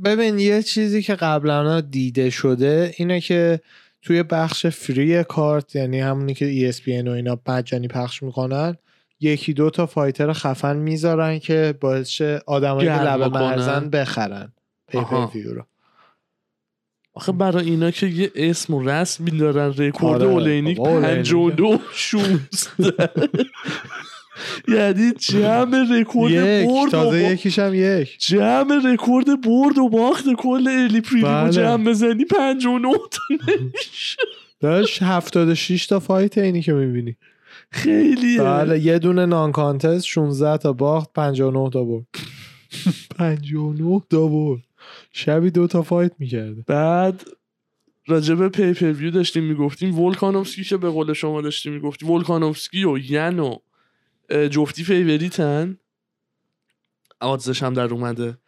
ببین 0.05 0.39
یه 0.39 0.63
چیزی 0.63 1.03
که 1.03 1.15
قبلا 1.15 1.81
دیده 1.81 2.31
شده 2.31 2.95
اینه 2.97 3.21
که 3.21 3.61
توی 4.03 4.23
بخش 4.23 4.67
free 4.67 5.25
card 5.25 5.77
یعنی 5.77 6.01
همونی 6.01 6.35
که 6.35 6.73
ESPN 6.73 7.09
و 7.09 7.11
اینا 7.11 7.39
مجانی 7.49 7.89
پخش 7.89 8.23
می‌کنن 8.23 8.77
یکی 9.21 9.53
دو 9.53 9.71
تا 9.71 9.87
fighter 9.87 10.33
خفن 10.33 10.77
می‌ذارن 10.77 11.39
که 11.39 11.75
باعث 11.81 12.21
آدمایی 12.47 12.89
که 12.89 13.03
لبه. 13.03 13.29
مرزن 13.29 13.91
بخرن 13.91 14.53
آها. 14.95 15.27
pay-per-view 15.27 15.55
رو 15.55 15.65
آخه 17.15 17.33
برای 17.33 17.71
اینا 17.71 17.91
که 17.91 18.07
یه 18.07 18.31
اسم 18.35 18.75
و 18.75 18.89
رسمی 18.89 19.31
دارن 19.31 19.75
رکورد 19.79 20.23
آره، 20.23 20.33
اولینیک. 20.33 20.81
52 20.81 21.79
16 21.93 23.11
یعنی 24.69 25.13
جمع 25.19 25.85
رکورد 25.91 26.35
برد 26.67 26.91
تازه 26.91 27.33
یکیش 27.33 27.59
هم 27.59 27.75
یک. 27.75 28.19
جمع 28.19 28.81
رکورد 28.85 29.41
برد 29.41 29.79
و 29.79 29.89
باخت 29.89 30.25
کل 30.39 30.69
early 30.69 31.01
prelim 31.01 31.27
رو 31.27 31.43
بله. 31.43 31.53
جمع 31.53 31.85
بزنی 31.85 32.25
59 32.25 32.93
تا 33.11 33.19
نمیشه. 33.31 34.19
داشت 34.61 35.03
76 35.03 35.87
تا 35.87 36.01
fight 36.01 36.39
اینی 36.39 36.63
که 36.63 36.73
می‌بینی. 36.73 37.17
خیلیه. 37.71 38.43
بله 38.43 38.81
یه 38.81 38.99
دونه 38.99 39.27
no 39.27 39.53
contest 39.53 40.07
16 40.07 40.57
تا 40.57 40.73
باخت 40.73 41.13
59 41.13 41.71
تا 41.71 41.85
برد. 41.85 42.07
59 43.19 44.01
تا 44.11 44.27
برد. 44.27 44.61
شبی 45.13 45.51
دو 45.51 45.67
تا 45.67 45.83
fight 45.83 46.13
می‌کرده. 46.19 46.65
بعد 46.67 47.23
راجب 48.07 48.49
pay-per-view 48.49 49.11
داشتیم 49.11 49.45
می‌گفتیم 49.45 49.99
ولکانوفسکی 49.99 50.65
که 50.65 50.77
به 50.77 50.91
قول 50.91 51.13
شما 51.13 51.41
داشتیم 51.41 51.73
می‌گفتیم 51.73 52.11
ولکانوفسکی 52.11 52.85
و 52.85 52.99
ین 52.99 53.39
و 53.39 53.57
جفتی 54.31 54.85
favorite 54.85 55.60
ن؟ 55.60 55.79
odds 57.21 57.49
ش 57.49 57.63
هم 57.63 57.75
در 57.75 57.85
اومده. 57.85 58.39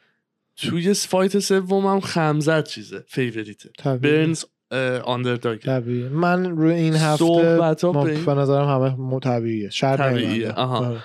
توی 0.56 0.94
fight 0.94 1.38
سوم 1.38 1.86
هم 1.86 2.00
خمزت 2.00 2.68
چیزه 2.68 3.04
favorite 3.08 3.58
ه. 3.58 3.70
برنز 3.84 4.44
underdog 5.04 5.70
من 6.12 6.44
روی 6.56 6.74
این 6.74 6.94
هفته 6.94 7.24
صحبت‌ها 7.24 7.92
ما 7.92 8.04
به 8.04 8.34
نظرم 8.34 8.68
همه 8.68 9.20
طبیعیه. 9.20 9.70
شرط 9.70 9.98
طبیعیه،. 9.98 10.52
آره. 10.52 11.00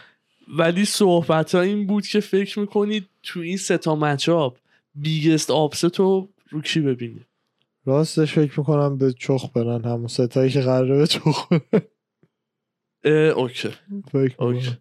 ولی 0.58 0.86
صحبت 0.86 1.56
ها 1.56 1.62
این 1.62 1.88
بود 1.88 2.08
که 2.08 2.20
فکر 2.20 2.60
می‌کنید 2.60 3.08
تو 3.24 3.40
این 3.40 3.58
ستا 3.58 3.96
matchup 3.96 4.58
biggest 4.96 5.52
upset 5.52 6.00
رو 6.00 6.30
رو 6.50 6.62
کی 6.62 6.80
ببینی 6.80 7.26
راستش 7.86 8.34
فکر 8.34 8.60
می‌کنم 8.60 8.98
به 8.98 9.14
چخ 9.14 9.50
برن 9.56 9.84
همون 9.84 10.08
ستایی 10.08 10.50
که 10.50 10.62
قراره 10.62 10.98
به 10.98 11.08
چخ 11.08 11.48
برن. 11.50 11.82
okay 13.36 13.70
فکر 14.12 14.36
okay. 14.44 14.72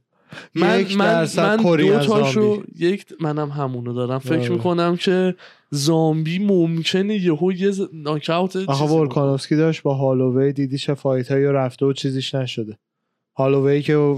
من 0.54 0.80
یک 0.80 0.96
من 0.96 1.26
من 1.36 1.56
دو 1.56 1.98
تاشو. 1.98 2.62
یک 2.78 3.06
منم 3.20 3.48
همونو 3.50 3.92
دارم 3.92 4.18
فکر 4.18 4.38
آره. 4.38 4.48
می‌کنم 4.48 4.96
که 4.96 5.34
زامبی 5.70 6.38
ممکنه 6.38 7.14
یهو 7.14 7.52
یه 7.52 7.70
ز- 7.70 7.88
ناکاوت 7.92 8.56
بکنه. 8.56 8.92
ولکانوفسکی 8.92 9.56
داشت 9.56 9.82
با 9.82 9.94
هالووی 9.94 10.52
دیدی 10.52 10.78
چه 10.78 10.94
fight 10.94 11.30
هایی 11.32 11.44
رفته 11.44 11.86
و 11.86 11.92
چیزیش 11.92 12.34
نشده 12.34 12.78
هالووی 13.36 13.82
که 13.82 14.14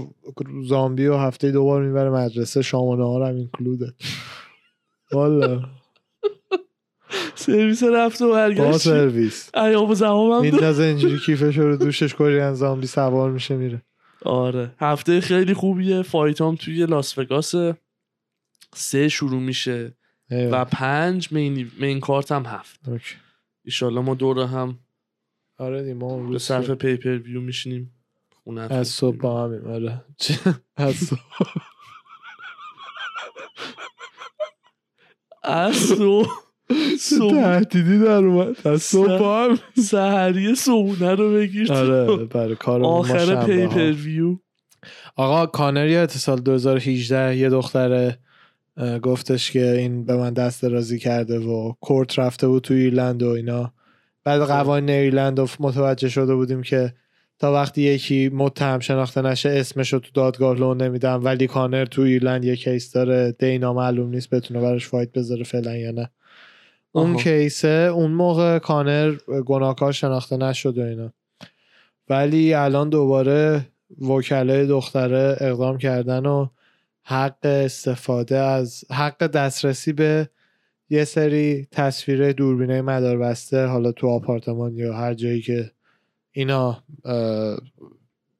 زامبی 0.67 1.07
و 1.07 1.17
هفته 1.17 1.51
دوبار 1.51 1.83
می‌بره 1.83 2.09
مدرسه 2.09 2.61
شام 2.61 2.83
و 2.87 2.95
نهار 2.95 3.23
هم 3.29 3.35
include 3.35 3.86
ه 3.86 3.93
والا 5.11 5.61
سرویس 7.35 7.83
رفت 7.83 8.21
و 8.21 8.27
با 8.27 8.33
برگشت 8.33 8.77
سرویس 8.77 9.55
ایام 9.55 9.89
و 9.89 9.95
زمان 9.95 10.31
هم. 10.31 10.41
میندازه 10.41 10.83
اینجوری 10.83 11.17
کیفش 11.25 11.57
رو 11.57 11.77
دوشش 11.77 12.15
Korean 12.15 12.53
Zombie 12.53 12.87
سوار 12.87 13.31
میشه 13.31 13.55
میره 13.55 13.81
آره. 14.25 14.75
هفته 14.79 15.21
خیلی 15.21 15.53
خوبیه. 15.53 16.01
fight 16.01 16.41
هم 16.41 16.55
توی 16.55 16.85
لاس 16.85 17.17
وگاس 17.17 17.55
سه 18.73 19.09
شروع 19.09 19.39
میشه 19.41 19.93
و 20.31 20.65
پنج 20.65 21.27
main, 21.33 21.71
main 21.79 21.99
card 21.99 22.31
هم 22.31 22.45
هفت. 22.45 22.79
okay. 22.87 23.15
ایشالله 23.65 24.01
ما 24.01 24.15
دوره 24.15 24.47
هم 24.47 24.79
آره 25.57 25.81
دیگه 25.81 25.93
ما 25.93 26.17
به 26.29 26.39
صرف 26.39 26.69
pay-per-view 26.69 27.41
میشینیم. 27.41 27.93
خونه 28.43 28.61
از 28.61 28.87
صبح 28.87 29.17
با 29.17 29.43
همیم 29.43 29.67
آره. 29.67 30.05
از 30.75 30.95
صبح. 30.95 31.19
از 35.43 35.75
صبح. 35.75 36.48
تهدیدی 37.29 37.99
در 37.99 38.11
اومد. 38.11 38.67
از 38.67 38.81
صبح 38.81 39.11
هم. 39.11 39.59
سحری 39.83 40.55
صبحونه 40.55 41.15
رو 41.15 41.33
بگیر 41.33 41.73
آره 41.73 42.25
برای 42.25 42.55
کار 42.55 42.83
آخر 42.83 43.45
pay-per-view 43.45 44.35
آقا 45.15 45.45
کانر 45.45 45.87
یه 45.87 45.99
تو 45.99 46.19
سال 46.19 46.39
2018 46.39 47.37
یه 47.37 47.49
دختر 47.49 48.13
گفتش 49.01 49.51
که 49.51 49.71
این 49.71 50.05
به 50.05 50.15
من 50.15 50.33
دست 50.33 50.61
درازی 50.61 50.99
کرده 50.99 51.39
و 51.39 51.73
court 51.81 52.19
رفته 52.19 52.47
بود 52.47 52.63
تو 52.63 52.73
ایرلند 52.73 53.23
و 53.23 53.29
اینا. 53.29 53.73
بعد 54.23 54.41
قوانین 54.41 54.89
ایرلند 54.89 55.39
رو 55.39 55.47
متوجه 55.59 56.09
شده 56.09 56.35
بودیم 56.35 56.61
که 56.61 56.93
تا 57.39 57.53
وقتی 57.53 57.81
یکی 57.81 58.29
متهم 58.33 58.79
شناخته 58.79 59.21
نشه 59.21 59.49
اسمش 59.49 59.93
رو 59.93 59.99
تو 59.99 60.09
دادگاه 60.13 60.57
لو 60.59 60.81
نمیدن. 60.81 61.21
ولی 61.23 61.47
کانر 61.47 61.85
تو 61.85 62.01
ایرلند 62.01 62.45
یه 62.45 62.55
case 62.55 62.91
داره. 62.91 63.35
دینا 63.39 63.73
معلوم 63.73 64.09
نیست 64.09 64.29
بتونه 64.29 64.61
براش 64.61 64.87
fight 64.87 65.11
بذاره 65.11 65.43
فعلا 65.43 65.77
یا 65.77 65.91
نه. 65.91 66.09
اون 66.91 67.09
آها. 67.09 67.23
کیسه 67.23 67.91
اون 67.95 68.11
موقع 68.11 68.59
کانر 68.59 69.15
گناهکار 69.45 69.91
شناخته 69.91 70.37
نشد 70.37 70.77
و 70.77 70.81
اینا 70.81 71.13
ولی 72.09 72.53
الان 72.53 72.89
دوباره 72.89 73.67
وکلای 74.01 74.67
دختره 74.67 75.37
اقدام 75.39 75.77
کردن 75.77 76.25
و 76.25 76.47
حق 77.03 77.45
استفاده 77.45 78.37
از 78.37 78.83
حق 78.91 79.27
دسترسی 79.27 79.93
به 79.93 80.29
یه 80.89 81.03
سری 81.03 81.67
تصویر 81.71 82.31
دوربینه 82.31 82.81
مداربسته 82.81 83.65
حالا 83.65 83.91
تو 83.91 84.07
آپارتمان 84.07 84.75
یا 84.75 84.93
هر 84.93 85.13
جایی 85.13 85.41
که 85.41 85.71
اینا 86.31 86.83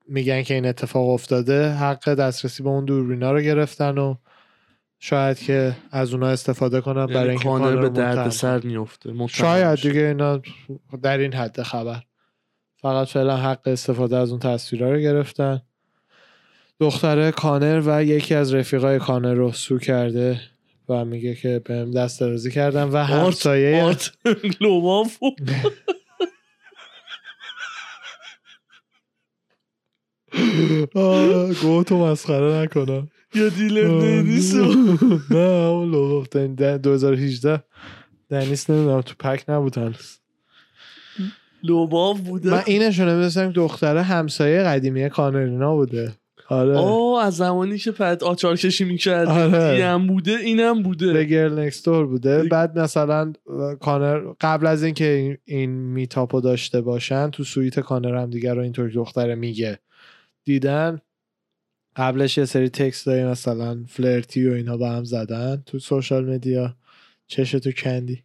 میگن 0.07 0.43
که 0.43 0.53
این 0.53 0.65
اتفاق 0.65 1.09
افتاده 1.09 1.69
حق 1.69 2.13
دسترسی 2.13 2.63
به 2.63 2.69
اون 2.69 2.85
دوربینا 2.85 3.31
رو 3.31 3.41
گرفتن 3.41 3.97
و 3.97 4.15
شاید 4.99 5.39
که 5.39 5.75
از 5.91 6.13
اونا 6.13 6.27
استفاده 6.27 6.81
برای 6.81 7.13
یعنی 7.13 7.29
اینکه 7.29 7.43
کانر 7.43 7.75
به 7.75 7.89
درد. 7.89 8.29
سر 8.29 8.59
میفته 8.59 9.27
شاید. 9.27 9.81
دیگه 9.81 10.01
اینا 10.01 10.41
در 11.01 11.17
این 11.17 11.33
حد 11.33 11.61
خبر. 11.61 12.01
فقط 12.81 13.07
فعلا 13.07 13.37
حق 13.37 13.67
استفاده 13.67 14.17
از 14.17 14.31
اون 14.31 14.39
تصویرها 14.39 14.91
رو 14.91 14.99
گرفتن. 14.99 15.61
دختره 16.79 17.31
کانر 17.31 17.83
و 17.85 18.03
یکی 18.03 18.35
از 18.35 18.53
رفیقای 18.53 18.99
کانر 18.99 19.33
رو 19.33 19.51
sue 19.51 19.79
کرده 19.79 20.41
و 20.89 21.05
میگه 21.05 21.35
که 21.35 21.61
بهم 21.65 21.91
دست 21.91 22.19
درازی 22.19 22.51
کردن 22.51 22.83
و 22.83 22.97
همسایه 22.97 23.83
آرت 23.83 24.11
لوباف 24.61 25.23
و 25.23 25.25
آه، 30.95 31.53
گوتو 31.53 31.97
مسخره 31.97 32.61
نکنم. 32.61 33.09
یا 33.35 33.49
دیلر 33.49 33.87
دنیس 33.87 34.55
نه 35.31 35.37
اون 35.37 36.25
دن- 36.31 36.77
2018 36.77 37.63
دنیس 38.29 38.69
نمی‌دونم 38.69 39.01
تو 39.01 39.13
پک 39.19 39.45
نبود 39.47 39.77
هنوز. 39.77 40.17
لوماف 41.63 42.19
بوده. 42.19 42.49
من 42.51 42.61
اینشو 42.65 43.03
نمی‌دونستم 43.03 43.51
دختره 43.51 44.01
همسایه 44.01 44.63
قدیمی 44.63 45.09
کانرینا 45.09 45.75
بوده. 45.75 46.13
آره. 46.49 46.77
آه 46.77 47.23
از 47.25 47.37
زمانی 47.37 47.77
که 47.77 47.91
پد 47.91 48.23
آچار 48.23 48.55
کشی 48.55 48.83
می‌کرد. 48.85 49.27
آره. 49.27 49.63
اینم 49.63 50.07
بوده 50.07 50.31
اینم 50.37 50.79
The 50.79 50.83
بوده 50.83 51.27
Girl 51.27 51.71
Next 51.71 51.77
Door 51.81 51.87
بوده. 51.87 52.43
بعد 52.43 52.79
مثلا 52.79 53.33
کانر 53.79 54.33
قبل 54.41 54.67
از 54.67 54.83
اینکه 54.83 55.11
این, 55.11 55.37
این 55.45 55.69
میتاپو 55.69 56.41
داشته 56.41 56.81
باشن 56.81 57.29
تو 57.29 57.43
سویت 57.43 57.79
کانر 57.79 58.15
هم 58.15 58.29
دیگر 58.29 58.55
رو 58.55 58.61
اینطور 58.61 58.89
دختره 58.89 59.35
میگه. 59.35 59.79
دیدن؟ 60.45 60.99
قبلش 61.95 62.37
یه 62.37 62.45
سری 62.45 62.69
text 62.69 63.05
داری 63.05 63.23
مثلا 63.23 63.83
flirty 63.87 64.49
و 64.49 64.53
اینا 64.53 64.77
با 64.77 64.89
هم 64.89 65.03
زدن 65.03 65.63
تو 65.65 65.79
social 65.79 66.25
media. 66.25 66.75
چشتو 67.27 67.71
کندی. 67.71 68.23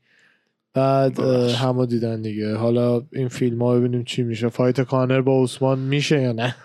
بعد. 0.74 1.20
همو 1.50 1.86
دیدن 1.86 2.22
دیگه. 2.22 2.54
حالا 2.54 3.02
این 3.12 3.28
فیلم 3.28 3.62
ها 3.62 3.74
ببینیم 3.74 4.04
چی 4.04 4.22
میشه. 4.22 4.48
fight 4.48 4.80
کانر 4.80 5.20
با 5.20 5.42
عثمان 5.42 5.78
میشه 5.78 6.22
یا 6.22 6.32
نه؟ 6.32 6.56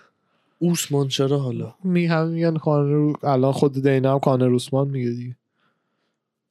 اوسمان 0.59 1.07
چرا 1.07 1.39
حالا؟ 1.39 1.75
می 1.83 2.05
هم 2.05 2.27
میگن 2.27 2.57
کانر 2.57 3.13
الان 3.23 3.51
خود 3.51 3.83
دینا 3.83 4.13
هم 4.13 4.19
کانر 4.19 4.55
عثمان 4.55 4.87
میگه 4.87 5.09
دیگه. 5.09 5.35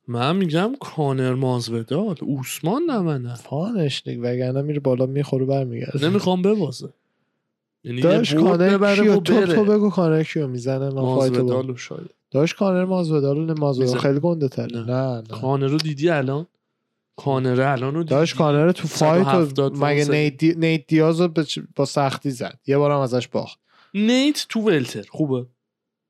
من 0.09 0.37
میگم 0.37 0.73
کانر 0.81 1.35
مازودال 1.35 2.17
اوسمان 2.23 2.83
نه 2.83 2.99
منه 2.99 3.35
fun 3.35 3.76
ش 3.76 4.03
دیگه. 4.05 4.21
وگرنه 4.23 4.63
میره 4.63 4.81
بالا 4.81 5.07
می‌خوره 5.07 5.45
برمیگرده. 5.45 6.09
نمی‌خوام 6.09 6.43
ببازه. 6.43 6.89
یعنی 7.85 8.03
برد 8.03 8.35
کانر 8.35 8.77
ببره 8.77 9.17
و 9.17 9.21
تو, 9.21 9.35
بره. 9.35 9.55
تو 9.55 9.65
بگو 9.65 9.91
کانر 9.91 10.23
کیو 10.23 10.47
می‌زنه 10.47 10.79
من 10.85 10.91
فایت 10.91 11.33
مازودال 11.33 11.71
و 11.71 11.77
شاید. 11.77 12.15
داشت 12.31 12.57
کانر 12.57 12.85
مازودال 12.85 13.47
نه 13.47 13.55
مازودال 13.55 13.87
می‌زنه. 13.89 14.01
خیلی 14.01 14.21
گنده 14.21 14.49
تره. 14.49 14.67
نه. 14.67 14.85
نه 14.85 15.17
نه. 15.17 15.23
کانر 15.23 15.67
رو 15.67 15.77
دیدی 15.77 16.09
الان؟ 16.09 16.47
کانره 17.17 17.69
الان 17.69 17.95
رو 17.95 18.05
داشت 18.05 18.37
کانر 18.37 18.73
تو 18.73 18.89
فایت 18.89 19.27
و 19.27 19.31
170 19.31 19.85
مگه 19.85 20.11
نیت, 20.11 20.37
دی... 20.37 20.55
نیت 20.55 20.87
دیاز 20.87 21.21
رو 21.21 21.29
با 21.77 21.85
سختی 21.85 22.31
زد. 22.31 22.59
یه 22.67 22.79
بارم 22.79 23.01
ازش 23.01 23.29
باخت. 23.29 23.59
نیت 23.95 24.47
تو 24.49 24.61
ولتر. 24.61 25.05
خوبه. 25.09 25.47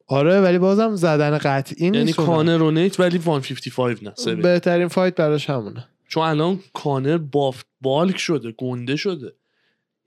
آره 0.06 0.40
ولی 0.40 0.58
بازم 0.58 0.94
زدن 0.94 1.38
قطعی 1.38 1.84
یعنی 1.84 2.04
نیست 2.04 2.20
اونم. 2.20 2.32
کانر 2.32 2.62
و 2.62 2.70
نیت 2.70 3.00
ولی 3.00 3.18
155 3.18 3.98
نه. 4.02 4.34
بهترین 4.34 4.88
فایت 4.88 5.14
براش 5.14 5.50
همونه. 5.50 5.88
چون 6.08 6.22
الان 6.22 6.60
کانر 6.74 7.18
بافت 7.18 7.66
بالک 7.80 8.18
شده 8.18 8.52
گنده 8.52 8.96
شده. 8.96 9.32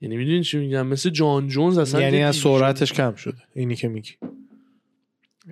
یعنی 0.02 0.16
می‌دونی 0.16 0.42
چی 0.42 0.58
میگم؟ 0.58 0.86
مثل 0.86 1.10
جان 1.10 1.48
جونز 1.48 1.78
اصلا 1.78 2.00
یعنی 2.00 2.22
از 2.22 2.36
سرعتش 2.36 2.92
کم 2.92 3.14
شده. 3.14 3.38
اینی 3.54 3.76
که 3.76 3.88
میگی. 3.88 4.10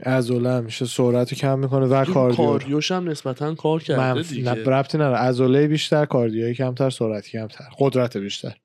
عضله 0.07 0.51
همیشه 0.51 0.87
سرعت 0.87 1.33
رو 1.33 1.39
کم 1.39 1.59
می‌کنه 1.59 1.87
و 1.87 2.05
cardio. 2.05 2.37
cardio 2.37 2.77
ش 2.77 2.91
هم 2.91 3.09
نسبتا 3.09 3.55
کار 3.55 3.83
کرده 3.83 4.01
منف... 4.01 4.29
دیگه. 4.29 4.55
نه 4.55 4.65
ربطی 4.65 4.99
نداره. 4.99 5.17
عضله 5.17 5.67
بیشتر 5.67 6.05
cardio 6.05 6.48
ی 6.48 6.55
کمتر 6.55 6.91
سرعت 6.91 7.29
کمتر. 7.29 7.65
قدرت 7.79 8.17
بیشتر. 8.17 8.57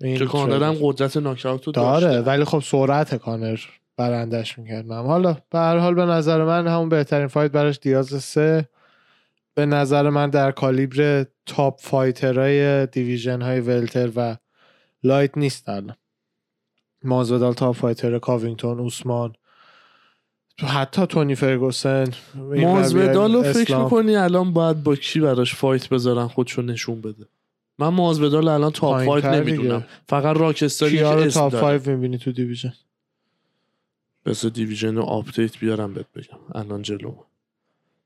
این 0.00 0.16
که 0.16 0.26
کانر 0.26 0.62
هم. 0.62 0.76
قدرت 0.80 1.16
ناکاوت 1.16 1.64
رو 1.64 1.72
داره 1.72 2.00
داشته. 2.00 2.20
ولی 2.20 2.44
خب 2.44 2.62
سرعت 2.64 3.14
کانر 3.14 3.60
برندش 3.96 4.58
می‌کردم 4.58 5.02
حالا 5.02 5.36
به 5.50 5.58
هر 5.58 5.76
حال 5.76 5.94
به 5.94 6.04
نظر 6.04 6.44
من 6.44 6.66
همون 6.66 6.88
بهترین 6.88 7.26
fight 7.26 7.52
براش 7.52 7.78
دیاز 7.82 8.24
سه. 8.24 8.68
به 9.54 9.66
نظر 9.66 10.10
من 10.10 10.30
در 10.30 10.50
کالیبر 10.50 11.26
top 11.46 11.80
fighter 11.80 13.42
های 13.42 13.60
division 13.60 13.85
های 13.85 13.91
welter 13.91 14.10
و 14.16 14.36
light 15.02 15.38
نیست 15.38 15.68
الان. 15.68 15.96
مازودال 17.04 17.52
top 17.52 17.76
fighter 17.76 18.18
کاوینگتون 18.18 18.78
اوسمان 18.78 19.32
حتی 20.58 21.06
تونی 21.06 21.34
فرگوسن 21.34 22.04
مازودال 22.34 23.34
رو 23.34 23.42
فکر. 23.42 23.78
می‌کنی 23.78 24.16
الان 24.16 24.52
باید 24.52 24.82
با 24.82 24.96
کی 24.96 25.20
براش 25.20 25.54
fight 25.54 25.88
بذارن 25.88 26.26
خودشو 26.26 26.62
نشون 26.62 27.00
بده؟ 27.00 27.26
من 27.78 27.88
مازودال 27.88 28.48
الان 28.48 28.72
top 28.72 29.04
fight. 29.04 29.24
نمی‌دونم. 29.24 29.84
فقط 30.08 30.36
rockstar 30.36 30.91
ی 30.91 30.98
که 30.98 31.06
اسم 31.06 31.40
top 31.40 31.52
داره. 31.52 31.78
5 31.78 31.88
می‌بینی 31.88 32.18
تو 32.18 32.32
division؟ 32.32 32.72
بس 34.24 34.46
division 34.46 34.96
رو 34.96 35.02
update 35.02 35.58
بیارم 35.58 35.94
بهت 35.94 36.12
بگم. 36.12 36.38
الان 36.54 36.82
جلو. 36.82 37.14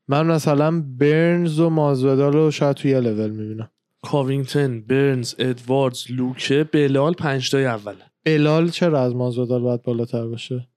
من 0.09 0.27
مثلا 0.27 0.85
برنز 0.99 1.61
و 1.61 1.71
مازودال 1.71 2.33
رو 2.33 2.51
شاید 2.51 2.77
تو 2.77 2.89
یه 2.89 3.01
لول 3.01 3.31
می‌بینم. 3.31 3.71
کاوینگتن 4.05 4.81
برنز 4.81 5.35
ادواردز 5.39 6.05
لوکه 6.11 6.65
بلال 6.65 7.13
پنج 7.15 7.51
تای 7.51 7.67
اوله 7.67 8.05
بلال 8.25 8.69
چرا 8.71 9.01
از 9.03 9.15
مازودال 9.15 9.63
باید 9.63 9.83
بالاتر 9.83 10.27
باشه؟ 10.27 10.69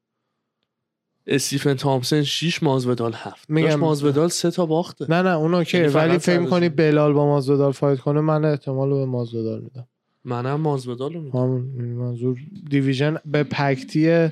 استیفن 1.27 1.73
تامسن 1.73 2.23
6 2.23 2.63
مازودال 2.63 3.13
7 3.13 3.49
میگم- 3.49 3.75
مازودال 3.75 4.27
سه 4.29 4.51
تا 4.51 4.65
باخته. 4.65 5.05
نه 5.09 5.21
نه 5.21 5.29
اون 5.37 5.53
okay 5.53 5.77
یعنی 5.77 5.89
ولی 5.89 6.17
فکر 6.17 6.39
می‌کنی. 6.39 6.69
بلال 6.69 7.13
با 7.13 7.25
مازودال 7.25 7.71
fight 7.71 7.99
کنه 7.99 8.21
من 8.21 8.45
احتمال 8.45 8.89
رو 8.89 8.95
به 8.97 9.05
مازودال 9.05 9.61
میدم. 9.61 9.87
منم 10.25 10.61
مازودال 10.61 11.13
رو 11.13 11.21
میدم. 11.21 11.47
منظور 11.93 12.37
division 12.69 13.17
به 13.25 13.43
packed 13.43 14.29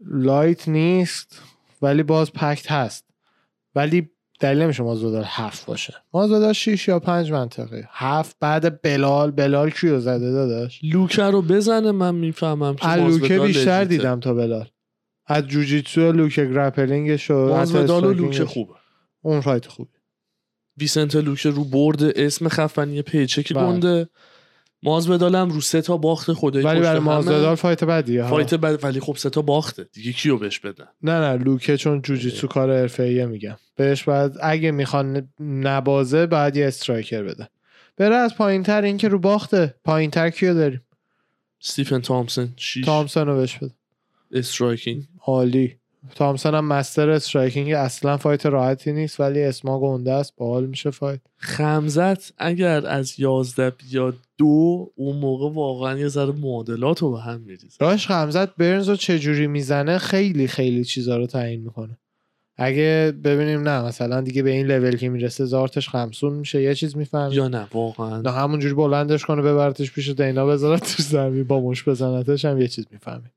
ی 0.00 0.11
light 0.11 0.68
نیست 0.68 1.42
ولی 1.82 2.02
باز 2.02 2.32
packed 2.32 2.72
هست. 2.72 3.04
ولی 3.74 4.10
دلیل 4.40 4.62
نمیشه 4.62 4.82
مازودال 4.82 5.24
هفت 5.26 5.66
باشه. 5.66 5.94
مازودال 6.14 6.52
6 6.52 6.88
یا 6.88 6.98
5 6.98 7.32
منطقیه. 7.32 7.88
هفت 7.90 8.36
بعد 8.40 8.82
بلال. 8.82 9.30
بلال 9.30 9.70
کیو 9.70 10.00
زده 10.00 10.32
داداش؟ 10.32 10.80
لوکه 10.82 11.22
رو 11.22 11.42
بزنه 11.42 11.92
من 11.92 12.14
می‌فهمم 12.14 12.76
که 12.76 12.94
لوکه 12.94 13.38
بیشتر 13.38 13.70
legit 13.70 13.80
ه. 13.80 13.84
دیدم 13.84 14.20
تا 14.20 14.34
بلال. 14.34 14.68
از 15.26 15.46
جوجیتسو 15.46 16.12
لوکه 16.12 16.44
grappling 16.44 17.14
ش 17.14 17.30
و 17.30 17.34
و 17.34 18.12
لوکه. 18.12 18.44
خوبه. 18.44 18.74
اون 19.22 19.40
fight 19.40 19.66
خوبی. 19.66 19.90
ویسنت 20.80 21.16
لوکه 21.16 21.50
رو 21.50 21.64
برد 21.64 22.02
اسم 22.02 22.48
خفنی 22.48 23.02
پیچک 23.02 23.52
بله. 23.52 23.64
گنده. 23.64 24.08
مازودال 24.82 25.34
هم 25.34 25.50
رو 25.50 25.60
سه 25.60 25.80
تا 25.80 25.96
باخته 25.96 26.34
خدای 26.34 26.62
ولی 26.62 26.80
برای. 26.80 26.98
مازودال 27.00 27.54
fight 27.54 27.84
بدیه 27.84 28.22
ها. 28.22 28.30
fight 28.30 28.54
بد 28.54 28.84
ولی 28.84 29.00
خب 29.00 29.16
سه 29.16 29.30
تا 29.30 29.42
باخته. 29.42 29.84
دیگه 29.92 30.12
کیو 30.12 30.36
بهش 30.36 30.58
بدن؟ 30.58 30.86
نه 31.02 31.20
نه 31.20 31.44
لوکه 31.44 31.76
چون 31.76 32.02
جوجیتسو 32.02 32.46
کار 32.46 32.72
حرفه‌ایه 32.72 33.26
میگم. 33.26 33.56
بهش 33.76 34.04
باید 34.04 34.32
اگه 34.42 34.70
می‌خوان 34.70 35.28
نبازه 35.40 36.26
باید 36.26 36.56
یه 36.56 36.66
striker 36.66 37.22
بده. 37.22 37.48
بره 37.96 38.14
از 38.14 38.34
پایین 38.36 38.62
تر 38.62 38.82
این 38.82 38.96
که 38.96 39.08
رو 39.08 39.18
باخته. 39.18 39.74
پایین 39.84 40.10
تر 40.10 40.30
کیو 40.30 40.54
داریم؟ 40.54 40.82
استیفن 41.62 42.00
تامسون 42.00 42.54
6 42.56 42.84
تامسون 42.84 43.26
رو 43.26 43.36
بهش 43.36 43.58
بده. 43.58 43.74
striking. 44.32 45.02
عالی. 45.26 45.77
تامسون 46.14 46.54
هم 46.54 46.64
master 46.64 47.10
striking 47.10 47.72
اصلا 47.72 48.16
fight 48.16 48.46
راحتی 48.46 48.92
نیست 48.92 49.20
ولی 49.20 49.42
اسما 49.42 49.80
گنده 49.80 50.12
است 50.12 50.36
باحال 50.36 50.66
میشه 50.66 50.90
fight. 50.90 51.20
خمزت 51.36 52.32
اگر 52.38 52.86
از 52.86 53.20
11 53.20 53.70
بیاد 53.70 54.14
دو 54.38 54.92
اون 54.96 55.16
موقع 55.16 55.54
واقعا 55.54 55.98
یه 55.98 56.08
ذره 56.08 56.32
معادلات 56.32 56.98
رو 57.02 57.12
به 57.12 57.20
هم 57.20 57.40
میریزه. 57.40 57.76
راش 57.80 58.06
خمزت 58.06 58.56
برنز 58.56 58.88
رو 58.88 58.96
چجوری 58.96 59.46
می‌زنه؟ 59.46 59.98
خیلی 59.98 60.46
خیلی 60.46 60.84
چیزا 60.84 61.16
رو 61.16 61.26
تعیین 61.26 61.60
می‌کنه. 61.60 61.98
اگه 62.60 63.12
ببینیم 63.24 63.68
نه 63.68 63.82
مثلا 63.82 64.20
دیگه 64.20 64.42
به 64.42 64.50
این 64.50 64.66
لول 64.66 64.96
که 64.96 65.08
می‌رسه 65.08 65.44
زارتش 65.44 65.88
خمسون 65.88 66.32
میشه 66.32 66.62
یه 66.62 66.74
چیز 66.74 66.96
می‌فهمی 66.96 67.34
یا 67.34 67.48
نه 67.48 67.66
واقعا. 67.72 68.20
نه 68.20 68.30
همونجوری 68.30 68.74
بلندش 68.74 69.24
کنه 69.24 69.42
ببرتش 69.42 69.92
پیش 69.92 70.08
دینا 70.08 70.46
بذاره 70.46 70.78
تو 70.78 71.02
زمین 71.02 71.44
با 71.44 71.60
مشت 71.60 71.88
بزنتش 71.88 72.44
هم 72.44 72.60
یه 72.60 72.68
چیز 72.68 72.86
می‌فهمی 72.90 73.28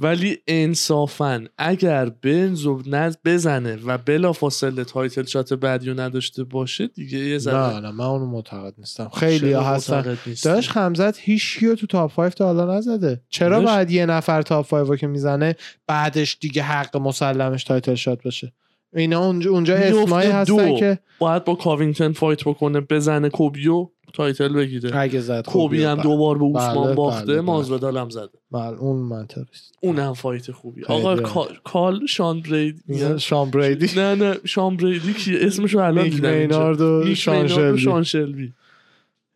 ولی 0.00 0.38
انصافا 0.46 1.44
اگر 1.58 2.08
برنزو 2.08 3.16
بزنه 3.24 3.76
و 3.86 3.98
بلا 3.98 4.32
فاصله 4.32 4.84
title 4.84 5.24
shot 5.24 5.52
بعدی 5.54 5.90
رو 5.90 6.00
نداشته 6.00 6.44
باشه 6.44 6.86
دیگه 6.86 7.18
یه 7.18 7.32
نه 7.32 7.38
ذره 7.38 7.80
نه 7.80 7.90
من 7.90 8.04
اونو 8.04 8.26
معتقد 8.26 8.74
نیستم. 8.78 9.08
خیلی 9.08 9.52
ها 9.52 9.62
هستن؟ 9.62 10.18
داشت 10.44 10.70
خمزت 10.70 11.18
هیچ 11.18 11.58
کیو 11.58 11.74
تو 11.74 11.86
تاپ 11.86 12.14
5 12.14 12.32
تا 12.32 12.44
حالا 12.46 12.76
نزده. 12.78 13.20
چرا 13.28 13.58
داداش- 13.58 13.74
باید 13.74 13.90
یه 13.90 14.06
نفر 14.06 14.42
top 14.42 14.68
5 14.68 14.88
رو 14.88 14.96
که 14.96 15.06
می‌زنه 15.06 15.56
بعدش 15.86 16.38
دیگه 16.40 16.62
حق 16.62 16.96
مسلمش 16.96 17.64
title 17.64 17.94
shot 17.94 18.22
باشه؟ 18.22 18.52
اینا 18.94 19.24
اونجا, 19.26 19.50
اونجا 19.50 19.74
اسمایی 19.74 20.30
هستن. 20.30 20.76
که 20.76 20.98
باید 21.18 21.44
با 21.44 21.54
کاوینگتن 21.54 22.12
fight 22.12 22.44
بکنه 22.44 22.80
بزنه 22.80 23.28
کوبیو 23.28 23.88
title 24.12 24.52
بگیره. 24.52 24.96
اگه 24.98 25.20
زد 25.20 25.44
کوبی 25.46 25.84
هم 25.84 26.02
دو 26.02 26.16
بار 26.16 26.38
به 26.38 26.44
اوسمان 26.44 26.84
بله، 26.86 26.94
باخته 26.94 27.26
بله، 27.26 27.40
مازودال 27.40 27.96
هم 27.96 28.10
زده. 28.10 28.28
بله 28.50 28.76
اون 28.78 28.96
منطقی 28.96 29.44
است 29.52 29.74
اونم 29.80 30.12
fight 30.12 30.52
خوبی. 30.52 30.84
آقا. 30.84 31.16
کا- 31.16 31.52
کال 31.64 32.06
شان 32.06 32.40
برید 32.40 32.82
میگن 32.88 33.16
شان 33.18 33.50
بریدی. 33.50 33.90
نه 33.96 34.14
نه 34.14 34.36
شان 34.44 34.76
بریدی 34.76 35.12
کی 35.12 35.36
اسمشو 35.36 35.78
الان 35.78 36.04
میک 36.04 36.14
دیدم 36.14 36.28
اینجا. 36.32 36.58
مینارد 36.58 36.80
و 36.80 37.02
میک 37.04 37.14
شان 37.16 37.34
مینارد 37.42 37.50
و 37.52 37.76
شلبی. 37.76 37.78
شان 37.78 38.02
شلبی. 38.02 38.52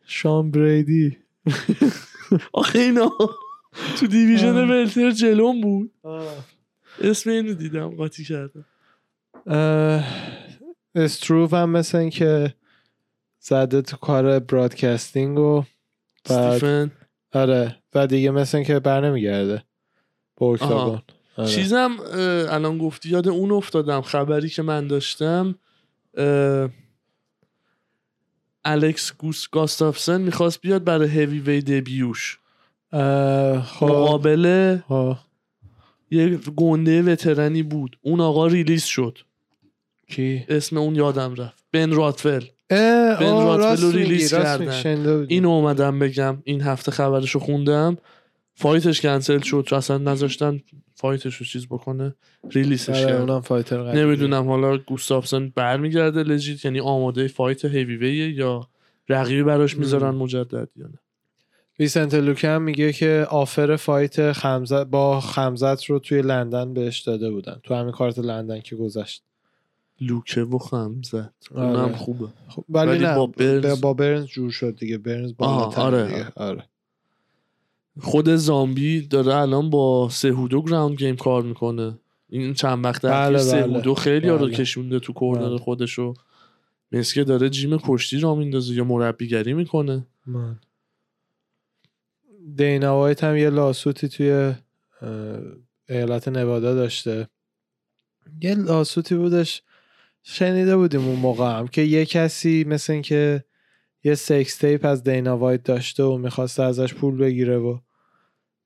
شام 0.05 0.51
بریدی. 0.51 1.17
آخه 2.53 2.79
اینا 2.79 3.11
تو 3.99 4.07
دیویژن 4.07 4.57
آه. 4.57 4.69
ولتر 4.69 5.11
جلوم 5.11 5.61
بود. 5.61 5.91
اسم 7.01 7.29
اینو 7.29 7.53
دیدم 7.53 7.89
قاطی 7.89 8.23
کردم. 8.23 8.65
اه، 9.47 10.03
استروف 10.95 11.53
هم 11.53 11.69
مثل 11.69 11.97
این 11.97 12.09
که 12.09 12.53
زده 13.43 13.81
تو 13.81 13.97
کار 13.97 14.39
برادکستینگ 14.39 15.39
و 15.39 15.63
بعد 16.29 16.91
آره. 17.33 17.75
و 17.95 18.07
دیگه 18.07 18.31
مثل 18.31 18.63
که 18.63 18.79
بر 18.79 19.09
نمیگرده. 19.09 19.63
با 20.37 20.53
اکتاگون. 20.53 21.01
آره. 21.37 21.49
چیزم 21.49 21.97
الان 22.49 22.77
گفتی 22.77 23.09
یاد 23.09 23.27
اون 23.27 23.51
افتادم. 23.51 24.01
خبری 24.01 24.49
که 24.49 24.61
من 24.61 24.87
داشتم 24.87 25.55
الکس 28.65 29.13
گوس 29.17 29.49
گاستافسن 29.49 30.21
می‌خواست 30.21 30.61
بیاد 30.61 30.83
برای 30.83 31.09
heavyweight 31.09 31.39
debut 31.39 31.61
ش. 31.61 32.39
خب. 32.91 33.85
مقابل. 33.85 34.77
یه 36.11 36.37
گنده 36.37 37.01
veteran 37.01 37.55
ی 37.55 37.63
بود. 37.63 37.97
اون 38.01 38.21
آقا 38.21 38.47
release 38.47 38.83
شد. 38.83 39.17
کی؟ 40.07 40.45
اسم 40.49 40.77
اون 40.77 40.95
یادم 40.95 41.35
رفت. 41.35 41.63
بن 41.71 41.91
راثول 41.91 42.43
بن 42.71 43.91
release 43.93 44.33
کردن. 44.33 45.25
اینو 45.29 45.49
اومدم 45.49 45.99
بگم 45.99 46.37
این 46.43 46.61
هفته 46.61 46.91
خبرشو 46.91 47.39
خوندم. 47.39 47.97
fight 48.55 48.88
ش 48.88 49.01
کنسل 49.01 49.39
شد 49.39 49.63
چون 49.67 49.77
اصلا 49.77 49.97
نذاشتن 49.97 50.61
fight 50.95 51.24
ش 51.24 51.35
رو 51.35 51.45
چیز 51.45 51.67
بکنه. 51.67 52.15
release 52.51 52.91
ش 52.91 53.03
آره، 53.03 53.45
کرد. 53.61 53.97
نمی‌دونم 53.97 54.47
حالا 54.47 54.77
گوستافسن 54.77 55.51
برمیگرده 55.55 56.23
legit 56.23 56.65
یعنی 56.65 56.79
آماده 56.79 57.27
fight 57.27 57.65
heavyweight 57.65 58.27
ه 58.27 58.33
یا 58.33 58.67
رقیبی 59.09 59.43
براش 59.43 59.77
می‌ذارن. 59.77 60.15
مجدد 60.15 60.69
یا 60.75 60.87
نه. 60.87 60.99
ویسنت 61.79 62.13
لوکه 62.13 62.47
هم 62.47 62.61
میگه 62.61 62.93
که 62.93 63.27
offer 63.29 63.75
fight 63.75 64.31
خمزت 64.31 64.85
با 64.85 65.19
خمزت 65.19 65.83
رو 65.83 65.99
توی 65.99 66.21
لندن 66.21 66.73
بهش 66.73 66.99
داده 66.99 67.31
بودن. 67.31 67.59
تو 67.63 67.75
همین 67.75 67.91
کارت 67.91 68.19
لندن 68.19 68.59
که 68.59 68.75
گذشت. 68.75 69.23
لوکه 70.01 70.41
و 70.41 70.57
خمزت 70.57 71.33
آره. 71.55 71.67
اونم 71.67 71.95
خوبه 71.95 72.27
خب 72.47 72.65
ولی, 72.69 72.89
ولی 72.89 73.03
نه 73.03 73.15
با 73.15 73.27
برنز- 73.27 73.81
با 73.81 73.93
برنز 73.93 74.25
جور 74.25 74.51
شد 74.51 74.75
دیگه 74.75 74.97
برنز 74.97 75.33
با 75.37 75.47
آره. 75.47 76.07
دیگه. 76.07 76.31
آره. 76.35 76.63
خود 77.99 78.35
زامبی 78.35 79.01
داره 79.01 79.35
الان 79.35 79.69
با 79.69 80.09
سهودو 80.11 80.61
ground 80.61 80.97
game 80.97 81.15
کار 81.15 81.43
می‌کنه 81.43 81.99
این 82.29 82.53
چند 82.53 82.85
وقت 82.85 83.05
بله، 83.05 83.13
اخیر 83.15 83.31
بله. 83.31 83.61
سهودو 83.61 83.93
خیلی 83.95 84.29
ها 84.29 84.35
رو 84.35 84.45
بله. 84.45 84.55
کشونده 84.55 84.99
تو 84.99 85.13
corner 85.13 85.49
بله. 85.49 85.57
خودشو 85.57 86.13
مثل 86.91 87.13
که 87.13 87.23
داره 87.23 87.49
جیم 87.49 87.77
کشتی 87.77 88.19
را 88.19 88.35
میندازه 88.35 88.73
یا 88.73 88.83
مربیگری 88.83 89.53
می‌کنه 89.53 90.07
من 90.25 90.59
دینا 92.55 92.95
وایت 92.97 93.23
هم 93.23 93.37
یه 93.37 93.49
لاسوتی 93.49 94.07
توی 94.07 94.53
ایالت 95.89 96.27
نوادا 96.27 96.75
داشته 96.75 97.27
یه 98.41 98.55
لاسوتی 98.55 99.15
بودش 99.15 99.63
شنیده 100.23 100.77
بودیم 100.77 101.07
اون 101.07 101.19
موقع 101.19 101.59
هم 101.59 101.67
که 101.67 101.81
یه 101.81 102.05
کسی 102.05 102.63
مثل 102.67 102.93
این 102.93 103.01
که 103.01 103.43
یه 104.03 104.15
سکس 104.15 104.57
تیپ 104.57 104.85
از 104.85 105.03
دینا 105.03 105.37
وایت 105.37 105.63
داشته 105.63 106.03
و 106.03 106.17
می‌خواسته 106.17 106.63
ازش 106.63 106.93
پول 106.93 107.17
بگیره 107.17 107.57
و 107.57 107.77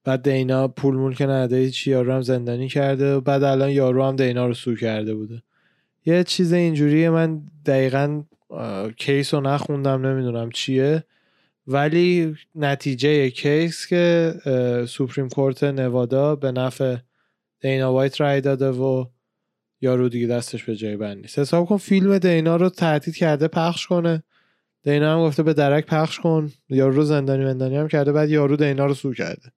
بعد 0.03 0.31
دینا 0.31 0.67
پول 0.67 0.95
مول 0.95 1.15
که 1.15 1.25
نده 1.25 1.57
هیچی 1.57 1.91
یارو 1.91 2.13
هم 2.13 2.21
زندانی 2.21 2.67
کرده 2.67 3.15
و 3.15 3.21
بعد 3.21 3.43
الان 3.43 3.69
یارو 3.69 4.03
هم 4.03 4.15
دینا 4.15 4.47
رو 4.47 4.53
سو 4.53 4.75
کرده 4.75 5.15
بوده. 5.15 5.43
یه 6.05 6.23
چیز 6.23 6.53
اینجوریه 6.53 7.09
من 7.09 7.41
دقیقا 7.65 8.23
case 8.97 9.33
رو 9.33 9.41
نخوندم 9.41 10.05
نمی‌دونم 10.05 10.49
چیه. 10.51 11.03
ولی 11.67 12.35
نتیجه 12.55 13.29
case 13.29 13.87
که 13.87 14.33
Supreme 14.87 15.29
Court 15.29 15.63
نوادا 15.63 16.35
به 16.35 16.51
نفع 16.51 16.95
دینا 17.59 17.93
وایت 17.93 18.21
رای 18.21 18.41
داده 18.41 18.69
و 18.69 19.05
یارو 19.85 20.09
دیگه 20.09 20.27
دستش 20.27 20.63
به 20.63 20.75
جای 20.75 20.97
بند 20.97 21.17
نیست. 21.21 21.39
حساب 21.39 21.65
کن 21.67 21.77
فیلم 21.77 22.17
دینا 22.17 22.55
رو 22.55 22.69
تهدید 22.69 23.15
کرده 23.15 23.47
پخش 23.47 23.87
کنه. 23.87 24.23
دینا 24.83 25.13
هم 25.13 25.27
گفته 25.27 25.43
به 25.43 25.53
درک 25.53 25.85
پخش 25.85 26.19
کن. 26.19 26.51
یارو 26.69 26.95
رو 26.95 27.03
زندانی 27.03 27.43
مندانی 27.45 27.75
هم 27.77 27.87
کرده 27.87 28.11
بعد 28.11 28.29
یارو 28.29 28.55
دینا 28.55 28.85
رو 28.85 28.93
sue 28.93 29.13
کرده. 29.13 29.51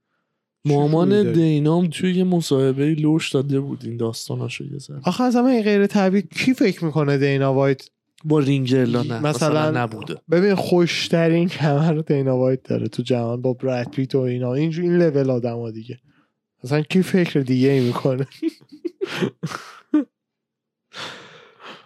مامان؟ 0.65 1.33
دینام 1.33 1.87
توی 1.87 2.15
یه 2.15 2.25
مصاحبه 2.25 2.95
لوش 2.95 3.31
داده 3.33 3.61
بود 3.61 3.81
این 3.85 3.97
داستاناشو 3.97 4.65
یه 4.65 4.79
ذره. 4.79 5.01
آخه 5.05 5.25
اصلا 5.25 5.47
این 5.47 5.63
غیر 5.63 5.87
طبیعی 5.87 6.23
کی 6.23 6.55
فکر 6.55 6.85
می‌کنه 6.85 7.19
دینا 7.19 7.55
وایت؟ 7.55 7.89
با 8.25 8.39
رینگرلا 8.39 9.03
نه 9.03 9.21
مثلا- 9.21 9.29
مثلا 9.29 9.83
نبوده. 9.83 10.15
ببین 10.31 10.55
خوشترین 10.55 11.49
کمر 11.49 11.93
رو 11.93 12.03
دینا 12.03 12.37
وایت 12.39 12.63
داره 12.63 12.89
تو 12.89 13.03
جهان 13.03 13.43
با 13.43 13.53
براد 13.53 13.91
پیت 13.91 14.15
و 14.15 14.19
اینا. 14.19 14.55
اینجور 14.55 14.85
این 14.85 14.97
لول 14.97 15.31
آدم 15.31 15.71
دیگه. 15.71 15.99
اصلا 16.65 16.81
کی 16.83 17.03
فکر 17.03 17.41
دیگه 17.41 17.69
ای 17.69 17.81
می‌کنه؟ 17.81 18.27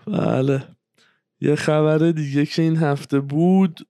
بله. 0.06 0.64
یه 1.40 1.54
خبر 1.54 1.98
دیگه 1.98 2.46
که 2.46 2.62
این 2.62 2.76
هفته 2.76 3.20
بود 3.20 3.80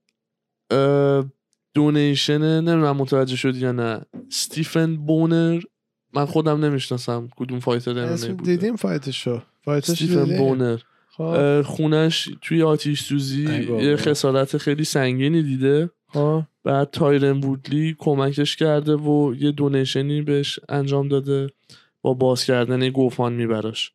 دونیشن 1.75 2.39
نمی‌دونم 2.39 2.97
متوجه 2.97 3.37
شدی 3.37 3.59
یا 3.59 3.73
نه 3.73 4.01
ستیفن 4.29 4.97
بونر. 4.97 5.61
من 6.15 6.25
خودم 6.25 6.65
نمی‌شناسم 6.65 7.29
کدوم 7.37 7.61
fighter 7.61 8.07
بوده. 8.17 8.33
دیدیم 8.33 8.77
fight 8.77 9.14
شو. 9.14 9.43
fight 9.65 9.84
ش 9.84 9.91
ستیفن 9.91 10.37
بونر. 10.37 10.79
خب. 11.09 11.63
خونش 11.63 12.29
توی 12.43 12.63
آتیش 12.63 13.03
سوزی. 13.03 13.67
یه 13.81 13.97
خسارت 13.97 14.57
خیلی 14.59 14.85
سنگینی 14.85 15.43
دیده. 15.43 15.91
خب. 16.09 16.43
بعد 16.65 16.91
تایرن 16.91 17.41
وودلی 17.41 17.97
کمکش 17.99 18.57
کرده 18.57 18.97
و 18.97 19.35
یه 19.39 19.53
donation 19.53 20.15
ی 20.15 20.23
بهش 20.23 20.61
انجام 20.69 21.09
داده. 21.09 21.47
با 22.03 22.15
باز 22.15 22.45
کردن 22.45 22.89
GoFundMe 22.89 23.33
براش. 23.33 23.93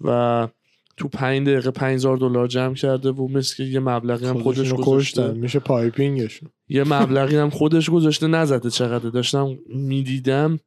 و 0.00 0.48
تو 0.96 1.08
پنج 1.08 1.48
دقیقه 1.48 1.70
5000 1.70 2.16
دلار 2.16 2.46
جمع 2.46 2.74
کرده 2.74 3.10
و 3.10 3.28
مثل 3.28 3.62
یه 3.62 3.80
مبلغی 3.80 4.26
هم 4.26 4.42
خودش 4.42 4.72
گذاشته. 4.72 5.32
میشه 5.32 5.58
piping 5.58 6.07
شون. 6.07 6.48
یه 6.68 6.84
مبلغی 6.84 7.36
هم 7.36 7.50
خودش 7.50 7.90
گذاشته. 7.90 8.26
نزده 8.26 8.70
چقدر. 8.70 9.08
داشتم 9.10 9.58
می‌دیدم. 9.68 10.60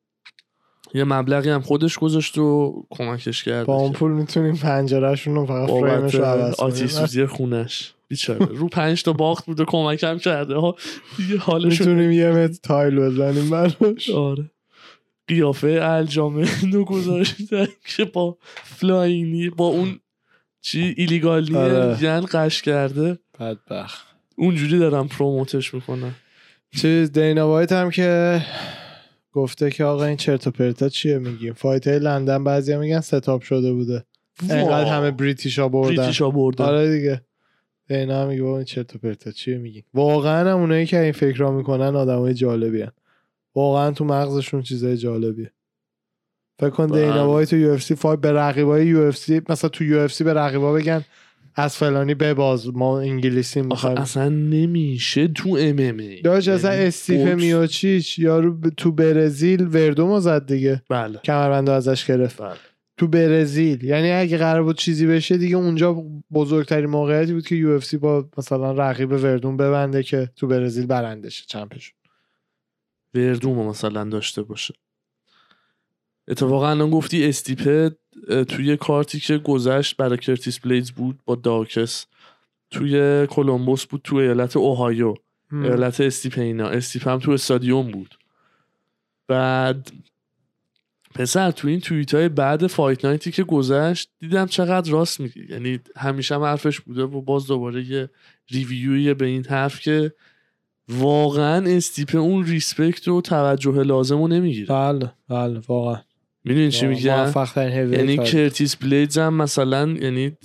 یه 0.93 1.03
مبلغی 1.03 1.49
هم 1.49 1.61
خودش 1.61 1.99
گذاشته 1.99 2.41
و 2.41 2.83
کمکش 2.89 3.43
کرده 3.43 3.65
با 3.65 3.75
اون 3.75 3.91
پول 3.91 4.11
می‌تونیم 4.11 4.55
پنجرهشون 4.55 5.35
رو 5.35 5.45
فقط 5.45 5.69
فریمش 5.69 6.15
رو 6.15 6.23
عوض 6.23 6.55
کنیم. 6.55 6.87
سوزی 6.87 7.25
خونش. 7.25 7.93
بیچاره. 8.07 8.45
رو 8.45 8.67
پنج 8.67 9.03
تا 9.03 9.13
باخت 9.13 9.45
بود 9.45 9.59
و 9.59 9.65
کمکم 9.65 10.17
کرده. 10.17 10.55
ها 10.55 10.75
دیگه 11.17 11.37
حالش 11.37 11.79
می‌تونیم 11.79 12.11
یه 12.11 12.31
متر 12.31 12.59
tile 12.63 12.95
بزنیم 12.99 13.49
براش. 13.49 14.09
آره. 14.09 14.51
قیافه 15.29 15.79
الجامن 15.81 16.47
رو 16.73 16.85
گذاشتن 16.85 17.67
که 17.95 18.05
با 18.05 18.37
flying 18.63 19.15
knee 19.15 19.49
با 19.49 19.65
اون 19.65 19.99
چی 20.61 20.93
illegal 20.97 21.48
ی 21.48 21.55
آره. 21.55 22.03
یعنی 22.03 22.25
غش 22.25 22.61
کرده. 22.61 23.19
بدبخت. 23.39 24.07
اونجوری 24.37 24.79
دارم 24.79 25.07
promote 25.07 25.59
ش 25.59 25.73
می‌کنن. 25.73 26.11
چیز 26.77 27.11
دینا 27.11 27.47
وایت 27.47 27.71
هم 27.71 27.89
که 27.89 28.41
گفته 29.31 29.71
که 29.71 29.83
آقا 29.83 30.05
این 30.05 30.17
چرت 30.17 30.47
و 30.47 30.51
پرتا 30.51 30.89
چیه 30.89 31.17
میگیم؟ 31.19 31.53
fight 31.53 31.87
های 31.87 31.99
لندن 31.99 32.43
بعضی 32.43 32.77
میگن 32.77 32.99
setup 32.99 33.41
شده 33.41 33.73
بوده. 33.73 34.05
انقدر 34.49 34.85
همه 34.85 35.11
British 35.11 35.59
ها 35.59 35.69
بردن. 35.69 35.95
British 35.95 36.21
ها 36.21 36.29
بردن. 36.31 36.65
آره 36.65 36.97
دیگه. 36.97 37.21
دینا 37.87 38.25
میگه 38.25 38.43
این 38.43 38.63
چرت 38.63 38.95
و 38.95 38.99
پرتا 38.99 39.31
چیه 39.31 39.57
میگی 39.57 39.83
واقعا 39.93 40.51
هم 40.51 40.57
اونایی 40.59 40.85
که 40.85 40.99
این 40.99 41.11
فکر 41.11 41.37
را 41.37 41.51
می‌کنن 41.51 41.95
آدمای 41.95 42.33
جالبی 42.33 42.81
هن. 42.81 42.91
واقعا 43.59 43.91
تو 43.91 44.05
مغزشون 44.05 44.61
چیزای 44.61 44.97
جالبیه. 44.97 45.51
فکر 46.59 46.69
کن 46.69 46.87
بله. 46.87 47.01
دینا 47.01 47.27
وایت 47.27 47.49
تو 47.49 47.57
UFC 47.57 47.95
fight 47.95 48.19
به 48.19 48.31
رقیبای 48.31 48.87
UFC 48.87 49.41
مثلا 49.49 49.69
تو 49.69 49.83
UFC 49.83 50.23
به 50.23 50.33
رقیبا 50.33 50.73
بگن 50.73 51.05
از 51.55 51.77
فلانی 51.77 52.13
بباز 52.15 52.67
ما 52.67 52.99
انگلیسی 52.99 53.59
آخه 53.59 53.69
می‌خوایم 53.69 53.97
اصلا 53.97 54.29
نمیشه 54.29 55.27
تو 55.27 55.57
MMA. 55.59 56.21
داشت 56.21 56.47
اصلا 56.47 56.71
استیف 56.71 57.27
میوچیچ 57.27 58.19
یارو 58.19 58.53
ب- 58.53 58.69
تو 58.69 58.91
برزیل 58.91 59.67
وردومو 59.67 60.19
زد 60.19 60.45
دیگه. 60.45 60.81
بله. 60.89 61.19
کمربندو 61.23 61.71
ازش 61.71 62.05
گرفت. 62.05 62.41
بله. 62.41 62.53
تو 62.97 63.07
برزیل. 63.07 63.83
یعنی 63.83 64.11
اگه 64.11 64.37
قرار 64.37 64.63
بود 64.63 64.77
چیزی 64.77 65.07
بشه 65.07 65.37
دیگه 65.37 65.55
اونجا 65.55 66.03
بزرگترین 66.33 66.89
موقعیتی 66.89 67.33
بود 67.33 67.47
که 67.47 67.55
UFC 67.55 67.97
با 67.97 68.29
مثلا 68.37 68.71
رقیب 68.71 69.11
وردوم 69.11 69.57
ببنده 69.57 70.03
که 70.03 70.29
تو 70.35 70.47
برزیل 70.47 70.85
برنده 70.85 71.29
شه 71.29 71.43
champ 71.47 71.76
شون 71.76 71.98
وردوم 73.13 73.67
مثلا 73.67 74.03
داشته 74.03 74.43
باشه. 74.43 74.73
اتفاقا 76.27 76.69
الان 76.69 76.89
گفتی 76.89 77.25
استیپه 77.25 77.95
توی 78.47 78.77
کارتی 78.77 79.19
که 79.19 79.37
گذشت 79.37 79.97
برای 79.97 80.17
کرتیس 80.17 80.59
بلیدز 80.59 80.91
بود 80.91 81.19
با 81.25 81.35
داکس 81.35 82.05
توی 82.71 83.27
کلمبوس 83.27 83.85
بود 83.85 84.01
تو 84.03 84.15
ایالت 84.15 84.57
اوهایو. 84.57 85.15
ایالت 85.51 86.01
استیپه 86.01 86.43
اینا. 86.43 86.67
استیپ 86.67 87.07
هم 87.07 87.19
تو 87.19 87.31
استادیوم 87.31 87.91
بود. 87.91 88.19
بعد 89.27 89.91
پسر 91.15 91.51
تو 91.51 91.67
این 91.67 91.79
توییت 91.79 92.13
های 92.13 92.29
بعد 92.29 92.67
Fight 92.67 93.05
Night 93.05 93.27
ی 93.27 93.31
که 93.31 93.43
گذشت 93.43 94.09
دیدم 94.19 94.45
چقدر 94.45 94.91
راست 94.91 95.19
میگی. 95.19 95.45
یعنی 95.49 95.79
همیشه 95.95 96.35
هم 96.35 96.43
حرفش 96.43 96.79
بوده 96.79 97.03
و 97.03 97.21
باز 97.21 97.47
دوباره 97.47 97.83
یه 97.83 98.09
review 98.49 99.04
ی 99.04 99.13
به 99.13 99.25
این 99.25 99.45
حرف 99.45 99.79
که 99.79 100.13
واقعا 100.89 101.65
استیپه 101.67 102.17
اون 102.17 102.45
respect 102.45 103.07
و 103.07 103.21
توجه 103.21 103.83
لازم 103.83 104.21
رو 104.21 104.27
نمی‌گیره. 104.27 104.67
بله 104.67 105.11
بله 105.29 105.61
واقعا. 105.67 106.01
می‌دونی 106.43 106.71
چی 106.71 106.87
میگم؟ 106.87 107.31
یعنی 107.75 108.17
کرتیس 108.17 108.75
بلیدز 108.75 109.17
هم 109.17 109.33
مثلا 109.33 109.89
یعنی 109.89 110.37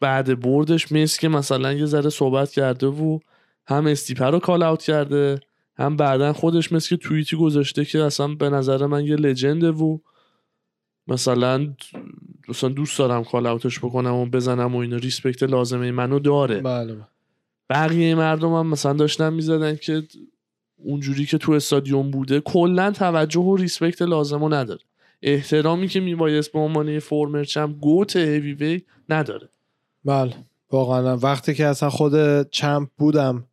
بعد 0.00 0.40
بردش 0.40 0.92
مثل 0.92 1.20
که 1.20 1.28
مثلا 1.28 1.72
یه 1.72 1.86
ذره 1.86 2.10
صحبت 2.10 2.50
کرده 2.50 2.86
و 2.86 3.18
هم 3.66 3.86
استیپه 3.86 4.30
رو 4.30 4.38
call 4.38 4.62
out 4.62 4.82
کرده 4.82 5.40
هم 5.76 5.96
بعدا 5.96 6.32
خودش 6.32 6.72
مثل 6.72 6.88
که 6.88 6.96
توییتی 6.96 7.36
گذاشته 7.36 7.84
که 7.84 8.02
اصلا 8.02 8.28
به 8.28 8.50
نظر 8.50 8.86
من 8.86 9.04
یه 9.04 9.16
legend 9.16 9.62
ه 9.62 9.70
و 9.70 9.98
مثلا 11.06 11.74
مثلا 12.48 12.70
دوست 12.70 12.98
دارم 12.98 13.24
call 13.24 13.46
out 13.46 13.65
ش 13.65 13.78
بکنم 13.78 14.14
و 14.14 14.26
بزنم 14.26 14.74
و 14.74 14.78
اینو 14.78 14.98
respect 14.98 15.42
لازمه 15.42 15.90
منو 15.90 16.18
داره. 16.18 16.60
بله. 16.60 16.96
بقیه 17.70 18.14
مردم 18.14 18.54
هم 18.54 18.66
مثلا 18.66 18.92
داشتن 18.92 19.32
می‌زدن 19.32 19.76
که 19.76 20.02
اونجوری 20.76 21.26
که 21.26 21.38
تو 21.38 21.52
استادیوم 21.52 22.10
بوده 22.10 22.40
کلا 22.40 22.90
توجه 22.90 23.40
و 23.40 23.56
respect 23.56 24.02
لازم 24.02 24.44
رو 24.44 24.54
نداره. 24.54 24.80
احترامی 25.22 25.88
که 25.88 26.00
میبایست 26.00 26.52
به 26.52 26.58
عنوان 26.58 26.98
former 26.98 27.44
champ 27.44 27.72
GOAT 27.72 28.16
heavyweight 28.16 28.82
نداره. 29.08 29.48
بله 30.04 30.34
واقعا. 30.70 31.16
وقتی 31.16 31.54
که 31.54 31.66
اصلا 31.66 31.90
خود 31.90 32.42
champ 32.50 32.88
بودم 32.98 33.44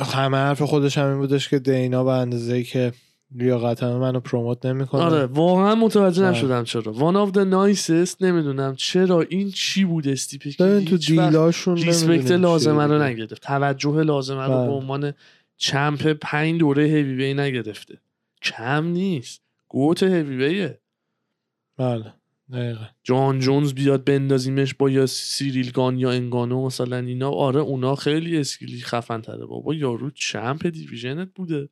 همه 0.00 0.36
حرف 0.36 0.62
خودش 0.62 0.98
همین 0.98 1.18
بودش 1.18 1.48
که 1.48 1.58
دینا 1.58 2.04
به 2.04 2.10
اندازه 2.10 2.62
که 2.62 2.92
لیاقت 3.34 3.82
همه 3.82 3.96
منو 3.96 4.20
پروموت 4.20 4.66
نمی‌کنه. 4.66 5.02
آره 5.02 5.26
واقعا 5.26 5.74
متوجه 5.74 6.24
آره. 6.24 6.36
نشدم 6.36 6.64
چرا. 6.64 6.82
One 6.92 7.30
of 7.30 7.34
the 7.34 7.44
nicest 7.44 8.16
نمی‌دونم 8.20 8.74
چرا 8.76 9.20
این 9.20 9.50
چی 9.50 9.84
بود 9.84 10.08
استیپی 10.08 10.52
که 10.52 10.80
تو 10.80 10.96
deal 10.96 11.36
اشون 11.36 11.76
respect 11.76 12.30
لازمه 12.30 12.86
رو. 12.86 13.02
نگرفت. 13.02 13.42
توجه 13.42 14.02
لازمه 14.02 14.46
رو 14.46 14.52
بله. 14.52 14.66
به 14.66 14.72
عنوان 14.72 15.12
champ 15.56 16.06
پنج 16.06 16.60
دوره 16.60 16.82
heavyweight 16.82 17.34
نگرفته. 17.34 17.98
کم 18.42 18.86
نیست. 18.86 19.42
GOAT 19.68 20.02
heavyweight 20.02 20.36
ه 20.36 20.78
بله. 21.76 22.12
دقیقا. 22.52 22.84
جان 23.02 23.38
جونز 23.38 23.74
بیاد 23.74 24.04
بندازیمش 24.04 24.74
با 24.74 24.90
یا 24.90 25.06
سیریل 25.06 25.70
گان 25.70 25.98
یا 25.98 26.10
انگانو 26.10 26.66
مثلا 26.66 26.96
اینا. 26.96 27.30
آره 27.30 27.60
اونا 27.60 27.94
خیلی 27.94 28.38
skill 28.38 28.73
ی 28.73 28.80
خفن 28.80 29.20
تره 29.20 29.46
بابا. 29.46 29.74
یارو 29.74 30.10
champ 30.10 30.66
division 30.66 31.21
ت 31.21 31.28
بوده. 31.34 31.68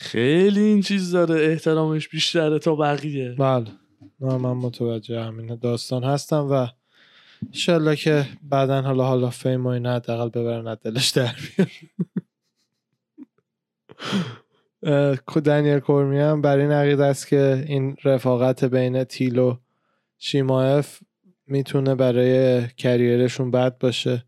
خیلی 0.00 0.60
این 0.60 0.80
چیز 0.80 1.12
داره 1.12 1.46
احترامش 1.46 2.08
بیشتره 2.08 2.58
تا 2.58 2.74
بقیه. 2.74 3.34
بله. 3.38 3.66
نه 4.20 4.36
من 4.36 4.52
متوجه 4.52 5.20
همین 5.20 5.54
داستان 5.56 6.04
هستم 6.04 6.48
و 6.50 6.66
انشالله 7.46 7.96
که 7.96 8.26
بعدا 8.42 8.82
حالا 8.82 9.04
حالا 9.04 9.30
فیم 9.30 9.66
و 9.66 9.68
اینا 9.68 9.94
حداقل 9.94 10.28
ببرن 10.28 10.66
از 10.66 10.78
دلش 10.78 11.08
در 11.08 11.34
دنیل 15.44 15.78
کورمی 15.78 16.18
هم 16.18 16.42
بر 16.42 16.58
این 16.58 16.72
عقیده 16.72 17.04
است 17.04 17.28
که 17.28 17.64
این 17.68 17.96
رفاقت 18.04 18.64
بین 18.64 19.04
تیل 19.04 19.38
و 19.38 19.56
شیماف 20.18 20.98
می‌تونه 21.46 21.94
برای 21.94 22.66
کریرشون 22.68 23.50
بد 23.50 23.78
باشه. 23.78 24.24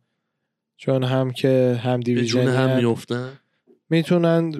چون 0.77 1.05
هم 1.05 1.31
که 1.31 1.81
هم 1.85 2.01
division 2.01 2.41
ی 2.41 2.47
هم. 2.47 2.77
میفتن 2.77 3.39
می‌تونن 3.91 4.55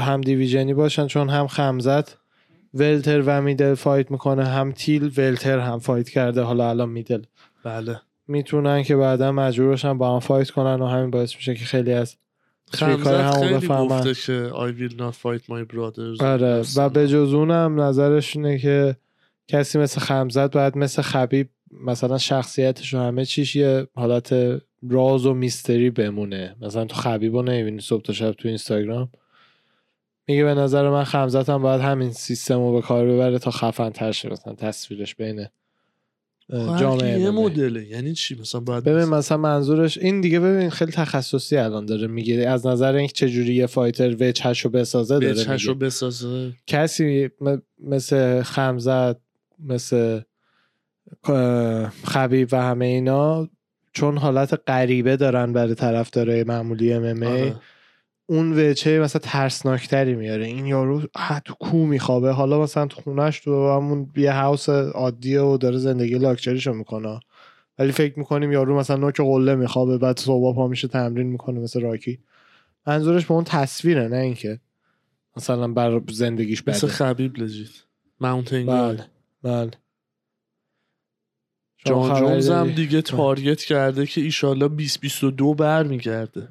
هم 0.00 0.20
division 0.20 0.68
ی 0.68 0.74
باشن 0.74 1.06
چون 1.06 1.28
هم 1.28 1.46
خمزت. 1.46 2.16
welter 2.74 3.22
و 3.26 3.42
middle 3.42 3.74
fight 3.74 4.10
می‌کنه 4.10 4.44
هم 4.44 4.72
تیل. 4.72 5.12
welter 5.16 5.58
هم 5.58 5.78
fight 5.78 6.08
کرده 6.08 6.42
حالا 6.42 6.70
الان 6.70 6.88
middle. 6.88 7.22
بله. 7.64 8.00
می‌تونن 8.28 8.82
که 8.82 8.96
بعدا 8.96 9.32
مجبور 9.32 9.68
باشن 9.68 9.98
با 9.98 10.14
هم 10.14 10.20
fight 10.20 10.50
کنن 10.50 10.82
و 10.82 10.86
همین 10.86 11.10
باعث 11.10 11.36
میشه 11.36 11.54
که 11.54 11.64
خیلی 11.64 11.92
از 11.92 12.16
خمزت 12.72 13.06
همو 13.06 13.32
خیلی 13.32 13.54
بفهمن. 13.54 13.86
گفته 13.86 14.14
که 14.14 14.50
I 14.50 14.80
will 14.80 14.94
not 14.94 15.14
fight 15.14 15.42
my 15.44 15.74
brothers. 15.74 16.22
آره 16.22 16.62
و. 16.76 16.88
به 16.88 17.08
جز 17.08 17.34
اونم 17.34 17.80
نظرش 17.80 18.36
اینه 18.36 18.58
که 18.58 18.96
کسی 19.48 19.78
مثل 19.78 20.00
خمزت 20.00 20.52
باید 20.52 20.76
مثل 20.76 21.02
خبیب 21.02 21.48
مثلا 21.84 22.18
شخصیتش 22.18 22.94
و 22.94 22.98
همه 22.98 23.24
چیش 23.24 23.56
یه 23.56 23.86
حالت 23.94 24.34
راز 24.90 25.26
و 25.26 25.34
میستری 25.34 25.90
بمونه. 25.90 26.56
مثلا 26.60 26.84
تو 26.84 26.94
خبیب 26.94 27.36
رو 27.36 27.42
نمی‌بینی 27.42 27.80
صبح 27.80 28.02
تا 28.02 28.12
شب 28.12 28.32
تو 28.32 28.48
اینستاگرام؟ 28.48 29.08
میگه 30.28 30.44
به 30.44 30.54
نظر 30.54 30.90
من 30.90 31.04
خمزت 31.04 31.48
هم 31.48 31.62
باید 31.62 31.80
همین 31.80 32.12
سیستم 32.12 32.58
رو 32.58 32.72
به 32.72 32.80
کار 32.80 33.06
ببره 33.06 33.38
تا 33.38 33.50
خفن 33.50 33.90
تر 33.90 34.12
شه 34.12 34.28
مثلا 34.32 34.54
تصویرش 34.54 35.14
بین 35.14 35.46
هر 36.50 36.78
جامعه 36.78 37.20
یه. 37.20 37.30
مدله. 37.30 37.86
یعنی 37.86 38.12
چی؟ 38.12 38.40
مثلا 38.40 38.60
باید 38.60 38.84
ببین 38.84 39.04
مثلا 39.04 39.38
منظورش 39.38 39.98
این 39.98 40.20
دیگه 40.20 40.40
ببین 40.40 40.70
خیلی 40.70 40.92
تخصصی 40.92 41.56
الان 41.56 41.86
داره 41.86 42.06
میگه. 42.06 42.34
از 42.34 42.66
نظر 42.66 42.94
اینکه 42.94 43.12
چجوری 43.12 43.54
یه 43.54 43.66
فایتر 43.66 44.16
وجهش 44.20 44.60
رو 44.60 44.70
بسازه 44.70 45.18
داره. 45.18 45.56
رو 45.56 45.74
بسازه. 45.74 46.52
کسی 46.66 47.30
مثل 47.78 48.42
خمزت 48.42 49.16
مثل 49.58 50.20
خبیب 52.04 52.48
و 52.52 52.62
همه 52.62 52.86
اینا 52.86 53.48
چون 53.96 54.18
حالت 54.18 54.60
غریبه 54.66 55.16
دارن 55.16 55.52
برای 55.52 55.74
طرفدارای 55.74 56.44
معمولی 56.44 56.92
ام 56.92 57.22
آره. 57.22 57.56
اون 58.26 58.52
وجهه 58.52 59.00
مثلا 59.00 59.20
ترسناکتری 59.24 60.14
میاره. 60.14 60.46
این 60.46 60.66
یارو 60.66 61.02
تو 61.44 61.54
کو 61.54 61.76
میخوابه. 61.86 62.30
حالا 62.30 62.62
مثلا 62.62 62.86
تو 62.86 63.02
خونش 63.02 63.40
تو 63.40 63.76
همون 63.76 64.12
یه 64.16 64.32
هاوس 64.32 64.68
عادیه 64.68 65.40
و 65.40 65.56
داره 65.56 65.78
زندگی 65.78 66.18
لاکچریشو 66.18 66.72
می‌کنه. 66.72 67.20
ولی 67.78 67.92
فکر 67.92 68.18
می‌کنیم 68.18 68.52
یارو 68.52 68.78
مثلا 68.78 68.96
نوک 68.96 69.20
قله 69.20 69.54
میخوابه 69.54 69.98
بعد 69.98 70.18
صبح 70.18 70.54
پا 70.54 70.68
میشه 70.68 70.88
تمرین 70.88 71.26
می‌کنه 71.26 71.60
مثل 71.60 71.80
راکی. 71.80 72.18
منظورش 72.86 73.26
به 73.26 73.34
اون 73.34 73.44
تصویره 73.44 74.08
نه 74.08 74.16
اینکه 74.16 74.60
مثلا 75.36 75.68
بر 75.68 76.00
زندگیش 76.10 76.62
بده. 76.62 76.76
مثل 76.76 76.86
خبیب 76.86 77.38
لجیت 77.38 77.70
ماونتین 78.20 78.66
بله 78.66 79.04
بله. 79.42 79.70
جان 81.86 82.20
جونز 82.20 82.50
هم؟ 82.50 82.70
دیگه 82.70 83.02
تارگت 83.02 83.62
کرده 83.62 84.06
که 84.06 84.20
ایشالله 84.20 84.68
2022 84.68 85.54
برمیگرده 85.54 86.48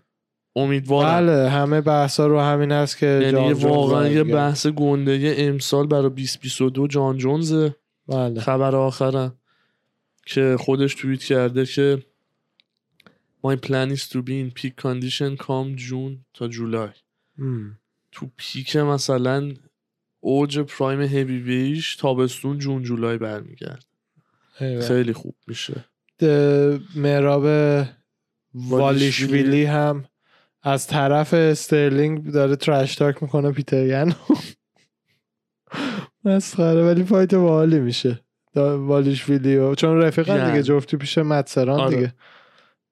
امیدوارم 0.56 1.26
بله 1.26 1.50
همه 1.50 1.82
بحثا 1.82 2.28
رو 2.28 2.40
همین 2.40 2.72
هست 2.72 2.98
که 2.98 3.06
یعنی 3.06 3.32
جونز 3.32 3.64
واقعا 3.64 4.08
یه. 4.08 4.24
بحث 4.24 4.68
گنده 4.68 5.18
یه 5.18 5.36
امسال 5.38 5.88
برای 5.88 6.10
2022 6.10 6.88
جان 6.88 7.18
جونزه 7.18 7.76
بله 8.08 8.42
خبر 8.42 8.76
آخرم 8.76 9.36
که 10.26 10.56
خودش 10.60 10.96
توییت 10.96 11.24
کرده 11.24 11.66
که 11.66 12.04
My 13.46 13.56
plan 13.56 13.92
is 13.92 14.08
to 14.14 14.24
be 14.24 14.40
in 14.44 14.50
peak 14.60 14.76
condition 14.76 15.38
come 15.38 15.76
June 15.78 16.26
تا 16.34 16.48
جولای. 16.48 16.90
تو 18.12 18.30
peak 18.38 18.76
مثلا 18.76 19.54
اوج 20.20 20.60
prime 20.60 21.02
heavyweight 21.02 21.38
ش 21.38 21.96
تابستون 21.96 22.60
June 22.60 22.84
July 22.84 23.18
برمیگرد. 23.18 23.86
خیلی 24.82 25.14
خوب 25.14 25.36
میشه. 25.48 25.86
مهراب 26.96 27.46
والیشویلی 28.54 29.66
هم 29.66 30.06
از 30.64 30.88
طرف 30.88 31.34
استرلینگ 31.34 32.32
داره 32.32 32.56
trash 32.56 32.96
talk 32.96 33.24
می‌کنه 33.24 33.52
پیتر 33.52 33.86
یانو. 33.86 34.14
مسخره 36.26 36.86
ولی 36.86 37.04
fight 37.04 37.36
باحالی 37.36 37.80
میشه. 37.80 38.20
دا- 38.56 38.58
والیشویلی 38.58 39.56
و 39.56 39.76
چون 39.76 40.02
یعنی. 40.02 40.52
دیگه 40.52 40.64
جفتی 40.64 40.98
پیش 40.98 41.18
مت 41.18 41.42
سران 41.42 41.80
آره. 41.80 41.96
دیگه. 41.96 42.14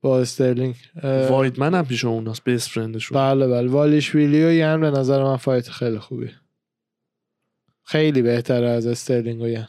با 0.02 0.20
استرلینگ. 0.20 0.76
اه، 1.04 1.28
وایدمن 1.28 1.74
هم 1.74 1.86
پیش 1.86 2.06
اوناست 2.06 2.44
best 2.44 2.70
friend 2.70 2.96
شون. 2.96 3.18
بله 3.18 3.48
بله. 3.48 3.68
والیشویلی 3.68 4.46
و 4.46 4.52
یان 4.52 4.82
به 4.82 4.92
نظر 4.92 5.24
من 5.24 5.38
fight 5.38 5.70
خیلی 5.70 6.00
خوبی. 6.00 6.32
خیلی 7.84 8.22
بهتره 8.22 8.68
از 8.68 8.88
استرلینگ 8.88 9.42
و 9.42 9.48
یان. 9.48 9.68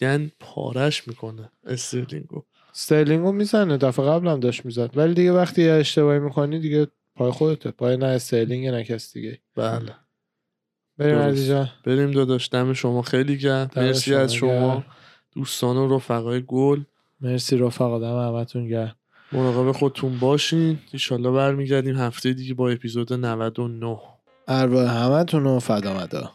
یعنی 0.00 0.32
پارش 0.40 1.08
می‌کنه. 1.08 1.50
استرلینگو. 1.66 2.42
استرلینگ 2.70 3.24
رو 3.24 3.32
می‌زنه. 3.32 3.76
دفعه 3.76 4.06
قبل 4.06 4.28
هم 4.28 4.40
داشت 4.40 4.64
می‌زد. 4.64 4.90
ولی 4.96 5.14
دیگه 5.14 5.32
وقتی 5.32 5.62
یه 5.62 5.72
اشتباهی 5.72 6.18
می‌کنی 6.18 6.58
دیگه 6.58 6.86
پای 7.16 7.30
خودته. 7.30 7.70
پای 7.70 7.96
نه 7.96 8.06
استرلینگ 8.06 8.66
نه 8.66 8.84
کس 8.84 9.12
دیگه. 9.12 9.38
بله. 9.56 9.94
بریم 10.98 11.14
درست. 11.14 11.28
عزیز 11.28 11.48
جان 11.48 11.70
بریم 11.84 12.10
داداش. 12.10 12.48
دم 12.52 12.72
شما 12.72 13.02
خیلی 13.02 13.38
گرم. 13.38 13.70
مرسی 13.76 14.14
از 14.14 14.34
شما. 14.34 14.84
دوستان 15.34 15.76
و 15.76 15.96
رفقای 15.96 16.44
گل. 16.46 16.82
مرسی 17.20 17.56
رفقا. 17.56 17.98
دم 17.98 18.36
همتون 18.36 18.68
گرم. 18.68 18.96
مراقب 19.32 19.72
خودتون 19.72 20.18
باشین. 20.18 20.78
ایشالله 20.92 21.30
برمیگردیم 21.30 21.96
هفته 21.96 22.32
دیگه 22.32 22.54
با 22.54 22.70
اپیزود 22.70 23.12
99 23.12 23.98
ارواح 24.48 24.90
همتون 24.90 25.44
رو 25.44 25.58
فدا 25.58 25.94
مدا. 25.94 26.32